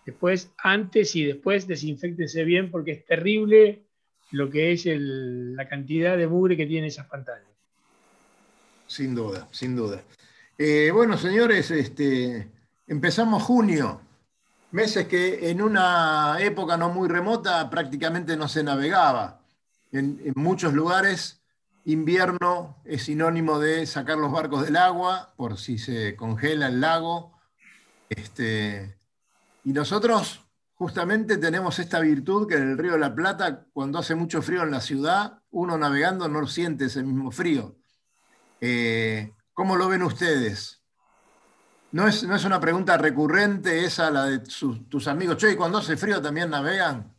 Después, 0.05 0.53
antes 0.59 1.17
y 1.17 1.25
después, 1.25 1.67
desinfectense 1.67 2.45
bien 2.45 2.71
porque 2.71 2.93
es 2.93 3.07
terrible 3.07 3.87
lo 4.33 4.51
que 4.51 4.73
es 4.73 4.85
la 4.87 5.67
cantidad 5.69 6.17
de 6.17 6.27
mugre 6.27 6.57
que 6.57 6.67
tienen 6.67 6.89
esas 6.89 7.07
pantallas. 7.07 7.49
Sin 8.87 9.15
duda, 9.15 9.49
sin 9.51 9.75
duda. 9.75 10.03
Eh, 10.59 10.91
bueno, 10.93 11.17
señores, 11.17 11.71
este, 11.71 12.49
empezamos 12.87 13.43
junio, 13.43 14.03
meses 14.73 15.07
que 15.07 15.51
en 15.51 15.63
una 15.63 16.37
época 16.41 16.77
no 16.77 16.91
muy 16.91 17.09
remota 17.09 17.71
prácticamente 17.71 18.37
no 18.37 18.47
se 18.49 18.63
navegaba. 18.63 19.41
En, 19.91 20.21
en 20.25 20.35
muchos 20.37 20.75
lugares, 20.75 21.41
invierno 21.85 22.77
es 22.85 23.05
sinónimo 23.05 23.59
de 23.59 23.87
sacar 23.87 24.19
los 24.19 24.33
barcos 24.33 24.65
del 24.65 24.77
agua 24.77 25.35
por 25.37 25.59
si 25.59 25.79
se 25.79 26.17
congela 26.17 26.69
el 26.69 26.81
lago. 26.81 27.33
Este, 28.09 28.97
y 29.65 29.73
nosotros 29.73 30.45
justamente 30.75 31.37
tenemos 31.39 31.79
esta 31.79 32.01
virtud 32.01 32.49
que 32.49 32.57
en 32.57 32.71
el 32.71 32.79
Río 32.79 32.93
de 32.93 32.99
la 32.99 33.15
Plata, 33.15 33.67
cuando 33.73 33.99
hace 33.99 34.15
mucho 34.15 34.43
frío 34.43 34.63
en 34.63 34.71
la 34.71 34.81
ciudad, 34.81 35.41
uno 35.51 35.79
navegando 35.79 36.29
no 36.29 36.47
siente 36.47 36.87
ese 36.87 37.03
mismo 37.03 37.31
frío. 37.31 37.77
Eh, 38.61 39.33
¿Cómo 39.53 39.77
lo 39.77 39.89
ven 39.89 40.03
ustedes? 40.03 40.83
No 41.93 42.09
es, 42.09 42.25
no 42.25 42.35
es 42.35 42.45
una 42.45 42.59
pregunta 42.59 42.99
recurrente 42.99 43.85
esa 43.85 44.11
la 44.11 44.25
de 44.25 44.41
tus 44.41 45.07
amigos. 45.07 45.37
Che, 45.37 45.53
¿y 45.53 45.57
cuando 45.57 45.79
hace 45.79 45.97
frío 45.97 46.21
también 46.21 46.51
navegan? 46.51 47.14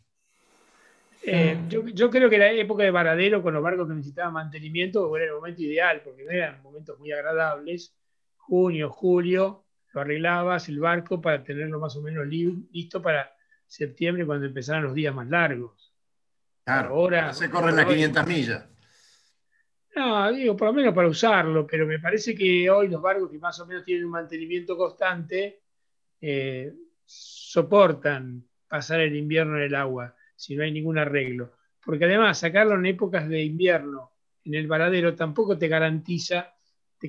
Eh, 1.28 1.60
yo, 1.68 2.10
creo 2.12 2.30
que 2.30 2.38
la 2.38 2.52
época 2.52 2.84
de 2.84 2.92
varadero 2.92 3.42
con 3.42 3.54
los 3.54 3.64
barcos 3.64 3.88
que 3.88 3.96
necesitaban 3.96 4.34
mantenimiento 4.34 5.16
era 5.18 5.26
el 5.26 5.34
momento 5.34 5.64
ideal, 5.64 6.02
porque 6.04 6.24
no 6.24 6.30
eran 6.30 6.62
momentos 6.62 7.00
muy 7.00 7.12
agradables. 7.12 7.96
Junio, 8.38 8.92
julio, 8.92 9.66
lo 9.94 10.02
arreglabas 10.02 10.70
el 10.70 10.80
barco 10.80 11.20
para 11.20 11.44
tenerlo 11.44 11.80
más 11.80 11.96
o 11.96 12.02
menos 12.04 12.28
listo 12.28 13.02
para 13.02 13.36
septiembre 13.66 14.24
cuando 14.24 14.46
empezaran 14.46 14.84
los 14.84 14.94
días 14.94 15.16
más 15.16 15.28
largos. 15.28 15.92
Claro, 16.64 16.90
ahora 16.90 17.34
se 17.34 17.50
corren 17.50 17.76
las 17.76 17.88
500 17.88 18.28
millas. 18.28 18.66
No, 19.96 20.32
digo, 20.32 20.56
por 20.56 20.68
lo 20.68 20.74
menos 20.74 20.94
para 20.94 21.08
usarlo, 21.08 21.66
pero 21.66 21.88
me 21.88 22.00
parece 22.00 22.36
que 22.36 22.70
hoy 22.70 22.88
los 22.88 23.02
barcos 23.02 23.32
que 23.32 23.40
más 23.40 23.60
o 23.60 23.66
menos 23.66 23.84
tienen 23.84 24.06
un 24.06 24.12
mantenimiento 24.12 24.78
constante 24.78 25.62
eh, 26.22 26.72
soportan 27.04 28.44
pasar 28.68 29.00
el 29.00 29.16
invierno 29.16 29.58
en 29.58 29.64
el 29.64 29.76
agua 29.76 30.15
si 30.36 30.56
no 30.56 30.64
hay 30.64 30.72
ningún 30.72 30.98
arreglo. 30.98 31.54
Porque 31.84 32.06
además 32.06 32.40
sacarlo 32.40 32.76
en 32.76 32.86
épocas 32.86 33.28
de 33.30 33.44
invierno 33.44 34.12
en 34.44 34.54
el 34.54 34.68
varadero 34.68 35.16
tampoco 35.16 35.58
te 35.58 35.68
garantiza 35.68 36.56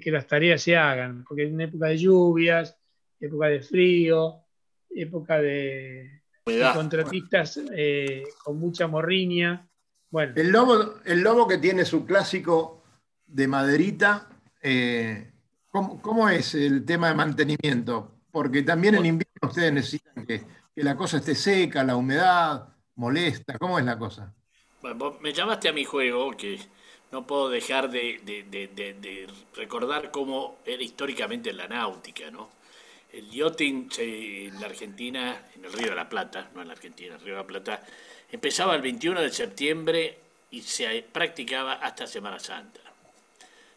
que 0.00 0.10
las 0.10 0.26
tareas 0.26 0.62
se 0.62 0.76
hagan, 0.76 1.24
porque 1.24 1.44
es 1.44 1.52
una 1.52 1.64
época 1.64 1.86
de 1.86 1.98
lluvias, 1.98 2.76
época 3.20 3.46
de 3.46 3.60
frío, 3.60 4.42
época 4.90 5.38
de, 5.40 6.22
contratistas 6.74 7.60
eh, 7.72 8.24
con 8.42 8.58
mucha 8.58 8.86
morriña. 8.86 9.68
Bueno. 10.10 10.32
El 10.36 10.50
lobo, 10.50 10.94
el 11.04 11.20
lobo 11.20 11.48
que 11.48 11.58
tiene 11.58 11.84
su 11.84 12.06
clásico 12.06 12.82
de 13.26 13.48
maderita, 13.48 14.28
eh, 14.62 15.32
¿cómo, 15.70 16.28
es 16.28 16.54
el 16.54 16.84
tema 16.84 17.08
de 17.08 17.14
mantenimiento? 17.14 18.12
Porque 18.30 18.62
también 18.62 18.96
en 18.96 19.06
invierno 19.06 19.48
ustedes 19.48 19.72
necesitan 19.72 20.26
que, 20.26 20.42
que 20.74 20.84
la 20.84 20.96
cosa 20.96 21.18
esté 21.18 21.34
seca, 21.34 21.82
la 21.82 21.96
humedad 21.96 22.68
molesta, 22.96 23.58
¿cómo 23.58 23.78
es 23.78 23.84
la 23.84 23.98
cosa? 23.98 24.32
Bueno, 24.82 25.16
me 25.20 25.32
llamaste 25.32 25.68
a 25.68 25.72
mi 25.72 25.84
juego, 25.84 26.36
que 26.36 26.58
no 27.12 27.26
puedo 27.26 27.48
dejar 27.48 27.90
de, 27.90 29.28
recordar 29.54 30.10
cómo 30.10 30.58
era 30.64 30.82
históricamente 30.82 31.52
la 31.52 31.68
náutica, 31.68 32.30
¿no? 32.30 32.50
El 33.12 33.30
yachting 33.30 33.88
en 33.98 34.60
la 34.60 34.66
Argentina, 34.66 35.42
en 35.54 35.64
el 35.64 35.72
Río 35.72 35.90
de 35.90 35.94
la 35.94 36.08
Plata, 36.08 36.50
no 36.54 36.62
en 36.62 36.68
la 36.68 36.74
Argentina, 36.74 37.14
en 37.14 37.20
el 37.20 37.20
Río 37.20 37.34
de 37.34 37.40
la 37.40 37.46
Plata, 37.46 37.82
empezaba 38.30 38.74
el 38.74 38.82
21 38.82 39.20
de 39.20 39.30
septiembre 39.30 40.18
y 40.50 40.62
se 40.62 41.02
practicaba 41.10 41.74
hasta 41.74 42.06
Semana 42.06 42.38
Santa. 42.38 42.80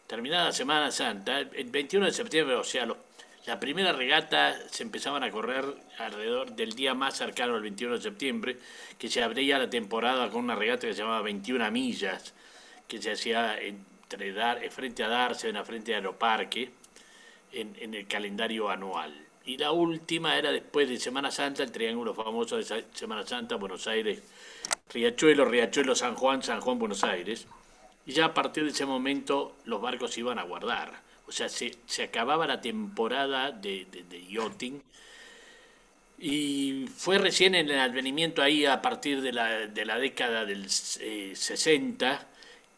Terminada 0.06 0.52
Semana 0.52 0.90
Santa, 0.90 1.38
el 1.38 1.70
21 1.70 2.06
de 2.06 2.12
septiembre, 2.12 2.56
o 2.56 2.64
sea, 2.64 2.86
la 3.46 3.58
primera 3.58 3.92
regata 3.92 4.56
se 4.68 4.82
empezaban 4.82 5.22
a 5.22 5.30
correr 5.30 5.64
alrededor 5.98 6.52
del 6.52 6.74
día 6.74 6.94
más 6.94 7.16
cercano 7.16 7.54
al 7.54 7.62
21 7.62 7.96
de 7.96 8.02
septiembre, 8.02 8.58
que 8.98 9.08
se 9.08 9.22
abría 9.22 9.58
la 9.58 9.70
temporada 9.70 10.28
con 10.28 10.44
una 10.44 10.54
regata 10.54 10.86
que 10.86 10.92
se 10.92 11.02
llamaba 11.02 11.22
21 11.22 11.70
millas, 11.70 12.34
que 12.86 13.00
se 13.00 13.12
hacía 13.12 13.58
entre 13.60 14.32
Dar, 14.32 14.60
frente 14.70 15.04
a 15.04 15.08
Darse, 15.08 15.48
en 15.48 15.54
la 15.54 15.64
frente 15.64 15.94
a 15.94 15.98
Aeroparque, 15.98 16.70
en, 17.52 17.74
en 17.80 17.94
el 17.94 18.06
calendario 18.06 18.68
anual. 18.68 19.26
Y 19.46 19.56
la 19.56 19.72
última 19.72 20.36
era 20.36 20.52
después 20.52 20.88
de 20.88 20.98
Semana 20.98 21.30
Santa, 21.30 21.62
el 21.62 21.72
triángulo 21.72 22.14
famoso 22.14 22.58
de 22.58 22.84
Semana 22.92 23.26
Santa, 23.26 23.56
Buenos 23.56 23.86
Aires, 23.86 24.22
Riachuelo, 24.92 25.46
Riachuelo, 25.46 25.94
San 25.94 26.14
Juan, 26.14 26.42
San 26.42 26.60
Juan, 26.60 26.78
Buenos 26.78 27.04
Aires. 27.04 27.46
Y 28.04 28.12
ya 28.12 28.26
a 28.26 28.34
partir 28.34 28.64
de 28.64 28.70
ese 28.70 28.84
momento 28.84 29.56
los 29.64 29.80
barcos 29.80 30.16
iban 30.18 30.38
a 30.38 30.42
guardar. 30.42 31.09
O 31.30 31.32
sea, 31.32 31.48
se, 31.48 32.02
acababa 32.02 32.44
la 32.44 32.60
temporada 32.60 33.52
de, 33.52 33.86
de, 33.86 34.26
yachting. 34.26 34.82
Y 36.18 36.86
fue 36.96 37.18
recién 37.18 37.54
en 37.54 37.70
el 37.70 37.78
advenimiento 37.78 38.42
ahí 38.42 38.66
a 38.66 38.82
partir 38.82 39.22
de 39.22 39.32
la, 39.32 39.68
de 39.68 39.84
la 39.84 39.96
década 39.96 40.44
del 40.44 40.68
60 40.68 42.12
eh, 42.12 42.18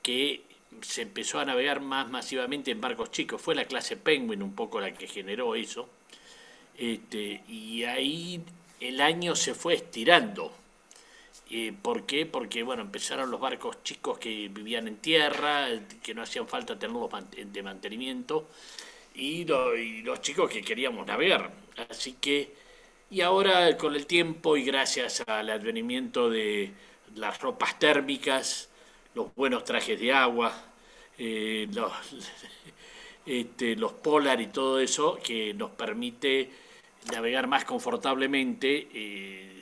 que 0.03 0.43
se 0.83 1.01
empezó 1.01 1.39
a 1.41 1.47
navegar 1.47 1.81
más 1.81 2.11
masivamente 2.11 2.71
en 2.71 2.83
barcos 2.83 3.11
chicos. 3.11 3.41
Fue 3.41 3.55
la 3.55 3.65
clase 3.65 3.97
Penguin 3.97 4.43
un 4.43 4.55
poco 4.55 4.83
la 4.83 4.93
que 4.93 5.07
generó 5.07 5.55
eso. 5.55 5.89
Este, 6.77 7.41
y 7.49 7.85
ahí 7.85 8.45
el 8.81 9.01
año 9.01 9.35
se 9.35 9.55
fue 9.55 9.77
estirando. 9.77 10.55
Eh, 11.55 11.75
¿Por 11.83 12.07
qué? 12.07 12.25
Porque 12.25 12.63
bueno, 12.63 12.81
empezaron 12.81 13.31
los 13.31 13.39
barcos 13.39 13.83
chicos 13.83 14.19
que 14.19 14.49
vivían 14.49 14.89
en 14.89 14.97
tierra, 14.97 15.69
que 16.03 16.15
no 16.15 16.23
hacían 16.23 16.49
falta 16.49 16.79
tenerlos 16.79 17.11
de 17.37 17.63
mantenimiento, 17.63 18.49
y, 19.15 19.45
los 20.03 20.23
chicos 20.23 20.51
que 20.51 20.63
queríamos 20.63 21.07
navegar. 21.07 21.53
Así 21.91 22.15
que, 22.15 22.55
y 23.11 23.21
ahora 23.21 23.77
con 23.77 23.95
el 23.95 24.07
tiempo 24.07 24.57
y 24.57 24.65
gracias 24.65 25.23
al 25.27 25.51
advenimiento 25.51 26.31
de 26.31 26.73
las 27.17 27.39
ropas 27.43 27.79
térmicas, 27.79 28.71
los 29.15 29.35
buenos 29.35 29.65
trajes 29.65 30.01
de 30.01 30.11
agua, 30.11 30.55
eh, 31.19 31.69
los, 31.75 31.93
este, 33.27 33.77
polar 34.03 34.41
y 34.41 34.47
todo 34.47 34.81
eso, 34.81 35.19
que 35.23 35.53
nos 35.53 35.73
permite 35.73 36.51
navegar 37.13 37.47
más 37.47 37.67
confortablemente. 37.67 38.89
Eh, 38.95 39.62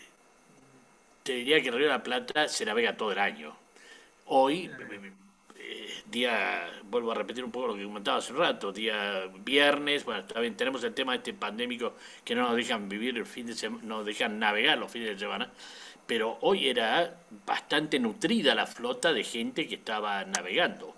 te 1.31 1.37
diría 1.37 1.63
que 1.63 1.69
el 1.69 1.75
Río 1.77 1.87
de 1.87 1.93
la 1.93 2.03
Plata 2.03 2.49
se 2.49 2.65
navega 2.65 2.97
todo 2.97 3.13
el 3.13 3.21
año. 3.21 3.55
Hoy, 4.27 4.69
eh, 5.57 5.89
día, 6.11 6.69
vuelvo 6.83 7.13
a 7.13 7.15
repetir 7.15 7.45
un 7.45 7.53
poco 7.53 7.69
lo 7.69 7.77
que 7.77 7.85
comentaba 7.85 8.19
hace 8.19 8.33
un 8.33 8.41
rato, 8.41 8.73
día 8.73 9.31
viernes, 9.45 10.05
bueno, 10.05 10.25
también 10.25 10.57
tenemos 10.57 10.83
el 10.83 10.93
tema 10.93 11.13
de 11.13 11.19
este 11.19 11.33
pandémico 11.33 11.95
que 12.25 12.35
no 12.35 12.49
nos 12.49 12.57
dejan 12.57 12.89
vivir 12.89 13.17
el 13.17 13.27
fin 13.27 13.47
de 13.47 13.55
semana, 13.55 13.85
no 13.85 13.99
nos 13.99 14.07
dejan 14.07 14.41
navegar 14.41 14.77
los 14.77 14.91
fines 14.91 15.11
de 15.11 15.19
semana 15.21 15.49
pero 16.05 16.39
hoy 16.41 16.67
era 16.67 17.21
bastante 17.47 18.01
nutrida 18.01 18.53
la 18.57 18.67
flota 18.67 19.13
de 19.13 19.23
gente 19.23 19.69
que 19.69 19.77
estaba 19.77 20.25
navegando. 20.25 20.97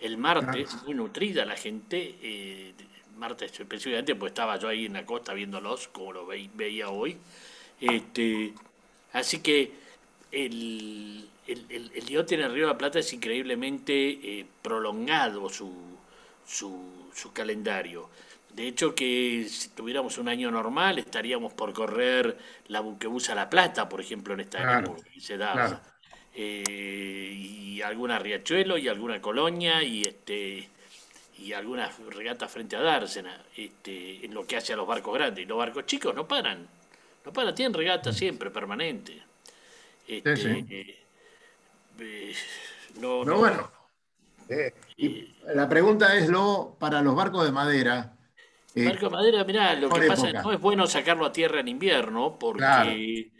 El 0.00 0.16
martes, 0.16 0.80
muy 0.84 0.94
nutrida 0.94 1.44
la 1.44 1.56
gente, 1.56 2.14
eh, 2.22 2.72
martes 3.16 3.58
específicamente, 3.58 4.14
pues 4.14 4.30
estaba 4.30 4.56
yo 4.60 4.68
ahí 4.68 4.86
en 4.86 4.92
la 4.92 5.04
costa 5.04 5.34
viéndolos, 5.34 5.88
como 5.88 6.12
lo 6.12 6.26
veía 6.26 6.90
hoy. 6.90 7.16
Este, 7.80 8.54
así 9.12 9.40
que 9.40 9.72
el, 10.30 11.28
el, 11.46 11.66
el, 11.68 11.90
el 11.94 12.32
en 12.32 12.40
el 12.40 12.52
Río 12.52 12.66
de 12.66 12.72
la 12.72 12.78
Plata 12.78 12.98
es 12.98 13.12
increíblemente 13.12 13.94
eh, 13.94 14.46
prolongado 14.62 15.48
su, 15.48 15.72
su, 16.46 17.10
su, 17.14 17.32
calendario. 17.32 18.08
De 18.54 18.68
hecho, 18.68 18.94
que 18.94 19.46
si 19.48 19.70
tuviéramos 19.70 20.18
un 20.18 20.28
año 20.28 20.50
normal, 20.50 20.98
estaríamos 20.98 21.52
por 21.54 21.72
correr 21.72 22.36
la 22.68 22.80
Buquebusa 22.80 23.34
La 23.34 23.48
Plata, 23.48 23.88
por 23.88 24.00
ejemplo, 24.00 24.34
en 24.34 24.40
esta 24.40 24.58
claro, 24.58 24.96
se 25.18 25.36
da. 25.36 25.82
Eh, 26.34 27.34
y 27.36 27.82
alguna 27.82 28.18
Riachuelo 28.18 28.78
y 28.78 28.88
alguna 28.88 29.20
Colonia 29.20 29.82
y 29.82 30.02
este 30.02 30.70
y 31.38 31.52
algunas 31.52 31.98
regatas 31.98 32.50
frente 32.52 32.76
a 32.76 32.80
Dársena, 32.80 33.36
este, 33.56 34.24
en 34.24 34.32
lo 34.32 34.46
que 34.46 34.56
hace 34.56 34.72
a 34.72 34.76
los 34.76 34.86
barcos 34.86 35.14
grandes. 35.14 35.44
Y 35.44 35.48
los 35.48 35.58
barcos 35.58 35.86
chicos 35.86 36.14
no 36.14 36.28
paran, 36.28 36.68
no 37.24 37.32
paran, 37.32 37.54
tienen 37.54 37.74
regatas 37.74 38.16
siempre, 38.16 38.50
permanente. 38.50 39.22
Este, 40.06 40.64
eh, 40.70 41.04
eh, 42.00 42.34
no, 43.00 43.24
bueno. 43.24 43.70
Eh, 44.48 44.72
la 45.54 45.68
pregunta 45.68 46.16
es 46.16 46.28
lo 46.28 46.76
para 46.78 47.00
los 47.00 47.14
barcos 47.14 47.44
de 47.44 47.52
madera. 47.52 48.16
barco 48.74 49.06
de 49.06 49.10
madera, 49.10 49.44
mirá, 49.44 49.74
lo 49.74 49.88
que 49.88 50.08
pasa 50.08 50.26
es 50.28 50.34
que 50.34 50.42
no 50.42 50.52
es 50.52 50.60
bueno 50.60 50.86
sacarlo 50.86 51.26
a 51.26 51.32
tierra 51.32 51.60
en 51.60 51.68
invierno 51.68 52.36
porque 52.38 53.30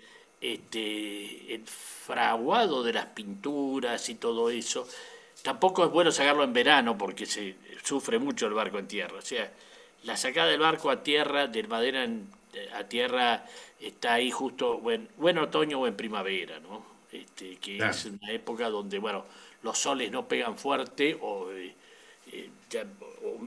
este, 0.41 1.55
el 1.55 1.63
fraguado 1.67 2.83
de 2.83 2.93
las 2.93 3.07
pinturas 3.07 4.09
y 4.09 4.15
todo 4.15 4.51
eso, 4.51 4.87
tampoco 5.43 5.85
es 5.85 5.91
bueno 5.91 6.11
sacarlo 6.11 6.45
en 6.45 6.53
verano 6.53 6.97
porque 6.97 7.27
se 7.27 7.57
sufre 7.83 8.19
mucho 8.19 8.47
el 8.47 8.55
barco 8.55 8.79
en 8.79 8.89
tierra. 8.89 9.19
O 9.19 9.23
sea, 9.23 9.51
la 10.05 10.17
sacada 10.17 10.49
del 10.49 10.61
barco 10.61 10.91
a 10.91 11.03
tierra, 11.03 11.47
de 11.47 11.63
madera 11.65 12.07
a 12.75 12.85
tierra, 12.85 13.45
está 13.81 14.15
ahí 14.15 14.31
justo 14.31 14.77
o 14.77 14.91
en, 14.91 15.39
otoño 15.39 15.81
o 15.81 15.87
en 15.87 15.97
primavera, 15.97 16.61
¿no? 16.61 16.85
Este, 17.11 17.57
que 17.57 17.79
es 17.79 18.07
una 18.07 18.31
época 18.31 18.71
donde, 18.71 18.99
bueno, 18.99 19.25
los 19.63 19.79
soles 19.79 20.11
no 20.11 20.27
pegan 20.27 20.57
fuerte 20.57 21.19
o, 21.21 21.51
eh, 21.53 21.75
eh, 22.33 22.51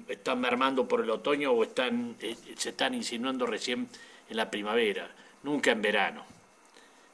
están 0.07 0.39
mermando 0.39 0.87
por 0.87 1.01
el 1.01 1.09
otoño 1.09 1.51
o 1.51 1.63
están, 1.63 2.15
eh, 2.21 2.35
se 2.55 2.69
están 2.69 2.93
insinuando 2.93 3.45
recién 3.45 3.87
en 4.29 4.37
la 4.37 4.49
primavera, 4.49 5.09
nunca 5.43 5.71
en 5.71 5.81
verano. 5.81 6.25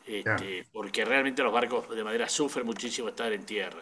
Este, 0.06 0.66
porque 0.74 1.06
realmente 1.06 1.44
los 1.44 1.54
barcos 1.54 1.89
de 1.89 2.04
madera 2.04 2.28
sufren 2.28 2.66
muchísimo 2.66 3.10
estar 3.10 3.32
en 3.32 3.46
tierra. 3.46 3.82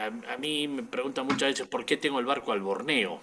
A, 0.00 0.36
mí 0.36 0.68
me 0.68 0.82
preguntan 0.82 1.26
muchas 1.26 1.50
veces 1.50 1.66
por 1.66 1.84
qué 1.84 1.96
tengo 1.96 2.18
el 2.18 2.26
barco 2.26 2.52
al 2.52 2.60
Borneo 2.60 3.20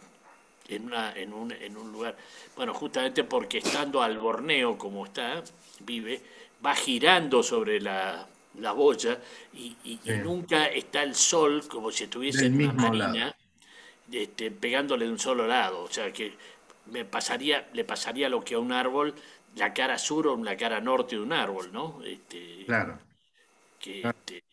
en, 0.67 0.85
una, 0.85 1.13
en, 1.13 1.33
un, 1.33 1.51
en 1.51 1.77
un 1.77 1.91
lugar. 1.91 2.17
Bueno, 2.55 2.73
justamente 2.73 3.23
porque 3.23 3.59
estando 3.59 4.01
al 4.01 4.17
Borneo 4.17 4.77
como 4.77 5.05
está, 5.05 5.43
vive, 5.79 6.21
va 6.65 6.75
girando 6.75 7.43
sobre 7.43 7.79
la, 7.79 8.27
la 8.59 8.71
boya 8.71 9.19
y, 9.53 9.99
nunca 10.23 10.67
está 10.67 11.03
el 11.03 11.15
sol 11.15 11.63
como 11.67 11.91
si 11.91 12.05
estuviese 12.05 12.45
en 12.47 12.55
una 12.55 12.73
marina 12.73 13.35
este, 14.11 14.51
pegándole 14.51 15.05
de 15.05 15.11
un 15.11 15.19
solo 15.19 15.47
lado. 15.47 15.83
O 15.83 15.91
sea 15.91 16.11
que 16.11 16.33
me 16.87 17.05
pasaría, 17.05 17.67
le 17.73 17.83
pasaría 17.83 18.29
lo 18.29 18.43
que 18.43 18.55
a 18.55 18.59
un 18.59 18.71
árbol, 18.71 19.13
la 19.55 19.73
cara 19.73 19.97
sur 19.97 20.27
o 20.27 20.37
la 20.37 20.57
cara 20.57 20.79
norte 20.81 21.15
de 21.15 21.21
un 21.21 21.33
árbol, 21.33 21.71
¿no? 21.71 22.01
Este, 22.03 22.63
claro. 22.65 22.99
Este, 23.79 24.43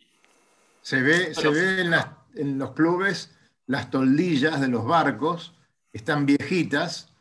se 0.83 1.01
ve, 1.01 1.35
se 1.35 1.49
ve 1.49 1.81
en, 1.81 1.95
en 2.35 2.59
los 2.59 2.73
clubes 2.73 3.35
las 3.67 3.91
toldillas 3.91 4.61
de 4.61 4.69
los 4.69 4.85
barcos, 4.85 5.55
están 5.93 6.27
viejitas, 6.27 7.13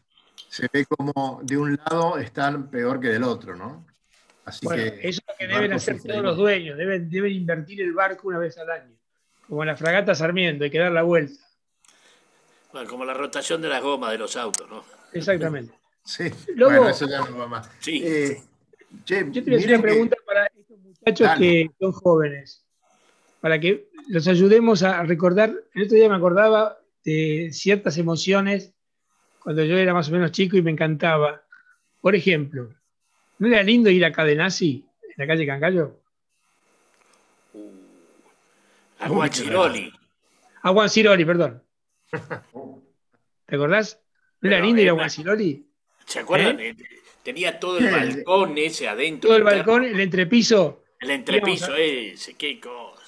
se 0.50 0.68
ve 0.72 0.86
como 0.86 1.42
de 1.44 1.58
un 1.58 1.76
lado 1.76 2.18
están 2.18 2.70
peor 2.70 3.00
que 3.00 3.10
del 3.10 3.24
otro, 3.24 3.56
¿no? 3.56 3.86
Así 4.46 4.68
que 4.68 5.00
eso 5.04 5.22
es 5.22 5.22
lo 5.28 5.34
que 5.38 5.48
deben 5.48 5.74
hacer 5.74 6.02
todos 6.02 6.24
los 6.24 6.38
dueños, 6.38 6.78
deben, 6.78 7.10
deben 7.10 7.32
invertir 7.32 7.82
el 7.82 7.94
barco 7.94 8.28
una 8.28 8.40
vez 8.40 8.58
al 8.58 8.70
año, 8.70 8.96
como 9.48 9.64
en 9.64 9.68
la 9.68 9.78
fragata 9.78 10.16
Sarmiento, 10.16 10.64
hay 10.64 10.72
que 10.72 10.80
dar 10.80 10.92
la 10.92 11.04
vuelta. 11.04 11.42
Bueno, 12.74 12.90
como 12.90 13.06
la 13.06 13.14
rotación 13.14 13.62
de 13.62 13.70
las 13.70 13.82
gomas 13.82 14.12
de 14.12 14.18
los 14.18 14.36
autos, 14.36 14.70
¿no? 14.70 14.84
Exactamente. 15.14 15.74
Sí, 16.04 16.32
bueno, 16.58 16.90
eso 16.90 17.08
ya 17.08 17.20
no 17.20 17.38
va 17.38 17.48
más. 17.48 17.70
Sí. 17.80 18.02
Eh, 18.04 18.42
yo 19.06 19.32
te 19.32 19.42
voy 19.42 19.56
a 19.56 19.58
hacer 19.58 19.74
una 19.74 19.82
pregunta 19.82 20.18
para 20.26 20.48
estos 20.48 20.80
muchachos 20.80 21.30
que 21.38 21.72
son 21.80 21.92
jóvenes, 21.92 22.66
para 23.40 23.60
que 23.60 23.90
los 24.08 24.28
ayudemos 24.28 24.84
a 24.84 25.04
recordar. 25.04 25.54
El 25.74 25.84
otro 25.84 25.96
día 25.96 26.10
me 26.10 26.16
acordaba 26.16 26.81
de 27.04 27.50
ciertas 27.52 27.98
emociones 27.98 28.74
cuando 29.40 29.64
yo 29.64 29.78
era 29.78 29.94
más 29.94 30.10
o 30.10 30.12
menos 30.12 30.32
chico 30.32 30.58
y 30.58 30.62
me 30.62 30.72
encantaba. 30.72 31.44
Por 32.00 32.16
ejemplo, 32.16 32.74
¿no 33.40 33.48
era 33.48 33.64
lindo 33.64 33.90
ir 33.90 34.06
a 34.06 34.12
Cadenazzi, 34.12 34.86
en 35.04 35.14
la 35.18 35.28
calle 35.28 35.46
Cangallo? 35.46 36.02
a 39.00 39.10
Guachiroli. 39.10 39.92
A 40.62 40.70
Guachiroli, 40.70 41.26
perdón. 41.26 41.64
¿Te 43.46 43.56
acordás? 43.56 44.00
¿No 44.42 44.50
era 44.50 44.60
lindo 44.60 44.82
ir 44.82 44.90
a 44.90 44.94
Guachiroli? 44.94 45.68
¿Se 46.06 46.20
acuerdan? 46.20 46.60
¿Eh? 46.60 46.76
Tenía 47.24 47.60
todo 47.60 47.78
el 47.78 47.92
balcón 47.92 48.58
ese 48.58 48.88
adentro. 48.88 49.28
Todo 49.30 49.38
el 49.38 49.44
balcón, 49.44 49.86
el 49.86 50.00
entrepiso. 50.00 50.84
El 51.00 51.12
entrepiso 51.12 51.76
ese, 51.76 52.36
qué 52.36 52.60
cosa. 52.60 53.01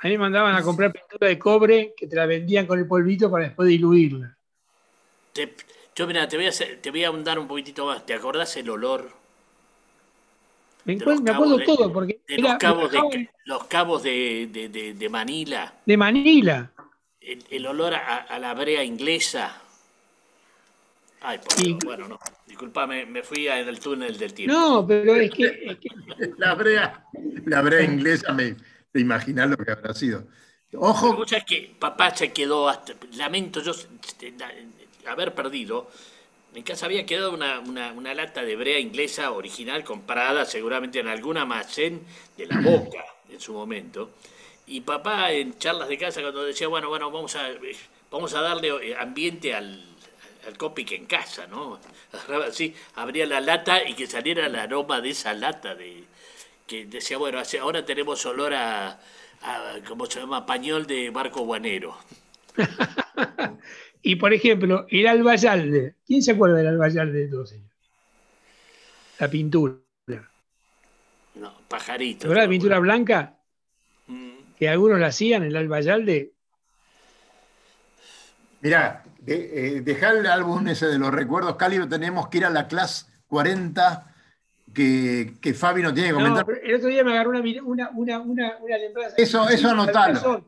A 0.00 0.06
mí 0.06 0.12
me 0.12 0.18
mandaban 0.18 0.54
a 0.54 0.62
comprar 0.62 0.92
pintura 0.92 1.28
de 1.28 1.38
cobre 1.38 1.94
que 1.96 2.06
te 2.06 2.14
la 2.14 2.26
vendían 2.26 2.66
con 2.66 2.78
el 2.78 2.86
polvito 2.86 3.30
para 3.30 3.44
después 3.44 3.68
diluirla. 3.68 4.36
yo, 5.94 6.06
mira, 6.06 6.28
te 6.28 6.36
voy, 6.36 6.46
a 6.46 6.52
te 6.52 6.90
voy 6.90 7.04
a 7.04 7.08
ahondar 7.08 7.38
un 7.38 7.48
poquitito 7.48 7.86
más. 7.86 8.06
¿Te 8.06 8.14
acordás 8.14 8.56
el 8.56 8.70
olor? 8.70 9.10
Me, 10.84 10.94
acuerdo 10.94 11.58
todo, 11.64 11.92
porque. 11.92 12.20
los, 12.28 12.56
cabos 12.56 12.90
de, 12.90 13.28
los 13.44 13.64
cabos 13.64 14.02
de, 14.04 15.08
Manila. 15.10 15.74
De 15.84 15.96
Manila. 15.96 16.70
El, 17.20 17.66
olor 17.66 17.94
a, 17.94 18.38
la 18.38 18.54
brea 18.54 18.82
inglesa. 18.84 19.60
Ay, 21.20 21.38
por 21.38 21.84
bueno, 21.84 22.08
no. 22.08 22.18
Disculpame, 22.46 23.04
me 23.04 23.22
fui 23.24 23.48
en 23.48 23.68
el 23.68 23.80
túnel 23.80 24.16
del 24.16 24.32
tiempo. 24.32 24.54
No, 24.54 24.86
pero 24.86 25.16
es 25.16 25.30
que. 25.30 25.76
la, 26.38 26.54
brea, 26.54 27.04
la 27.44 27.60
brea 27.60 27.82
inglesa 27.82 28.32
me 28.32 28.56
te 28.98 29.02
imaginas 29.02 29.48
lo 29.48 29.56
que 29.56 29.70
habrá 29.70 29.94
sido. 29.94 30.24
Ojo. 30.74 31.24
es 31.24 31.44
que 31.44 31.72
papá 31.78 32.16
se 32.16 32.32
quedó 32.32 32.68
hasta. 32.68 32.94
Lamento 33.12 33.62
yo 33.62 33.70
este, 33.70 34.34
haber 35.06 35.36
perdido. 35.36 35.88
En 36.52 36.64
casa 36.64 36.86
había 36.86 37.06
quedado 37.06 37.32
una, 37.32 38.14
lata 38.14 38.42
de 38.42 38.56
brea 38.56 38.80
inglesa 38.80 39.30
original 39.30 39.84
comprada 39.84 40.44
seguramente 40.46 40.98
en 40.98 41.06
algún 41.06 41.36
almacén 41.36 42.02
de 42.36 42.46
la 42.46 42.60
boca 42.60 43.04
en 43.30 43.40
su 43.40 43.52
momento. 43.52 44.10
Y 44.66 44.80
papá 44.80 45.30
en 45.30 45.56
charlas 45.58 45.88
de 45.88 45.96
casa 45.96 46.20
cuando 46.20 46.42
decía, 46.42 46.66
bueno, 46.66 46.88
bueno, 46.88 47.08
vamos 47.12 47.36
a, 47.36 47.50
vamos 48.10 48.34
a 48.34 48.40
darle 48.40 48.96
ambiente 48.96 49.54
al, 49.54 49.84
al 50.44 50.58
Copic 50.58 50.90
en 50.90 51.06
casa, 51.06 51.46
¿no? 51.46 51.78
Así, 52.48 52.74
abría 52.96 53.26
la 53.26 53.40
lata 53.40 53.88
y 53.88 53.94
que 53.94 54.08
saliera 54.08 54.46
el 54.46 54.56
aroma 54.56 55.00
de 55.00 55.10
esa 55.10 55.34
lata 55.34 55.76
de, 55.76 56.04
que 56.68 56.86
decía, 56.86 57.18
bueno, 57.18 57.40
ahora 57.60 57.84
tenemos 57.84 58.24
olor 58.26 58.54
a, 58.54 59.00
¿cómo 59.88 60.06
se 60.06 60.20
llama? 60.20 60.46
Pañol 60.46 60.86
de 60.86 61.10
barco 61.10 61.40
guanero. 61.40 61.96
y 64.02 64.16
por 64.16 64.32
ejemplo, 64.32 64.86
el 64.90 65.06
albayalde. 65.08 65.96
¿Quién 66.06 66.22
se 66.22 66.32
acuerda 66.32 66.58
del 66.58 66.68
albayalde 66.68 67.20
de 67.20 67.28
todos 67.28 67.52
ellos? 67.52 67.66
La 69.18 69.28
pintura. 69.28 69.74
No, 71.34 71.54
pajarito. 71.68 72.28
¿Verdad 72.28 72.44
la 72.44 72.48
pintura 72.48 72.78
blanca? 72.78 73.38
Mm. 74.06 74.54
Que 74.58 74.68
algunos 74.68 75.00
la 75.00 75.08
hacían, 75.08 75.44
el 75.44 75.56
albayalde. 75.56 76.34
Mirá, 78.60 79.04
de, 79.20 79.78
eh, 79.78 79.84
el 79.86 80.26
álbum 80.26 80.66
ese 80.68 80.86
de 80.86 80.98
los 80.98 81.12
recuerdos 81.12 81.56
cálidos, 81.56 81.88
tenemos 81.88 82.28
que 82.28 82.38
ir 82.38 82.44
a 82.44 82.50
la 82.50 82.66
clase 82.66 83.06
40 83.28 84.14
que, 84.74 85.34
que 85.40 85.54
Fabi 85.54 85.82
no 85.82 85.92
tiene 85.92 86.08
que 86.08 86.14
comentar. 86.14 86.46
el 86.62 86.74
otro 86.74 86.88
día 86.88 87.04
me 87.04 87.12
agarró 87.12 87.30
una, 87.30 87.40
una, 87.40 87.90
una, 87.90 88.20
una, 88.20 88.56
una 88.58 88.76
Eso, 89.16 89.48
eso 89.48 89.70
anotalo. 89.70 90.44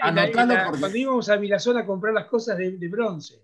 anotalo 0.00 0.54
Cuando 0.78 0.96
íbamos 0.96 1.28
a 1.28 1.36
Mirazón 1.36 1.76
a 1.76 1.86
comprar 1.86 2.14
las 2.14 2.26
cosas 2.26 2.58
de, 2.58 2.72
de 2.72 2.88
bronce. 2.88 3.40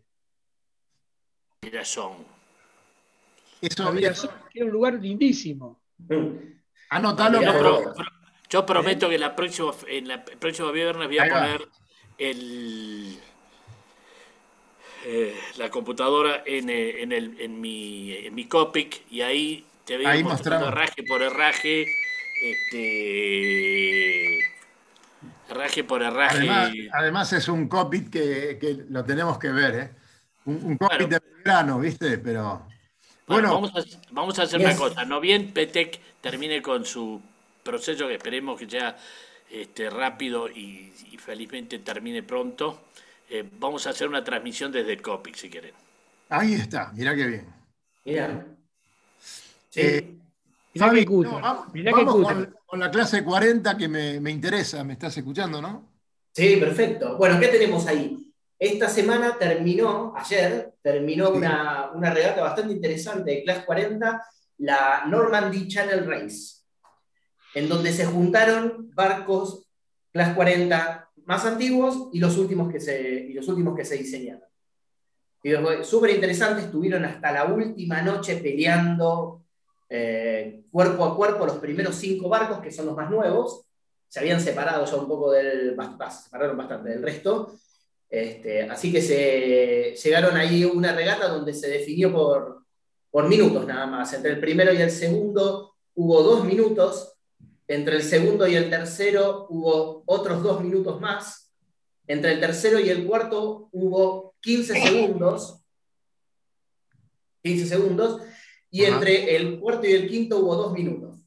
Mirazón. 1.63 2.25
Eso, 3.61 3.93
Mirazón, 3.93 4.31
que 4.53 4.61
era 4.61 4.67
un 4.67 4.73
lugar 4.73 4.95
lindísimo. 4.95 5.81
Anotalo. 6.91 7.43
Yo, 7.43 7.95
yo 8.51 8.67
prometo 8.67 9.09
que 9.09 9.19
la 9.19 9.35
próxima, 9.35 9.73
en 9.89 10.09
la 10.09 10.25
próxima 10.25 10.71
viernes 10.71 11.09
voy 11.09 11.19
a 11.19 11.29
poner 11.29 11.69
el 12.19 13.19
eh, 15.05 15.35
la 15.57 15.71
computadora 15.71 16.43
en, 16.45 16.69
eh, 16.69 17.03
en, 17.03 17.13
el, 17.13 17.41
en, 17.41 17.61
mi, 17.61 18.13
en 18.13 18.35
mi 18.35 18.47
Copic 18.47 19.05
y 19.11 19.23
ahí 19.23 19.65
te 19.89 19.97
veo 19.97 20.09
Ahí 20.09 20.23
mostrando 20.23 20.71
raje 20.71 21.03
por 21.03 21.23
herraje, 21.23 21.87
este, 22.43 24.39
herraje 25.49 25.83
por 25.83 26.03
herraje. 26.03 26.47
Además, 26.93 27.33
es 27.33 27.49
un 27.49 27.69
copy 27.69 28.11
que, 28.11 28.59
que, 28.61 28.85
lo 28.91 29.03
tenemos 29.05 29.39
que 29.39 29.49
ver, 29.49 29.75
¿eh? 29.75 29.91
Un, 30.45 30.61
un 30.63 30.77
copy 30.77 31.07
de 31.07 31.23
grano, 31.43 31.81
¿viste? 31.81 32.19
Pero. 32.19 32.67
Bueno, 33.27 33.55
vamos, 33.55 33.73
a, 33.75 33.83
vamos 34.11 34.39
a 34.39 34.43
hacer 34.43 34.61
una 34.61 34.77
cosa. 34.77 35.07
No 35.07 35.21
bien 35.21 35.53
Petec 35.53 35.99
termine 36.21 36.61
con 36.61 36.85
su 36.85 37.21
proceso 37.63 38.07
que 38.09 38.15
esperemos 38.15 38.59
que 38.59 38.69
sea 38.69 38.97
este, 39.51 39.89
rápido 39.89 40.49
y, 40.51 40.93
felizmente 41.19 41.79
termine 41.79 42.23
pronto. 42.23 42.89
Eh, 43.31 43.49
vamos 43.59 43.87
a 43.87 43.91
hacer 43.91 44.09
una 44.09 44.23
transmisión 44.23 44.71
desde 44.71 44.93
el 44.93 45.03
COPIC, 45.03 45.35
si 45.35 45.51
quieren. 45.51 45.73
Ahí 46.29 46.55
está, 46.55 46.93
mira 46.95 47.15
qué 47.15 47.27
bien. 47.27 47.47
Mira. 48.05 48.58
Sí. 49.79 49.87
Eh, 49.87 50.19
vamos, 50.75 51.05
con, 52.67 52.81
la 52.81 52.91
clase 52.91 53.23
40 53.23 53.77
que 53.77 53.89
me, 53.89 54.21
me 54.21 54.31
interesa, 54.31 54.83
me 54.83 54.95
estás 54.95 55.17
escuchando, 55.17 55.63
¿no? 55.63 55.89
Sí, 56.35 56.57
perfecto. 56.57 57.17
Bueno, 57.17 57.39
¿qué 57.39 57.49
tenemos 57.49 57.87
ahí? 57.87 58.33
Esta 58.59 58.89
semana 58.89 59.39
terminó, 59.39 60.15
ayer, 60.17 60.75
terminó 60.83 61.31
una, 61.31 61.93
una, 61.95 62.13
regata 62.13 62.43
bastante 62.43 62.73
interesante 62.75 63.31
de 63.31 63.45
Class 63.45 63.65
40, 63.65 64.21
la 64.59 65.05
Normandy 65.07 65.69
Channel 65.69 66.05
Race, 66.05 66.65
en 67.55 67.69
donde 67.69 67.93
se 67.93 68.05
juntaron 68.07 68.91
barcos 68.95 69.65
Class 70.13 70.35
40 70.35 71.09
más 71.25 71.45
antiguos 71.45 72.09
y 72.13 72.19
los 72.19 72.37
últimos 72.37 72.73
que 72.73 72.81
se, 72.81 73.01
y 73.01 73.33
los 73.33 73.47
últimos 73.47 73.77
que 73.77 73.85
se 73.85 73.97
diseñaron. 73.97 74.49
Y 75.43 75.53
súper 75.85 76.11
interesante, 76.11 76.63
estuvieron 76.63 77.05
hasta 77.05 77.31
la 77.31 77.45
última 77.45 78.03
noche 78.03 78.37
peleando 78.37 79.45
eh, 79.89 80.63
cuerpo 80.71 81.05
a 81.05 81.17
cuerpo 81.17 81.47
los 81.47 81.59
primeros 81.59 81.97
cinco 81.97 82.29
barcos, 82.29 82.61
que 82.61 82.71
son 82.71 82.87
los 82.87 82.97
más 82.97 83.11
nuevos. 83.11 83.65
Se 84.09 84.21
habían 84.21 84.41
separado 84.41 84.85
ya 84.85 84.97
un 84.97 85.09
poco 85.09 85.33
del, 85.33 85.77
se 86.11 86.23
separaron 86.25 86.57
bastante 86.57 86.91
del 86.91 87.03
resto. 87.03 87.53
Este, 88.09 88.63
así 88.63 88.91
que 88.91 89.03
se 89.03 89.95
llegaron 90.03 90.37
ahí 90.37 90.65
una 90.65 90.95
regata 90.95 91.29
donde 91.29 91.53
se 91.53 91.69
definió 91.69 92.13
por, 92.13 92.65
por 93.11 93.29
minutos 93.29 93.67
nada 93.67 93.87
más. 93.87 94.13
Entre 94.13 94.33
el 94.33 94.41
primero 94.41 94.73
y 94.73 94.79
el 94.79 94.91
segundo 94.91 95.75
hubo 95.95 96.23
dos 96.23 96.45
minutos, 96.45 97.15
entre 97.67 97.97
el 97.97 98.03
segundo 98.03 98.47
y 98.47 98.55
el 98.55 98.71
tercero 98.71 99.47
hubo 99.51 100.03
otros 100.07 100.43
dos 100.43 100.63
minutos 100.63 101.01
más, 101.01 101.53
entre 102.07 102.33
el 102.33 102.41
tercero 102.41 102.81
y 102.81 102.89
el 102.89 103.07
cuarto 103.07 103.69
hubo 103.73 104.35
15 104.41 104.81
segundos, 104.81 105.63
15 107.43 107.67
segundos, 107.67 108.23
y 108.71 108.85
entre 108.85 109.37
el 109.37 109.59
cuarto 109.59 109.87
y 109.87 109.93
el 109.93 110.09
quinto 110.09 110.39
hubo 110.39 110.55
dos 110.57 110.73
minutos. 110.73 111.19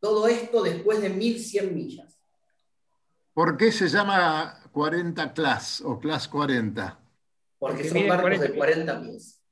Todo 0.00 0.28
esto 0.28 0.62
después 0.62 1.00
de 1.00 1.10
1100 1.10 1.74
millas. 1.74 2.20
¿Por 3.32 3.56
qué 3.56 3.72
se 3.72 3.88
llama 3.88 4.60
40 4.72 5.32
class 5.32 5.80
o 5.80 5.98
class 5.98 6.28
40? 6.28 7.00
Porque, 7.58 7.88
son 7.88 8.06
barcos 8.06 8.40
de 8.40 8.54
40 8.54 9.02
pies. 9.02 9.42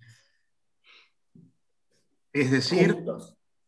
Es 2.32 2.50
decir, 2.50 2.96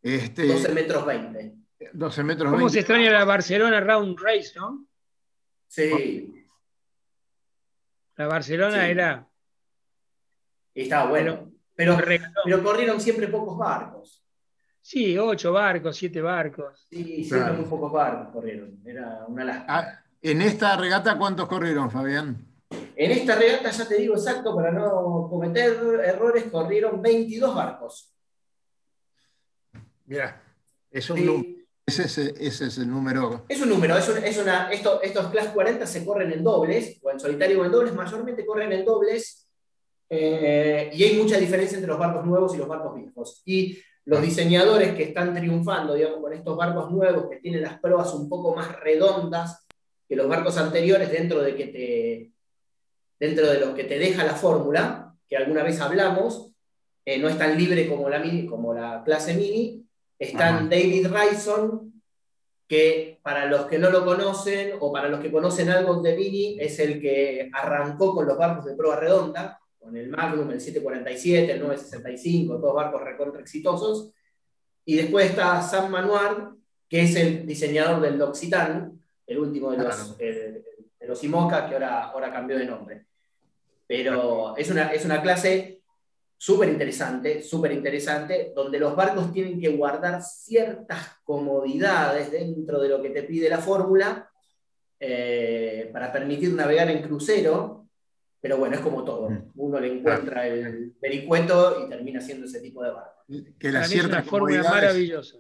este, 0.03 0.47
12 0.47 0.73
metros 0.73 1.07
20. 1.07 1.55
12 1.93 2.23
metros 2.23 2.53
¿Cómo 2.53 2.69
se 2.69 2.81
extraña 2.81 3.11
la 3.11 3.25
Barcelona 3.25 3.81
Round 3.81 4.19
Race, 4.19 4.53
no? 4.57 4.87
Sí. 5.67 6.47
La 8.17 8.27
Barcelona 8.27 8.89
era. 8.89 9.29
estaba 10.75 11.11
bueno. 11.11 11.54
Pero, 11.75 11.99
pero 12.45 12.63
corrieron 12.63 13.01
siempre 13.01 13.29
pocos 13.29 13.59
barcos. 13.59 14.25
Sí, 14.81 15.17
ocho 15.17 15.53
barcos, 15.53 15.97
siete 15.97 16.21
barcos. 16.21 16.87
Sí, 16.91 17.25
siempre 17.25 17.53
muy 17.55 17.65
pocos 17.65 17.91
barcos 17.91 18.29
corrieron. 18.33 18.81
Era 18.85 19.25
una 19.27 19.45
lástima. 19.45 19.79
Ah, 19.79 20.01
¿En 20.21 20.43
esta 20.43 20.77
regata 20.77 21.19
cuántos 21.19 21.49
corrieron, 21.49 21.91
Fabián? 21.91 22.47
En 22.97 23.11
esta 23.11 23.35
regata, 23.37 23.71
ya 23.71 23.89
te 23.89 23.97
digo 23.97 24.15
exacto, 24.15 24.55
para 24.55 24.71
no 24.71 25.27
cometer 25.29 26.01
errores, 26.05 26.45
corrieron 26.45 27.03
22 27.03 27.55
barcos. 27.55 28.15
Mira, 30.07 30.41
es 30.91 31.11
un 31.11 31.65
Ese, 31.87 32.35
es, 32.39 32.79
el 32.79 32.89
número. 32.89 33.45
Es 33.49 33.61
un 33.61 33.69
número, 33.69 33.97
es, 33.97 34.39
una, 34.39 34.71
estos 34.71 35.27
Class 35.31 35.49
40 35.49 35.87
se 35.87 36.05
corren 36.05 36.33
en 36.33 36.45
dobles, 36.45 36.99
o 37.03 37.11
en 37.11 37.21
solitario 37.21 37.61
o 37.61 37.65
en 37.65 37.73
dobles, 37.73 37.95
mayormente 37.95 38.47
corren 38.47 38.73
en 38.73 38.85
dobles, 38.85 39.44
eh, 40.17 40.91
y 40.93 41.03
hay 41.03 41.17
mucha 41.17 41.39
diferencia 41.39 41.77
entre 41.77 41.89
los 41.91 41.99
barcos 41.99 42.25
nuevos 42.25 42.55
y 42.55 42.59
los 42.59 42.69
barcos 42.69 42.95
viejos. 42.95 43.43
Y 43.45 43.79
los 44.05 44.23
diseñadores 44.23 44.95
que 44.95 45.05
están 45.05 45.35
triunfando, 45.35 45.95
digamos, 45.95 46.21
con 46.21 46.33
estos 46.33 46.57
barcos 46.57 46.91
nuevos 46.91 47.29
que 47.29 47.37
tienen 47.37 47.63
las 47.63 47.81
pruebas 47.81 48.15
un 48.15 48.29
poco 48.29 48.55
más 48.55 48.79
redondas 48.81 49.67
que 50.09 50.17
los 50.17 50.29
barcos 50.29 50.57
anteriores 50.59 51.11
dentro 51.11 51.43
de 51.43 51.57
que 51.57 51.67
te 51.67 52.31
dentro 53.19 53.47
de 53.47 53.61
los 53.61 53.71
que 53.71 53.85
te 53.85 53.99
deja 53.99 54.25
la 54.25 54.35
fórmula, 54.35 55.15
que 55.29 55.37
alguna 55.37 55.63
vez 55.63 55.81
hablamos, 55.81 56.51
eh, 57.05 57.19
no 57.19 57.29
es 57.29 57.39
tan 57.39 57.57
libre 57.57 57.89
como 57.89 58.09
la, 58.11 58.19
mini, 58.19 58.47
como 58.47 58.75
la 58.75 59.03
clase 59.05 59.35
mini, 59.35 59.87
están 60.19 60.69
David 60.69 61.09
Ryson, 61.09 62.03
que 62.69 63.21
para 63.23 63.47
los 63.47 63.67
que 63.67 63.79
no 63.79 63.91
lo 63.91 64.05
conocen 64.05 64.73
o 64.81 64.93
para 64.93 65.09
los 65.09 65.21
que 65.21 65.31
conocen 65.31 65.71
algo 65.71 66.03
de 66.03 66.17
Mini, 66.17 66.57
es 66.59 66.79
el 66.79 67.01
que 67.01 67.51
arrancó 67.53 68.15
con 68.15 68.27
los 68.27 68.39
barcos 68.39 68.65
de 68.65 68.75
prueba 68.75 68.97
redonda, 68.97 69.61
con 69.85 69.97
el 69.97 70.09
Magnum, 70.09 70.51
el 70.51 70.61
747, 70.61 71.53
el 71.53 71.61
965, 71.61 72.59
todos 72.59 72.75
barcos 72.75 73.03
recontra 73.03 73.43
exitosos. 73.43 74.13
Y 74.87 74.97
después 74.97 75.31
está 75.31 75.61
Sam 75.61 75.91
Manuard, 75.91 76.55
que 76.89 77.03
es 77.03 77.15
el 77.17 77.47
diseñador 77.47 78.01
del 78.01 78.19
Doxitan, 78.19 78.99
el 79.27 79.39
último 79.39 79.73
de 79.73 79.79
los, 79.79 80.17
de 80.17 80.65
los 81.07 81.23
IMOCA, 81.23 81.69
que 81.69 81.75
ahora, 81.75 82.05
ahora 82.05 82.33
cambió 82.33 82.59
de 82.59 82.65
nombre. 82.65 83.07
Pero 83.87 84.57
es 84.57 84.71
una, 84.71 84.93
es 84.93 85.05
una 85.05 85.21
clase 85.21 85.83
súper 86.39 86.71
interesante, 86.71 87.43
súper 87.43 87.73
interesante, 87.73 88.53
donde 88.55 88.79
los 88.79 88.97
barcos 88.97 89.33
tienen 89.33 89.61
que 89.61 89.69
guardar 89.69 90.23
ciertas 90.23 91.19
comodidades 91.25 92.31
dentro 92.31 92.81
de 92.81 92.89
lo 92.89 93.03
que 93.03 93.11
te 93.11 93.23
pide 93.23 93.51
la 93.51 93.59
fórmula 93.59 94.31
eh, 94.99 95.91
para 95.93 96.11
permitir 96.11 96.53
navegar 96.55 96.91
en 96.91 97.03
crucero, 97.03 97.84
pero 98.45 98.59
bueno, 98.59 98.75
es 98.75 98.83
como 98.83 99.03
todo. 99.05 99.31
Mm. 99.31 99.53
Uno 99.55 99.81
le 99.81 99.91
encuentra 99.91 100.47
el 100.47 100.95
vericueto 101.01 101.83
y 101.83 101.89
termina 101.89 102.21
siendo 102.21 102.45
ese 102.45 102.61
tipo 102.61 102.85
de 102.85 102.91
barco. 102.91 103.25
Que 103.59 103.73
la 103.73 103.85
cierta 103.85 104.23
fórmula 104.23 104.63
maravillosa. 104.65 105.39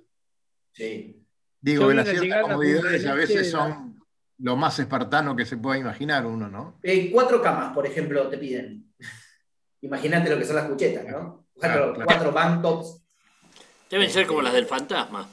Sí. 0.72 1.22
Digo 1.60 1.86
que 1.88 1.94
las 1.96 2.08
ciertas 2.08 2.40
comodidades 2.40 3.04
a 3.04 3.12
veces 3.12 3.50
son 3.50 4.02
lo 4.38 4.56
más 4.56 4.78
espartano 4.78 5.36
que 5.36 5.44
se 5.44 5.58
pueda 5.58 5.76
imaginar 5.76 6.24
uno, 6.24 6.48
¿no? 6.48 6.78
Eh, 6.82 7.10
cuatro 7.12 7.42
camas, 7.42 7.74
por 7.74 7.86
ejemplo, 7.86 8.26
te 8.30 8.38
piden. 8.38 8.90
Imagínate 9.82 10.30
lo 10.30 10.38
que 10.38 10.46
son 10.46 10.56
las 10.56 10.64
cuchetas, 10.70 11.06
¿no? 11.06 11.46
Cuatro, 11.52 12.32
bank 12.32 12.62
tops. 12.62 13.04
Deben 13.90 14.08
ser 14.08 14.26
como 14.26 14.40
las 14.40 14.54
del 14.54 14.64
fantasma. 14.64 15.28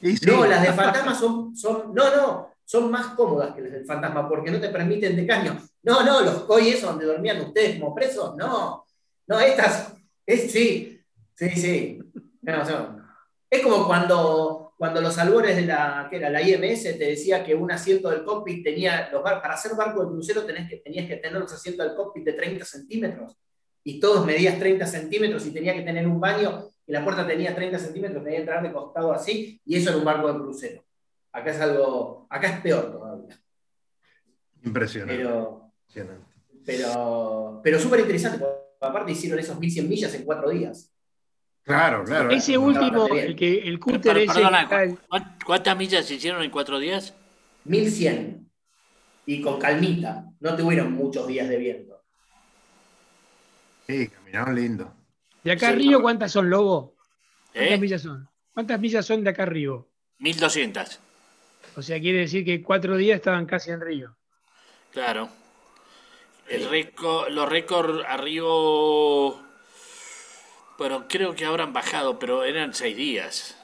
No, 0.00 0.46
las 0.46 0.62
del 0.62 0.72
fantasma 0.72 1.14
son, 1.14 1.54
son, 1.54 1.92
no, 1.94 2.16
no, 2.16 2.53
son 2.64 2.90
más 2.90 3.08
cómodas 3.14 3.54
que 3.54 3.62
las 3.62 3.72
del 3.72 3.86
fantasma 3.86 4.28
porque 4.28 4.50
no 4.50 4.60
te 4.60 4.70
permiten 4.70 5.16
de 5.16 5.26
caño. 5.26 5.60
No, 5.82 6.02
no, 6.02 6.22
los 6.22 6.44
COI 6.44 6.72
donde 6.80 7.04
dormían 7.04 7.40
ustedes 7.40 7.78
como 7.78 7.94
presos, 7.94 8.36
no. 8.36 8.84
No, 9.26 9.40
estas, 9.40 9.94
es, 10.26 10.50
sí, 10.50 11.00
sí, 11.34 11.50
sí. 11.50 11.98
Es 13.50 13.62
como 13.62 13.86
cuando, 13.86 14.74
cuando 14.76 15.00
los 15.00 15.16
albores 15.18 15.56
de 15.56 15.62
la, 15.62 16.08
que 16.10 16.16
era 16.16 16.30
la 16.30 16.42
IMS 16.42 16.82
te 16.82 16.98
decía 16.98 17.44
que 17.44 17.54
un 17.54 17.70
asiento 17.70 18.10
del 18.10 18.24
cockpit 18.24 18.64
tenía, 18.64 19.10
los 19.12 19.22
para 19.22 19.54
hacer 19.54 19.74
barco 19.74 20.04
de 20.04 20.08
crucero 20.10 20.44
tenés 20.44 20.68
que, 20.68 20.76
tenías 20.78 21.06
que 21.06 21.16
tener 21.16 21.40
los 21.40 21.52
asientos 21.52 21.86
del 21.86 21.96
cockpit 21.96 22.24
de 22.24 22.32
30 22.32 22.64
centímetros 22.64 23.36
y 23.82 24.00
todos 24.00 24.26
medías 24.26 24.58
30 24.58 24.86
centímetros 24.86 25.46
y 25.46 25.52
tenía 25.52 25.74
que 25.74 25.82
tener 25.82 26.06
un 26.06 26.20
baño 26.20 26.68
y 26.86 26.92
la 26.92 27.04
puerta 27.04 27.26
tenía 27.26 27.54
30 27.54 27.78
centímetros, 27.78 28.22
tenía 28.22 28.38
que 28.38 28.42
entrar 28.42 28.62
de 28.62 28.72
costado 28.72 29.12
así 29.12 29.60
y 29.64 29.76
eso 29.76 29.90
era 29.90 29.98
un 29.98 30.04
barco 30.04 30.32
de 30.32 30.38
crucero. 30.38 30.84
Acá 31.34 31.50
es 31.50 31.60
algo, 31.60 32.28
acá 32.30 32.48
es 32.48 32.60
peor 32.60 32.92
todavía. 32.92 33.36
Impresionante. 34.62 35.16
Pero, 35.16 35.72
pero, 36.64 37.60
pero 37.62 37.78
súper 37.80 38.00
interesante, 38.00 38.44
aparte 38.80 39.12
hicieron 39.12 39.40
esos 39.40 39.58
1100 39.58 39.88
millas 39.88 40.14
en 40.14 40.24
cuatro 40.24 40.50
días. 40.50 40.92
Claro, 41.64 42.04
claro. 42.04 42.30
Ese 42.30 42.56
último, 42.56 43.08
el, 43.08 43.34
que, 43.34 43.58
el 43.58 43.80
cúter 43.80 44.18
ese. 44.18 44.42
¿Cuántas 45.44 45.76
millas 45.76 46.06
se 46.06 46.14
hicieron 46.14 46.40
en 46.42 46.50
cuatro 46.52 46.78
días? 46.78 47.14
1100. 47.64 48.48
Y 49.26 49.42
con 49.42 49.58
calmita. 49.58 50.26
No 50.38 50.54
tuvieron 50.54 50.92
muchos 50.92 51.26
días 51.26 51.48
de 51.48 51.56
viento. 51.56 52.00
Sí, 53.88 54.06
caminaron 54.06 54.54
lindo. 54.54 54.94
¿De 55.42 55.50
acá 55.50 55.70
arriba 55.70 56.00
cuántas 56.00 56.30
son, 56.30 56.48
Lobo? 56.48 56.94
¿Cuántas 57.52 57.72
¿Eh? 57.72 57.78
millas 57.78 58.02
son? 58.02 58.28
¿Cuántas 58.52 58.78
millas 58.78 59.04
son 59.04 59.24
de 59.24 59.30
acá 59.30 59.42
arriba? 59.42 59.84
1200. 60.18 61.00
O 61.76 61.82
sea, 61.82 62.00
quiere 62.00 62.20
decir 62.20 62.44
que 62.44 62.62
cuatro 62.62 62.96
días 62.96 63.16
estaban 63.16 63.46
casi 63.46 63.70
en 63.70 63.80
Río. 63.80 64.16
Claro. 64.92 65.28
El 66.48 66.68
récord, 66.68 67.30
los 67.30 67.48
récords 67.48 68.04
arriba 68.06 68.46
bueno, 70.78 71.04
creo 71.08 71.34
que 71.34 71.44
ahora 71.44 71.64
han 71.64 71.72
bajado, 71.72 72.18
pero 72.18 72.44
eran 72.44 72.74
seis 72.74 72.96
días. 72.96 73.56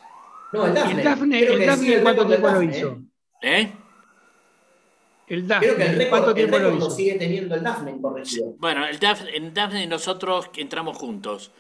No, 0.53 0.67
el 0.67 0.75
Daphne. 0.75 0.99
¿El 0.99 1.05
Daphne, 1.05 1.43
el 1.43 1.67
Daphne 1.67 2.03
cuánto 2.03 2.27
tiempo 2.27 2.51
lo 2.51 2.63
hizo? 2.63 2.99
¿Eh? 3.43 3.73
El 5.27 5.47
Daphne, 5.47 5.67
creo 5.67 5.77
que 5.77 5.87
el 5.87 5.97
récord, 5.97 6.11
¿cuánto 6.11 6.35
tiempo 6.35 6.59
lo 6.59 6.77
hizo? 6.77 6.91
sigue 6.91 7.15
teniendo 7.15 7.55
el 7.55 7.63
Daphne 7.63 8.01
corregido. 8.01 8.55
Bueno, 8.59 8.87
el 8.87 8.99
Daphne, 8.99 9.37
en 9.37 9.55
Daphne 9.55 9.87
nosotros 9.87 10.51
entramos 10.57 10.97
juntos. 10.97 11.53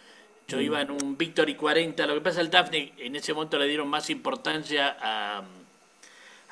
Yo 0.48 0.60
iba 0.60 0.80
en 0.80 0.90
un 0.90 1.16
Victory 1.16 1.54
40. 1.54 2.06
Lo 2.06 2.14
que 2.14 2.20
pasa, 2.20 2.40
el 2.40 2.50
Daphne 2.50 2.92
en 2.98 3.14
ese 3.14 3.32
momento 3.32 3.58
le 3.58 3.66
dieron 3.66 3.88
más 3.88 4.10
importancia 4.10 4.96
a, 5.00 5.44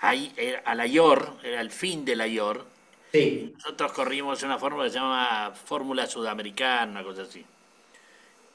a, 0.00 0.12
a 0.64 0.74
la 0.74 0.86
IOR, 0.86 1.38
era 1.42 1.60
el 1.60 1.70
fin 1.70 2.04
de 2.04 2.16
la 2.16 2.26
IOR. 2.26 2.64
Sí. 3.12 3.52
Nosotros 3.56 3.92
corrimos 3.92 4.42
una 4.42 4.58
fórmula 4.58 4.84
que 4.84 4.90
se 4.90 4.98
llama 4.98 5.52
Fórmula 5.52 6.06
Sudamericana, 6.06 6.90
una 6.92 7.02
cosa 7.02 7.22
así. 7.22 7.44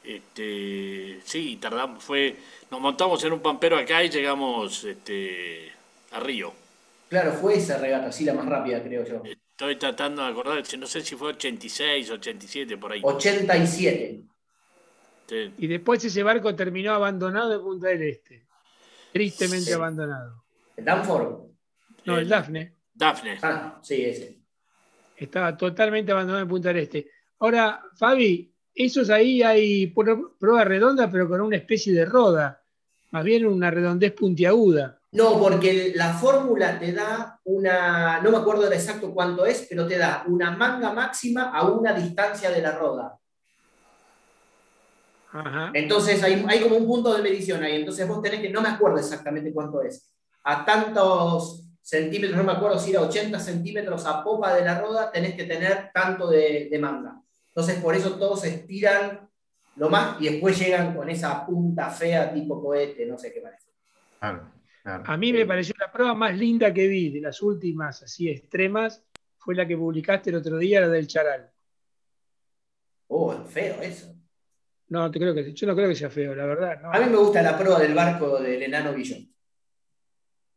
Este, 0.03 1.21
sí, 1.23 1.57
tardamos, 1.61 2.03
fue, 2.03 2.35
nos 2.69 2.81
montamos 2.81 3.23
en 3.23 3.33
un 3.33 3.39
pampero 3.39 3.77
acá 3.77 4.03
y 4.03 4.09
llegamos 4.09 4.83
este, 4.83 5.71
a 6.11 6.19
Río. 6.19 6.53
Claro, 7.09 7.31
fue 7.33 7.55
esa 7.55 7.77
regata, 7.77 8.11
sí, 8.11 8.25
la 8.25 8.33
más 8.33 8.45
rápida, 8.45 8.83
creo 8.83 9.05
yo. 9.05 9.23
Estoy 9.23 9.75
tratando 9.77 10.23
de 10.23 10.29
acordar, 10.29 10.63
no 10.77 10.87
sé 10.87 11.01
si 11.01 11.15
fue 11.15 11.29
86, 11.29 12.09
87, 12.09 12.77
por 12.77 12.91
ahí. 12.91 13.01
87. 13.03 14.21
Sí. 15.29 15.53
Y 15.57 15.67
después 15.67 16.03
ese 16.03 16.21
barco 16.21 16.53
terminó 16.53 16.93
abandonado 16.93 17.53
en 17.53 17.61
Punta 17.61 17.87
del 17.87 18.03
Este. 18.03 18.45
Tristemente 19.13 19.67
sí. 19.67 19.73
abandonado. 19.73 20.42
¿El 20.75 20.85
Danford? 20.85 21.43
No, 22.05 22.15
el, 22.15 22.23
el 22.23 22.29
Dafne. 22.29 22.75
Dafne. 22.93 23.39
Ah, 23.41 23.79
sí, 23.81 24.03
ese. 24.03 24.39
Estaba 25.15 25.55
totalmente 25.55 26.11
abandonado 26.11 26.43
en 26.43 26.49
Punta 26.49 26.69
del 26.69 26.83
Este. 26.83 27.09
Ahora, 27.39 27.83
Fabi, 27.95 28.53
esos 28.73 29.09
ahí 29.09 29.41
hay 29.41 29.87
prueba 29.87 30.63
redonda, 30.63 31.09
pero 31.09 31.27
con 31.27 31.41
una 31.41 31.57
especie 31.57 31.93
de 31.93 32.05
roda. 32.05 32.61
Más 33.11 33.23
bien 33.23 33.45
una 33.45 33.69
redondez 33.69 34.13
puntiaguda. 34.13 34.99
No, 35.11 35.39
porque 35.39 35.93
la 35.95 36.13
fórmula 36.13 36.79
te 36.79 36.91
da 36.91 37.39
una, 37.43 38.19
no 38.21 38.31
me 38.31 38.37
acuerdo 38.37 38.67
de 38.67 38.75
exacto 38.75 39.13
cuánto 39.13 39.45
es, 39.45 39.67
pero 39.69 39.85
te 39.85 39.97
da 39.97 40.23
una 40.27 40.51
manga 40.51 40.91
máxima 40.91 41.51
a 41.51 41.69
una 41.69 41.93
distancia 41.93 42.49
de 42.49 42.61
la 42.61 42.71
roda. 42.71 43.19
Ajá. 45.31 45.71
Entonces 45.73 46.21
hay, 46.23 46.43
hay, 46.47 46.61
como 46.61 46.77
un 46.77 46.87
punto 46.87 47.13
de 47.13 47.21
medición 47.21 47.63
ahí. 47.63 47.75
Entonces 47.75 48.07
vos 48.07 48.21
tenés 48.21 48.39
que, 48.39 48.49
no 48.49 48.61
me 48.61 48.69
acuerdo 48.69 48.97
exactamente 48.97 49.53
cuánto 49.53 49.83
es. 49.83 50.12
A 50.43 50.65
tantos 50.65 51.63
centímetros, 51.81 52.37
no 52.37 52.43
me 52.43 52.53
acuerdo 52.53 52.79
si 52.79 52.91
era 52.91 53.01
80 53.01 53.39
centímetros 53.39 54.05
a 54.05 54.23
popa 54.23 54.53
de 54.53 54.63
la 54.63 54.79
roda, 54.79 55.11
tenés 55.11 55.35
que 55.35 55.43
tener 55.43 55.91
tanto 55.93 56.29
de, 56.29 56.67
de 56.69 56.79
manga. 56.79 57.21
Entonces 57.49 57.81
por 57.81 57.95
eso 57.95 58.17
todos 58.17 58.41
se 58.41 58.49
estiran 58.49 59.29
lo 59.75 59.89
más 59.89 60.21
y 60.21 60.29
después 60.29 60.57
llegan 60.59 60.95
con 60.95 61.09
esa 61.09 61.45
punta 61.45 61.89
fea 61.89 62.33
tipo 62.33 62.61
cohete, 62.61 63.05
no 63.05 63.17
sé 63.17 63.33
qué 63.33 63.41
parece. 63.41 63.67
Claro. 64.19 64.51
Claro. 64.83 65.03
A 65.07 65.15
mí 65.15 65.31
me 65.31 65.45
pareció 65.45 65.73
la 65.79 65.89
prueba 65.89 66.13
más 66.13 66.37
linda 66.37 66.73
que 66.73 66.87
vi 66.87 67.09
de 67.09 67.21
las 67.21 67.41
últimas 67.41 68.03
así 68.03 68.29
extremas 68.29 69.01
fue 69.37 69.55
la 69.55 69.67
que 69.67 69.77
publicaste 69.77 70.29
el 70.29 70.37
otro 70.37 70.57
día, 70.57 70.81
la 70.81 70.87
del 70.87 71.07
Charal. 71.07 71.51
Oh, 73.07 73.33
es 73.33 73.51
feo 73.51 73.81
eso. 73.81 74.15
No, 74.87 75.11
te 75.11 75.19
creo 75.19 75.33
que, 75.33 75.53
yo 75.53 75.67
no 75.67 75.75
creo 75.75 75.89
que 75.89 75.95
sea 75.95 76.09
feo, 76.09 76.33
la 76.33 76.45
verdad. 76.45 76.81
No. 76.81 76.91
A 76.91 76.99
mí 76.99 77.09
me 77.09 77.17
gusta 77.17 77.41
la 77.41 77.57
prueba 77.57 77.79
del 77.79 77.93
barco 77.93 78.39
del 78.39 78.63
enano 78.63 78.93
Billón. 78.93 79.32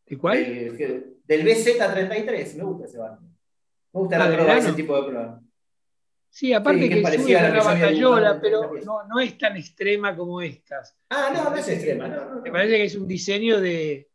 ¿De 0.07 0.19
cuál? 0.19 0.39
Del, 0.39 1.19
del 1.25 1.45
BZ-33, 1.45 2.57
me 2.57 2.65
gusta 2.65 2.87
ese 2.87 2.99
barco. 2.99 3.23
Me 3.23 4.01
gusta 4.01 4.17
ah, 4.17 4.29
la 4.29 4.37
prueba 4.37 4.59
ese 4.59 4.73
tipo 4.73 4.97
de 4.97 5.09
prueba. 5.09 5.43
Sí, 6.31 6.53
aparte 6.53 6.83
sí, 6.83 6.89
que, 6.91 7.03
que 7.03 7.19
sube 7.19 7.37
una 7.37 7.63
batallola, 7.63 8.41
pero 8.41 8.71
no, 8.85 9.05
no, 9.09 9.21
es 9.21 9.39
tan 9.39 9.57
extrema 9.57 10.15
como 10.15 10.43
estas. 10.43 10.95
Ah, 11.09 11.33
no, 11.35 11.51
no 11.51 11.57
es 11.57 11.69
extrema. 11.69 12.09
No, 12.09 12.35
no, 12.35 12.43
Me 12.43 12.51
parece 12.51 12.77
que 12.77 12.85
es 12.85 12.95
un 12.95 13.09
diseño 13.09 13.59
de, 13.59 14.11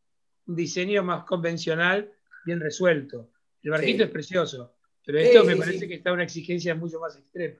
un 0.46 0.56
diseño 0.56 1.04
más 1.04 1.24
convencional, 1.24 2.12
bien 2.46 2.60
resuelto. 2.60 3.32
El 3.64 3.72
barquito 3.72 3.98
sí. 3.98 4.04
es 4.04 4.10
precioso, 4.10 4.76
pero 5.04 5.20
esto 5.20 5.42
sí, 5.42 5.48
me 5.48 5.54
sí, 5.54 5.60
parece 5.60 5.88
que 5.88 5.96
está 5.96 6.12
a 6.12 6.14
una 6.14 6.24
exigencia 6.24 6.76
mucho 6.76 7.00
más 7.00 7.18
extrema. 7.18 7.60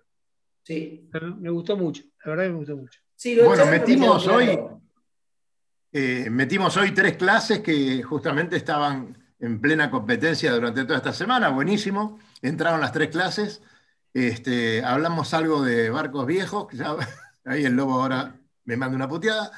Sí. 0.64 1.10
Me 1.40 1.50
gustó 1.50 1.76
mucho, 1.76 2.04
la 2.24 2.32
verdad 2.32 2.44
que 2.46 2.50
me 2.52 2.58
gustó 2.58 2.78
mucho. 2.78 3.00
bueno, 3.44 3.66
metimos 3.66 4.28
hoy, 4.28 4.60
eh, 5.94 6.30
metimos 6.30 6.78
hoy 6.78 6.92
tres 6.92 7.18
clases 7.18 7.60
que 7.60 8.02
justamente 8.04 8.56
estaban 8.56 9.18
en 9.40 9.60
plena 9.60 9.90
competencia 9.90 10.54
durante 10.54 10.84
toda 10.86 10.98
esta 10.98 11.14
semana, 11.14 11.50
buenísimo. 11.50 12.20
Entraron 12.42 12.80
las 12.80 12.94
tres 12.94 13.10
clases. 13.10 13.62
Este, 14.14 14.84
hablamos 14.84 15.34
algo 15.34 15.64
de 15.64 15.90
barcos 15.90 16.26
viejos, 16.26 16.68
ya, 16.74 16.96
ahí 17.46 17.66
el 17.66 17.76
lobo 17.76 18.02
ahora 18.02 18.36
me 18.66 18.78
manda 18.78 18.96
una 18.96 19.10
puteada. 19.10 19.52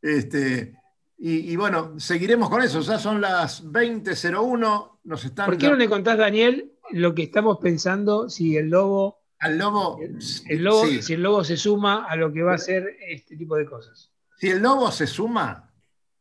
Este, 0.00 0.74
y, 1.16 1.52
y, 1.52 1.56
bueno, 1.56 1.98
seguiremos 1.98 2.50
con 2.50 2.62
eso. 2.62 2.80
Ya 2.80 2.98
son 2.98 3.20
las 3.20 3.64
20.01. 3.64 4.98
Nos 5.04 5.24
están. 5.24 5.46
¿Por 5.46 5.58
qué 5.58 5.68
no 5.68 5.76
le 5.76 5.88
contás, 5.88 6.18
Daniel, 6.18 6.72
lo 6.90 7.14
que 7.14 7.22
estamos 7.22 7.58
pensando 7.58 8.28
si 8.28 8.56
el 8.56 8.68
lobo. 8.68 9.22
Al 9.38 9.58
lobo. 9.58 9.98
El 10.00 10.62
lobo 10.62 10.86
sí. 10.86 11.02
Si 11.02 11.14
el 11.14 11.22
lobo 11.22 11.44
se 11.44 11.56
suma 11.56 12.04
a 12.04 12.16
lo 12.16 12.32
que 12.32 12.42
va 12.42 12.52
a 12.52 12.56
hacer 12.56 12.96
este 13.08 13.36
tipo 13.36 13.56
de 13.56 13.66
cosas. 13.66 14.13
Si 14.36 14.50
el 14.50 14.62
lobo 14.62 14.90
se 14.90 15.06
suma, 15.06 15.70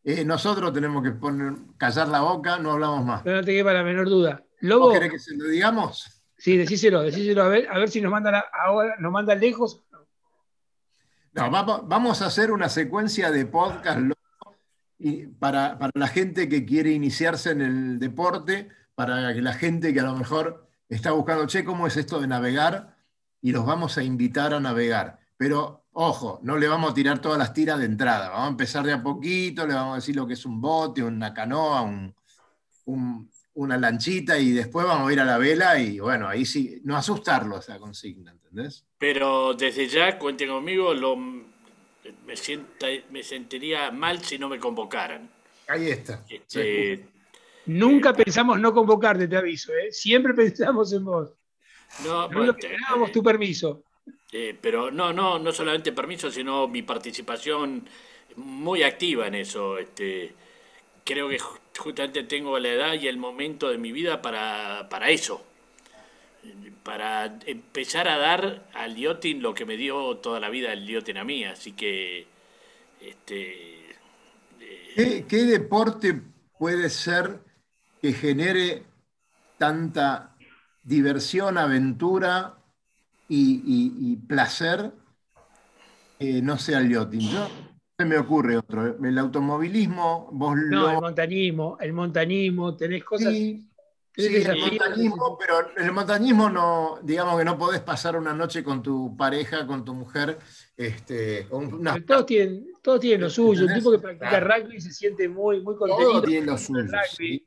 eh, 0.04 0.24
nosotros 0.26 0.74
tenemos 0.74 1.04
que 1.04 1.12
poner, 1.12 1.54
callar 1.78 2.08
la 2.08 2.22
boca, 2.22 2.60
no 2.60 2.72
hablamos 2.72 3.06
más. 3.06 3.26
No 3.26 3.44
te 3.44 3.54
quepa 3.54 3.74
la 3.74 3.84
menor 3.84 4.10
duda. 4.10 4.44
Lobo. 4.60 4.92
¿Querés 4.92 5.12
que 5.12 5.20
se 5.20 5.36
lo 5.36 5.46
digamos? 5.46 6.24
Sí, 6.38 6.58
decíselo, 6.58 7.02
decíselo 7.02 7.44
a 7.44 7.48
ver, 7.48 7.68
a 7.70 7.78
ver 7.78 7.90
si 7.90 8.02
nos 8.02 8.12
manda 8.12 8.46
ahora, 8.54 8.96
nos 9.00 9.12
manda 9.12 9.34
lejos. 9.36 9.82
No, 11.34 11.50
vamos, 11.50 11.88
vamos 11.88 12.22
a 12.22 12.28
hacer 12.28 12.52
una 12.52 12.70
secuencia 12.70 13.32
de 13.32 13.46
podcast 13.46 14.00
y 15.00 15.28
para, 15.28 15.78
para, 15.80 15.92
la 15.96 16.08
gente 16.08 16.48
que 16.48 16.66
quiere 16.66 16.92
iniciarse 16.92 17.52
en 17.52 17.62
el 17.62 18.00
deporte, 18.00 18.70
para 18.96 19.34
que 19.34 19.42
la 19.42 19.54
gente 19.54 19.94
que 19.94 20.00
a 20.00 20.04
lo 20.04 20.16
mejor 20.16 20.68
está 20.88 21.12
buscando, 21.12 21.48
che, 21.48 21.64
¿cómo 21.64 21.88
es 21.88 21.98
esto 21.98 22.22
de 22.22 22.28
navegar? 22.28 22.96
Y 23.42 23.52
los 23.52 23.66
vamos 23.66 23.98
a 23.98 24.04
invitar 24.04 24.54
a 24.54 24.60
navegar. 24.60 25.20
Pero, 25.36 25.83
ojo, 25.94 26.40
no 26.44 26.58
le 26.58 26.68
vamos 26.68 26.92
a 26.92 26.94
tirar 26.94 27.20
todas 27.20 27.38
las 27.38 27.54
tiras 27.54 27.80
de 27.80 27.86
entrada, 27.86 28.30
vamos 28.30 28.48
a 28.48 28.52
empezar 28.52 28.86
de 28.86 28.94
a 28.94 29.04
poquito, 29.04 29.66
le 29.66 29.74
vamos 29.74 29.94
a 29.94 29.96
decir 29.98 30.16
lo 30.16 30.28
que 30.28 30.34
es 30.34 30.46
un 30.46 30.60
bote, 30.60 31.04
una 31.04 31.34
canoa, 31.34 31.82
un, 31.82 32.14
un, 32.86 33.30
una 33.56 33.78
lanchita 33.78 34.38
y 34.38 34.52
después 34.52 34.86
vamos 34.86 35.10
a 35.10 35.14
ir 35.14 35.20
a 35.20 35.26
la 35.26 35.38
vela 35.38 35.80
y 35.80 36.00
bueno, 36.00 36.28
ahí 36.28 36.46
sí, 36.46 36.82
no 36.84 36.98
asustarlo 36.98 37.60
esa 37.60 37.78
consigna, 37.78 38.32
¿entendés? 38.32 38.86
Pero 38.98 39.54
desde 39.54 39.88
ya, 39.88 40.18
cuenten 40.18 40.50
conmigo, 40.50 40.94
lo, 40.94 41.16
me, 41.16 42.36
sienta, 42.36 42.88
me 43.12 43.24
sentiría 43.24 43.92
mal 43.92 44.24
si 44.24 44.38
no 44.38 44.50
me 44.50 44.60
convocaran. 44.60 45.30
Ahí 45.68 45.90
está. 45.90 46.26
Este, 46.28 46.98
sí. 46.98 47.06
Nunca 47.68 48.10
eh, 48.10 48.24
pensamos 48.26 48.60
no 48.60 48.74
convocarte, 48.74 49.28
te 49.28 49.38
aviso, 49.38 49.72
¿eh? 49.74 49.92
siempre 49.92 50.34
pensamos 50.34 50.92
en 50.92 51.06
vos. 51.06 51.34
No, 52.04 52.28
no 52.28 52.38
bueno, 52.38 52.52
esperábamos 52.52 53.12
tu 53.12 53.22
permiso. 53.22 53.84
Eh, 54.34 54.58
pero 54.60 54.90
no, 54.90 55.14
no, 55.14 55.38
no 55.38 55.52
solamente 55.52 55.92
permiso, 55.92 56.32
sino 56.32 56.68
mi 56.68 56.82
participación 56.82 57.88
muy 58.36 58.82
activa 58.82 59.28
en 59.28 59.36
eso. 59.36 59.78
Este, 59.78 60.34
creo 61.06 61.30
que 61.30 61.38
justamente 61.78 62.24
tengo 62.24 62.58
la 62.58 62.70
edad 62.70 62.94
y 62.96 63.08
el 63.08 63.18
momento 63.18 63.70
de 63.70 63.78
mi 63.78 63.92
vida 63.92 64.24
para, 64.24 64.90
para 64.90 65.12
eso. 65.12 65.46
Para 66.82 67.38
empezar 67.46 68.08
a 68.08 68.18
dar 68.18 68.68
al 68.74 68.96
yachting 68.96 69.42
lo 69.42 69.54
que 69.54 69.66
me 69.66 69.78
dio 69.78 70.18
toda 70.18 70.40
la 70.40 70.50
vida 70.50 70.74
el 70.74 70.88
yachting 70.88 71.18
a 71.18 71.24
mí. 71.24 71.46
Así 71.46 71.74
que. 71.74 72.26
Este, 73.00 73.92
eh... 74.60 74.94
¿Qué, 74.96 75.26
¿Qué, 75.28 75.44
deporte 75.44 76.20
puede 76.58 76.90
ser 76.90 77.40
que 78.02 78.14
genere 78.14 78.84
tanta 79.60 80.36
diversión, 80.84 81.60
aventura 81.60 82.63
y, 83.34 83.64
y, 83.66 84.12
y 84.12 84.16
placer 84.18 84.92
que 86.20 86.42
no 86.42 86.58
sea 86.58 86.80
el 86.80 86.92
yachting? 86.92 87.32
Yo 87.32 87.48
se 87.98 88.06
me 88.06 88.18
ocurre 88.18 88.58
otro. 88.58 88.98
El 89.04 89.18
automovilismo, 89.18 90.30
vos 90.32 90.56
No, 90.56 90.82
lo... 90.82 90.90
el 90.92 91.02
montañismo, 91.02 91.78
el 91.80 91.94
montañismo, 91.94 92.76
tenés 92.76 93.04
cosas. 93.04 93.34
Sí, 93.34 93.68
sí 94.16 94.36
el 94.36 94.60
montañismo, 94.60 95.38
pero 95.40 95.56
el 95.76 95.92
montañismo 95.92 96.50
no, 96.50 97.00
digamos 97.02 97.40
que 97.40 97.46
no 97.46 97.58
podés 97.58 97.82
pasar 97.82 98.16
una 98.16 98.34
noche 98.34 98.64
con 98.64 98.84
tu 98.84 99.18
pareja, 99.18 99.66
con 99.66 99.84
tu 99.84 99.96
mujer. 99.96 100.38
Este, 100.78 101.48
una... 101.50 102.00
todos, 102.06 102.28
tienen, 102.28 102.68
todos 102.82 103.00
tienen 103.00 103.22
lo 103.22 103.30
suyo. 103.30 103.66
Un 103.66 103.74
tipo 103.74 103.92
que 103.92 104.00
practica 104.00 104.30
claro. 104.30 104.64
rugby 104.64 104.80
se 104.80 104.92
siente 104.92 105.28
muy, 105.28 105.62
muy 105.62 105.76
contento. 105.76 106.04
Todos 106.04 106.24
tienen 106.26 106.46
lo 106.46 106.58
suyo. 106.58 106.92
Sí. 107.12 107.44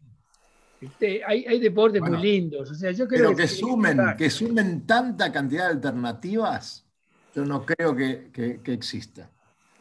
Este, 0.80 1.22
hay, 1.24 1.44
hay, 1.46 1.58
deportes 1.58 2.00
bueno, 2.00 2.18
muy 2.18 2.26
lindos. 2.26 2.70
O 2.70 2.74
sea, 2.74 2.90
yo 2.92 3.08
creo 3.08 3.20
pero 3.20 3.36
que, 3.36 3.42
que 3.42 3.48
sumen, 3.48 3.98
que 4.18 4.30
sumen 4.30 4.86
tanta 4.86 5.32
cantidad 5.32 5.64
de 5.64 5.74
alternativas, 5.74 6.86
yo 7.34 7.44
no 7.44 7.64
creo 7.64 7.94
que, 7.96 8.30
que, 8.32 8.60
que 8.62 8.72
exista. 8.72 9.30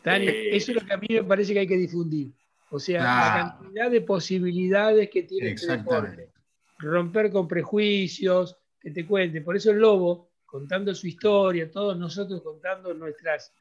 Dani, 0.03 0.27
eh, 0.27 0.55
eso 0.55 0.71
es 0.71 0.81
lo 0.81 0.87
que 0.87 0.93
a 0.93 0.97
mí 0.97 1.07
me 1.09 1.23
parece 1.23 1.53
que 1.53 1.59
hay 1.59 1.67
que 1.67 1.77
difundir. 1.77 2.31
O 2.69 2.79
sea, 2.79 2.99
claro. 2.99 3.43
la 3.47 3.57
cantidad 3.59 3.91
de 3.91 4.01
posibilidades 4.01 5.09
que 5.09 5.23
tiene 5.23 5.51
este 5.51 5.77
deporte. 5.77 6.29
Romper 6.77 7.31
con 7.31 7.47
prejuicios, 7.47 8.57
que 8.79 8.91
te 8.91 9.05
cuente. 9.05 9.41
Por 9.41 9.55
eso 9.55 9.71
el 9.71 9.79
Lobo, 9.79 10.29
contando 10.45 10.93
su 10.93 11.07
historia, 11.07 11.71
todos 11.71 11.97
nosotros 11.97 12.41
contando 12.41 12.93
nuestras, 12.93 13.53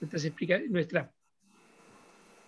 nuestras, 0.00 0.32
nuestras, 0.68 1.10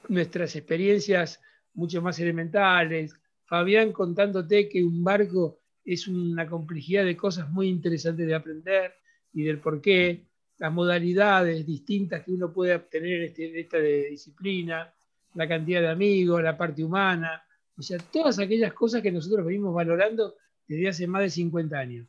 nuestras 0.09 0.57
experiencias 0.57 1.41
mucho 1.75 2.03
más 2.03 2.19
elementales. 2.19 3.15
Fabián 3.51 3.91
contándote 3.91 4.69
que 4.69 4.81
un 4.85 5.03
barco 5.03 5.59
es 5.85 6.07
una 6.07 6.47
complejidad 6.47 7.05
de 7.05 7.17
cosas 7.17 7.51
muy 7.51 7.67
interesantes 7.67 8.25
de 8.25 8.33
aprender 8.37 8.95
y 9.33 9.43
del 9.43 9.59
por 9.59 9.81
qué 9.81 10.25
las 10.59 10.73
modalidades 10.73 11.67
distintas 11.67 12.23
que 12.23 12.31
uno 12.31 12.53
puede 12.53 12.77
obtener 12.77 13.23
este, 13.23 13.51
en 13.51 13.59
esta 13.59 13.79
disciplina, 13.79 14.95
la 15.35 15.49
cantidad 15.49 15.81
de 15.81 15.89
amigos, 15.89 16.41
la 16.45 16.57
parte 16.57 16.85
humana, 16.85 17.43
o 17.77 17.83
sea, 17.83 17.99
todas 17.99 18.39
aquellas 18.39 18.73
cosas 18.73 19.03
que 19.03 19.11
nosotros 19.11 19.45
venimos 19.45 19.75
valorando 19.75 20.37
desde 20.69 20.89
hace 20.89 21.07
más 21.09 21.23
de 21.23 21.31
50 21.31 21.77
años. 21.77 22.07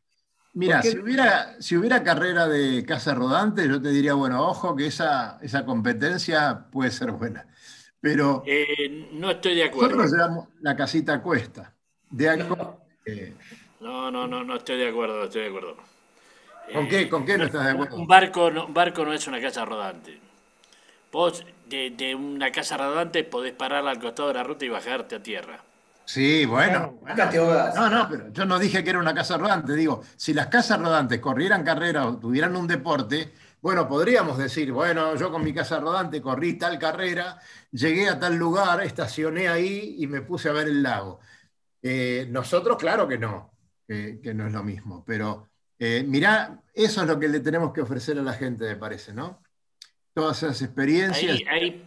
Mira, 0.53 0.83
si 0.83 0.99
hubiera, 0.99 1.59
si 1.59 1.75
hubiera 1.75 2.03
carrera 2.03 2.47
de 2.47 2.85
casa 2.85 3.15
rodante, 3.15 3.67
yo 3.67 3.81
te 3.81 3.89
diría, 3.89 4.13
bueno, 4.13 4.47
ojo 4.47 4.75
que 4.75 4.85
esa, 4.85 5.39
esa 5.41 5.65
competencia 5.65 6.67
puede 6.69 6.91
ser 6.91 7.13
buena. 7.13 7.47
Pero 8.01 8.43
eh, 8.47 9.09
no 9.13 9.31
estoy 9.31 9.55
de 9.55 9.65
acuerdo. 9.65 9.95
Nosotros 9.95 10.11
llevamos 10.11 10.47
la 10.59 10.75
casita 10.75 11.21
cuesta. 11.21 11.73
De 12.09 12.35
no, 13.79 14.11
no, 14.11 14.27
no, 14.27 14.43
no 14.43 14.55
estoy 14.55 14.77
de 14.77 14.89
acuerdo, 14.89 15.17
no 15.17 15.23
estoy 15.23 15.41
de 15.43 15.47
acuerdo. 15.47 15.77
¿Con, 16.73 16.87
qué, 16.87 17.09
¿Con 17.09 17.25
qué 17.25 17.37
no 17.37 17.45
estás 17.45 17.65
de 17.65 17.71
acuerdo? 17.71 17.95
Un 17.95 18.07
barco 18.07 18.51
no, 18.51 18.65
un 18.65 18.73
barco 18.73 19.05
no 19.05 19.13
es 19.13 19.25
una 19.27 19.39
casa 19.39 19.65
rodante. 19.65 20.19
Vos 21.11 21.45
de, 21.67 22.15
una 22.15 22.51
casa 22.51 22.77
rodante 22.77 23.23
podés 23.23 23.53
parar 23.53 23.85
al 23.85 23.99
costado 23.99 24.29
de 24.29 24.35
la 24.35 24.43
ruta 24.43 24.65
y 24.65 24.69
bajarte 24.69 25.15
a 25.15 25.23
tierra. 25.23 25.59
Sí, 26.05 26.45
bueno. 26.45 26.99
no, 27.75 27.89
no, 27.89 28.07
pero 28.09 28.33
yo 28.33 28.45
no 28.45 28.59
dije 28.59 28.83
que 28.83 28.89
era 28.89 28.99
una 28.99 29.13
casa 29.13 29.37
rodante. 29.37 29.73
Digo, 29.73 30.01
si 30.15 30.33
las 30.33 30.47
casas 30.47 30.79
rodantes 30.79 31.19
corrieran 31.19 31.63
carrera 31.63 32.05
o 32.05 32.17
tuvieran 32.17 32.55
un 32.55 32.67
deporte, 32.67 33.33
bueno, 33.61 33.87
podríamos 33.87 34.37
decir, 34.37 34.71
bueno, 34.71 35.15
yo 35.15 35.31
con 35.31 35.43
mi 35.43 35.53
casa 35.53 35.79
rodante 35.79 36.21
corrí 36.21 36.57
tal 36.57 36.79
carrera, 36.79 37.39
llegué 37.71 38.09
a 38.09 38.19
tal 38.19 38.35
lugar, 38.35 38.81
estacioné 38.81 39.47
ahí 39.47 39.95
y 39.99 40.07
me 40.07 40.21
puse 40.21 40.49
a 40.49 40.53
ver 40.53 40.67
el 40.67 40.81
lago. 40.81 41.19
Eh, 41.81 42.27
nosotros, 42.29 42.77
claro 42.77 43.07
que 43.07 43.17
no, 43.17 43.53
que 43.87 44.33
no 44.33 44.47
es 44.47 44.53
lo 44.53 44.63
mismo, 44.63 45.03
pero 45.05 45.51
eh, 45.83 46.03
mirá, 46.07 46.61
eso 46.75 47.01
es 47.01 47.07
lo 47.07 47.19
que 47.19 47.27
le 47.27 47.39
tenemos 47.39 47.73
que 47.73 47.81
ofrecer 47.81 48.19
a 48.19 48.21
la 48.21 48.33
gente, 48.33 48.65
me 48.65 48.75
parece, 48.75 49.13
¿no? 49.13 49.41
Todas 50.13 50.43
esas 50.43 50.61
experiencias. 50.61 51.39
Ahí, 51.49 51.83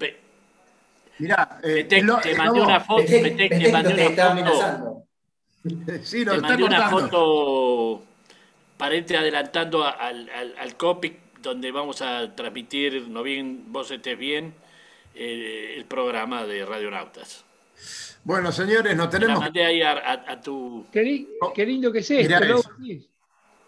Mirá, 1.20 1.61
eh, 1.62 1.85
te, 1.85 2.03
mandé 2.03 2.61
una 2.61 2.81
foto. 2.81 3.05
te, 3.07 3.70
mandé 3.70 3.95
una 3.95 4.11
foto. 4.11 5.07
Sí, 6.03 6.25
te 6.25 6.41
mandé 6.41 6.64
una 6.64 6.91
foto 6.91 8.03
para 8.77 8.97
irte 8.97 9.16
adelantando 9.16 9.85
al, 9.85 10.29
al, 10.29 10.57
al 10.59 10.77
COPIC, 10.77 11.16
donde 11.45 11.71
vamos 11.71 12.03
a 12.03 12.35
transmitir, 12.35 13.09
no 13.09 13.23
bien 13.23 13.73
vos 13.73 13.91
estés 13.91 14.19
bien, 14.19 14.55
eh, 15.15 15.75
el 15.77 15.85
programa 15.85 16.45
de 16.45 16.67
Radionautas. 16.67 17.45
Bueno, 18.25 18.51
señores, 18.51 18.97
nos 18.97 19.11
tenemos. 19.11 19.39
La 19.39 19.45
mandé 19.45 19.65
ahí 19.65 19.83
a, 19.83 20.41
tu. 20.41 20.87
Qué, 20.91 21.27
qué, 21.55 21.67
lindo 21.67 21.93
que 21.93 22.03
sea. 22.03 22.27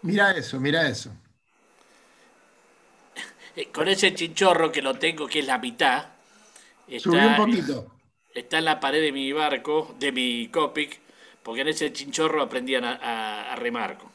Mira 0.01 0.31
eso, 0.31 0.59
mira 0.59 0.87
eso. 0.87 1.11
Eh, 3.55 3.69
con 3.73 3.87
ese 3.87 4.13
chinchorro 4.13 4.71
que 4.71 4.81
lo 4.81 4.95
tengo, 4.95 5.27
que 5.27 5.39
es 5.39 5.47
la 5.47 5.57
mitad. 5.57 6.05
Está, 6.87 7.09
un 7.09 7.35
poquito. 7.35 7.91
Está 8.33 8.59
en 8.59 8.65
la 8.65 8.79
pared 8.79 9.01
de 9.01 9.11
mi 9.11 9.31
barco, 9.31 9.95
de 9.99 10.11
mi 10.11 10.47
Copic, 10.49 10.99
porque 11.43 11.61
en 11.61 11.69
ese 11.69 11.91
chinchorro 11.91 12.41
aprendían 12.41 12.83
a, 12.85 13.55
remarco. 13.55 14.11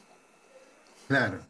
Claro. 1.07 1.45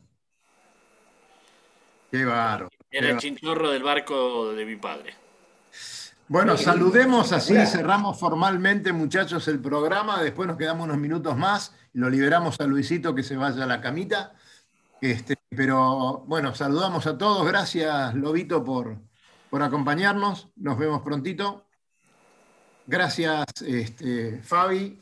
Qué 2.13 2.25
barro. 2.25 2.69
Era 2.91 3.09
el 3.09 3.17
chinchorro 3.17 3.71
del 3.71 3.81
barco 3.81 4.53
de 4.53 4.67
mi 4.67 4.75
padre. 4.75 5.15
Bueno, 6.27 6.57
saludemos 6.57 7.31
así, 7.31 7.55
cerramos 7.65 8.19
formalmente, 8.19 8.93
muchachos, 8.93 9.47
el 9.47 9.59
programa. 9.59 10.21
Después 10.21 10.47
nos 10.47 10.55
quedamos 10.55 10.85
unos 10.85 10.99
minutos 10.99 11.35
más 11.35 11.75
y 11.91 11.97
lo 11.97 12.11
liberamos 12.11 12.59
a 12.59 12.67
Luisito 12.67 13.15
que 13.15 13.23
se 13.23 13.35
vaya 13.35 13.63
a 13.63 13.65
la 13.65 13.81
camita. 13.81 14.35
Este, 15.01 15.39
pero 15.49 16.23
bueno, 16.27 16.53
saludamos 16.53 17.07
a 17.07 17.17
todos. 17.17 17.47
Gracias, 17.47 18.13
Lobito, 18.13 18.63
por, 18.63 18.95
por 19.49 19.63
acompañarnos. 19.63 20.49
Nos 20.57 20.77
vemos 20.77 21.01
prontito. 21.01 21.65
Gracias, 22.85 23.43
este, 23.65 24.39
Fabi. 24.43 25.01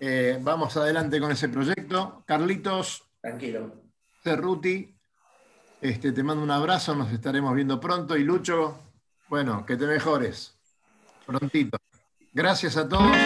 Eh, 0.00 0.36
vamos 0.42 0.76
adelante 0.76 1.20
con 1.20 1.30
ese 1.30 1.48
proyecto. 1.48 2.24
Carlitos. 2.26 3.04
Tranquilo. 3.20 3.72
Cerruti. 4.24 4.99
Este, 5.80 6.12
te 6.12 6.22
mando 6.22 6.42
un 6.42 6.50
abrazo, 6.50 6.94
nos 6.94 7.10
estaremos 7.12 7.54
viendo 7.54 7.80
pronto. 7.80 8.16
Y 8.16 8.24
Lucho, 8.24 8.78
bueno, 9.28 9.64
que 9.64 9.76
te 9.76 9.86
mejores 9.86 10.54
prontito. 11.30 11.78
Gracias 12.32 12.76
a 12.76 12.88
todos. 12.88 13.16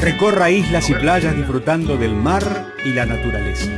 Recorra 0.00 0.50
islas 0.50 0.88
y 0.90 0.94
playas 0.94 1.36
disfrutando 1.36 1.96
del 1.96 2.14
mar 2.14 2.42
y 2.84 2.92
la 2.92 3.06
naturaleza. 3.06 3.70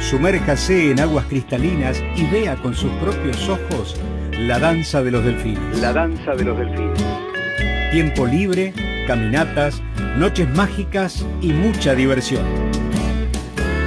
Sumérjase 0.00 0.90
en 0.90 1.00
aguas 1.00 1.26
cristalinas 1.26 2.00
y 2.14 2.26
vea 2.26 2.56
con 2.56 2.74
sus 2.74 2.92
propios 2.94 3.48
ojos 3.48 3.96
la 4.32 4.58
danza 4.58 5.02
de 5.02 5.10
los 5.10 5.24
delfines. 5.24 5.80
La 5.80 5.92
danza 5.92 6.34
de 6.34 6.44
los 6.44 6.58
delfines. 6.58 7.02
Tiempo 7.90 8.26
libre, 8.26 8.72
caminatas, 9.06 9.82
noches 10.16 10.48
mágicas 10.50 11.24
y 11.40 11.52
mucha 11.52 11.94
diversión. 11.94 12.44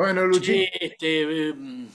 Éxito. 0.00 0.22
Bueno, 0.22 0.26
Luchi. 0.26 0.68
este, 0.80 1.22
em, 1.50 1.88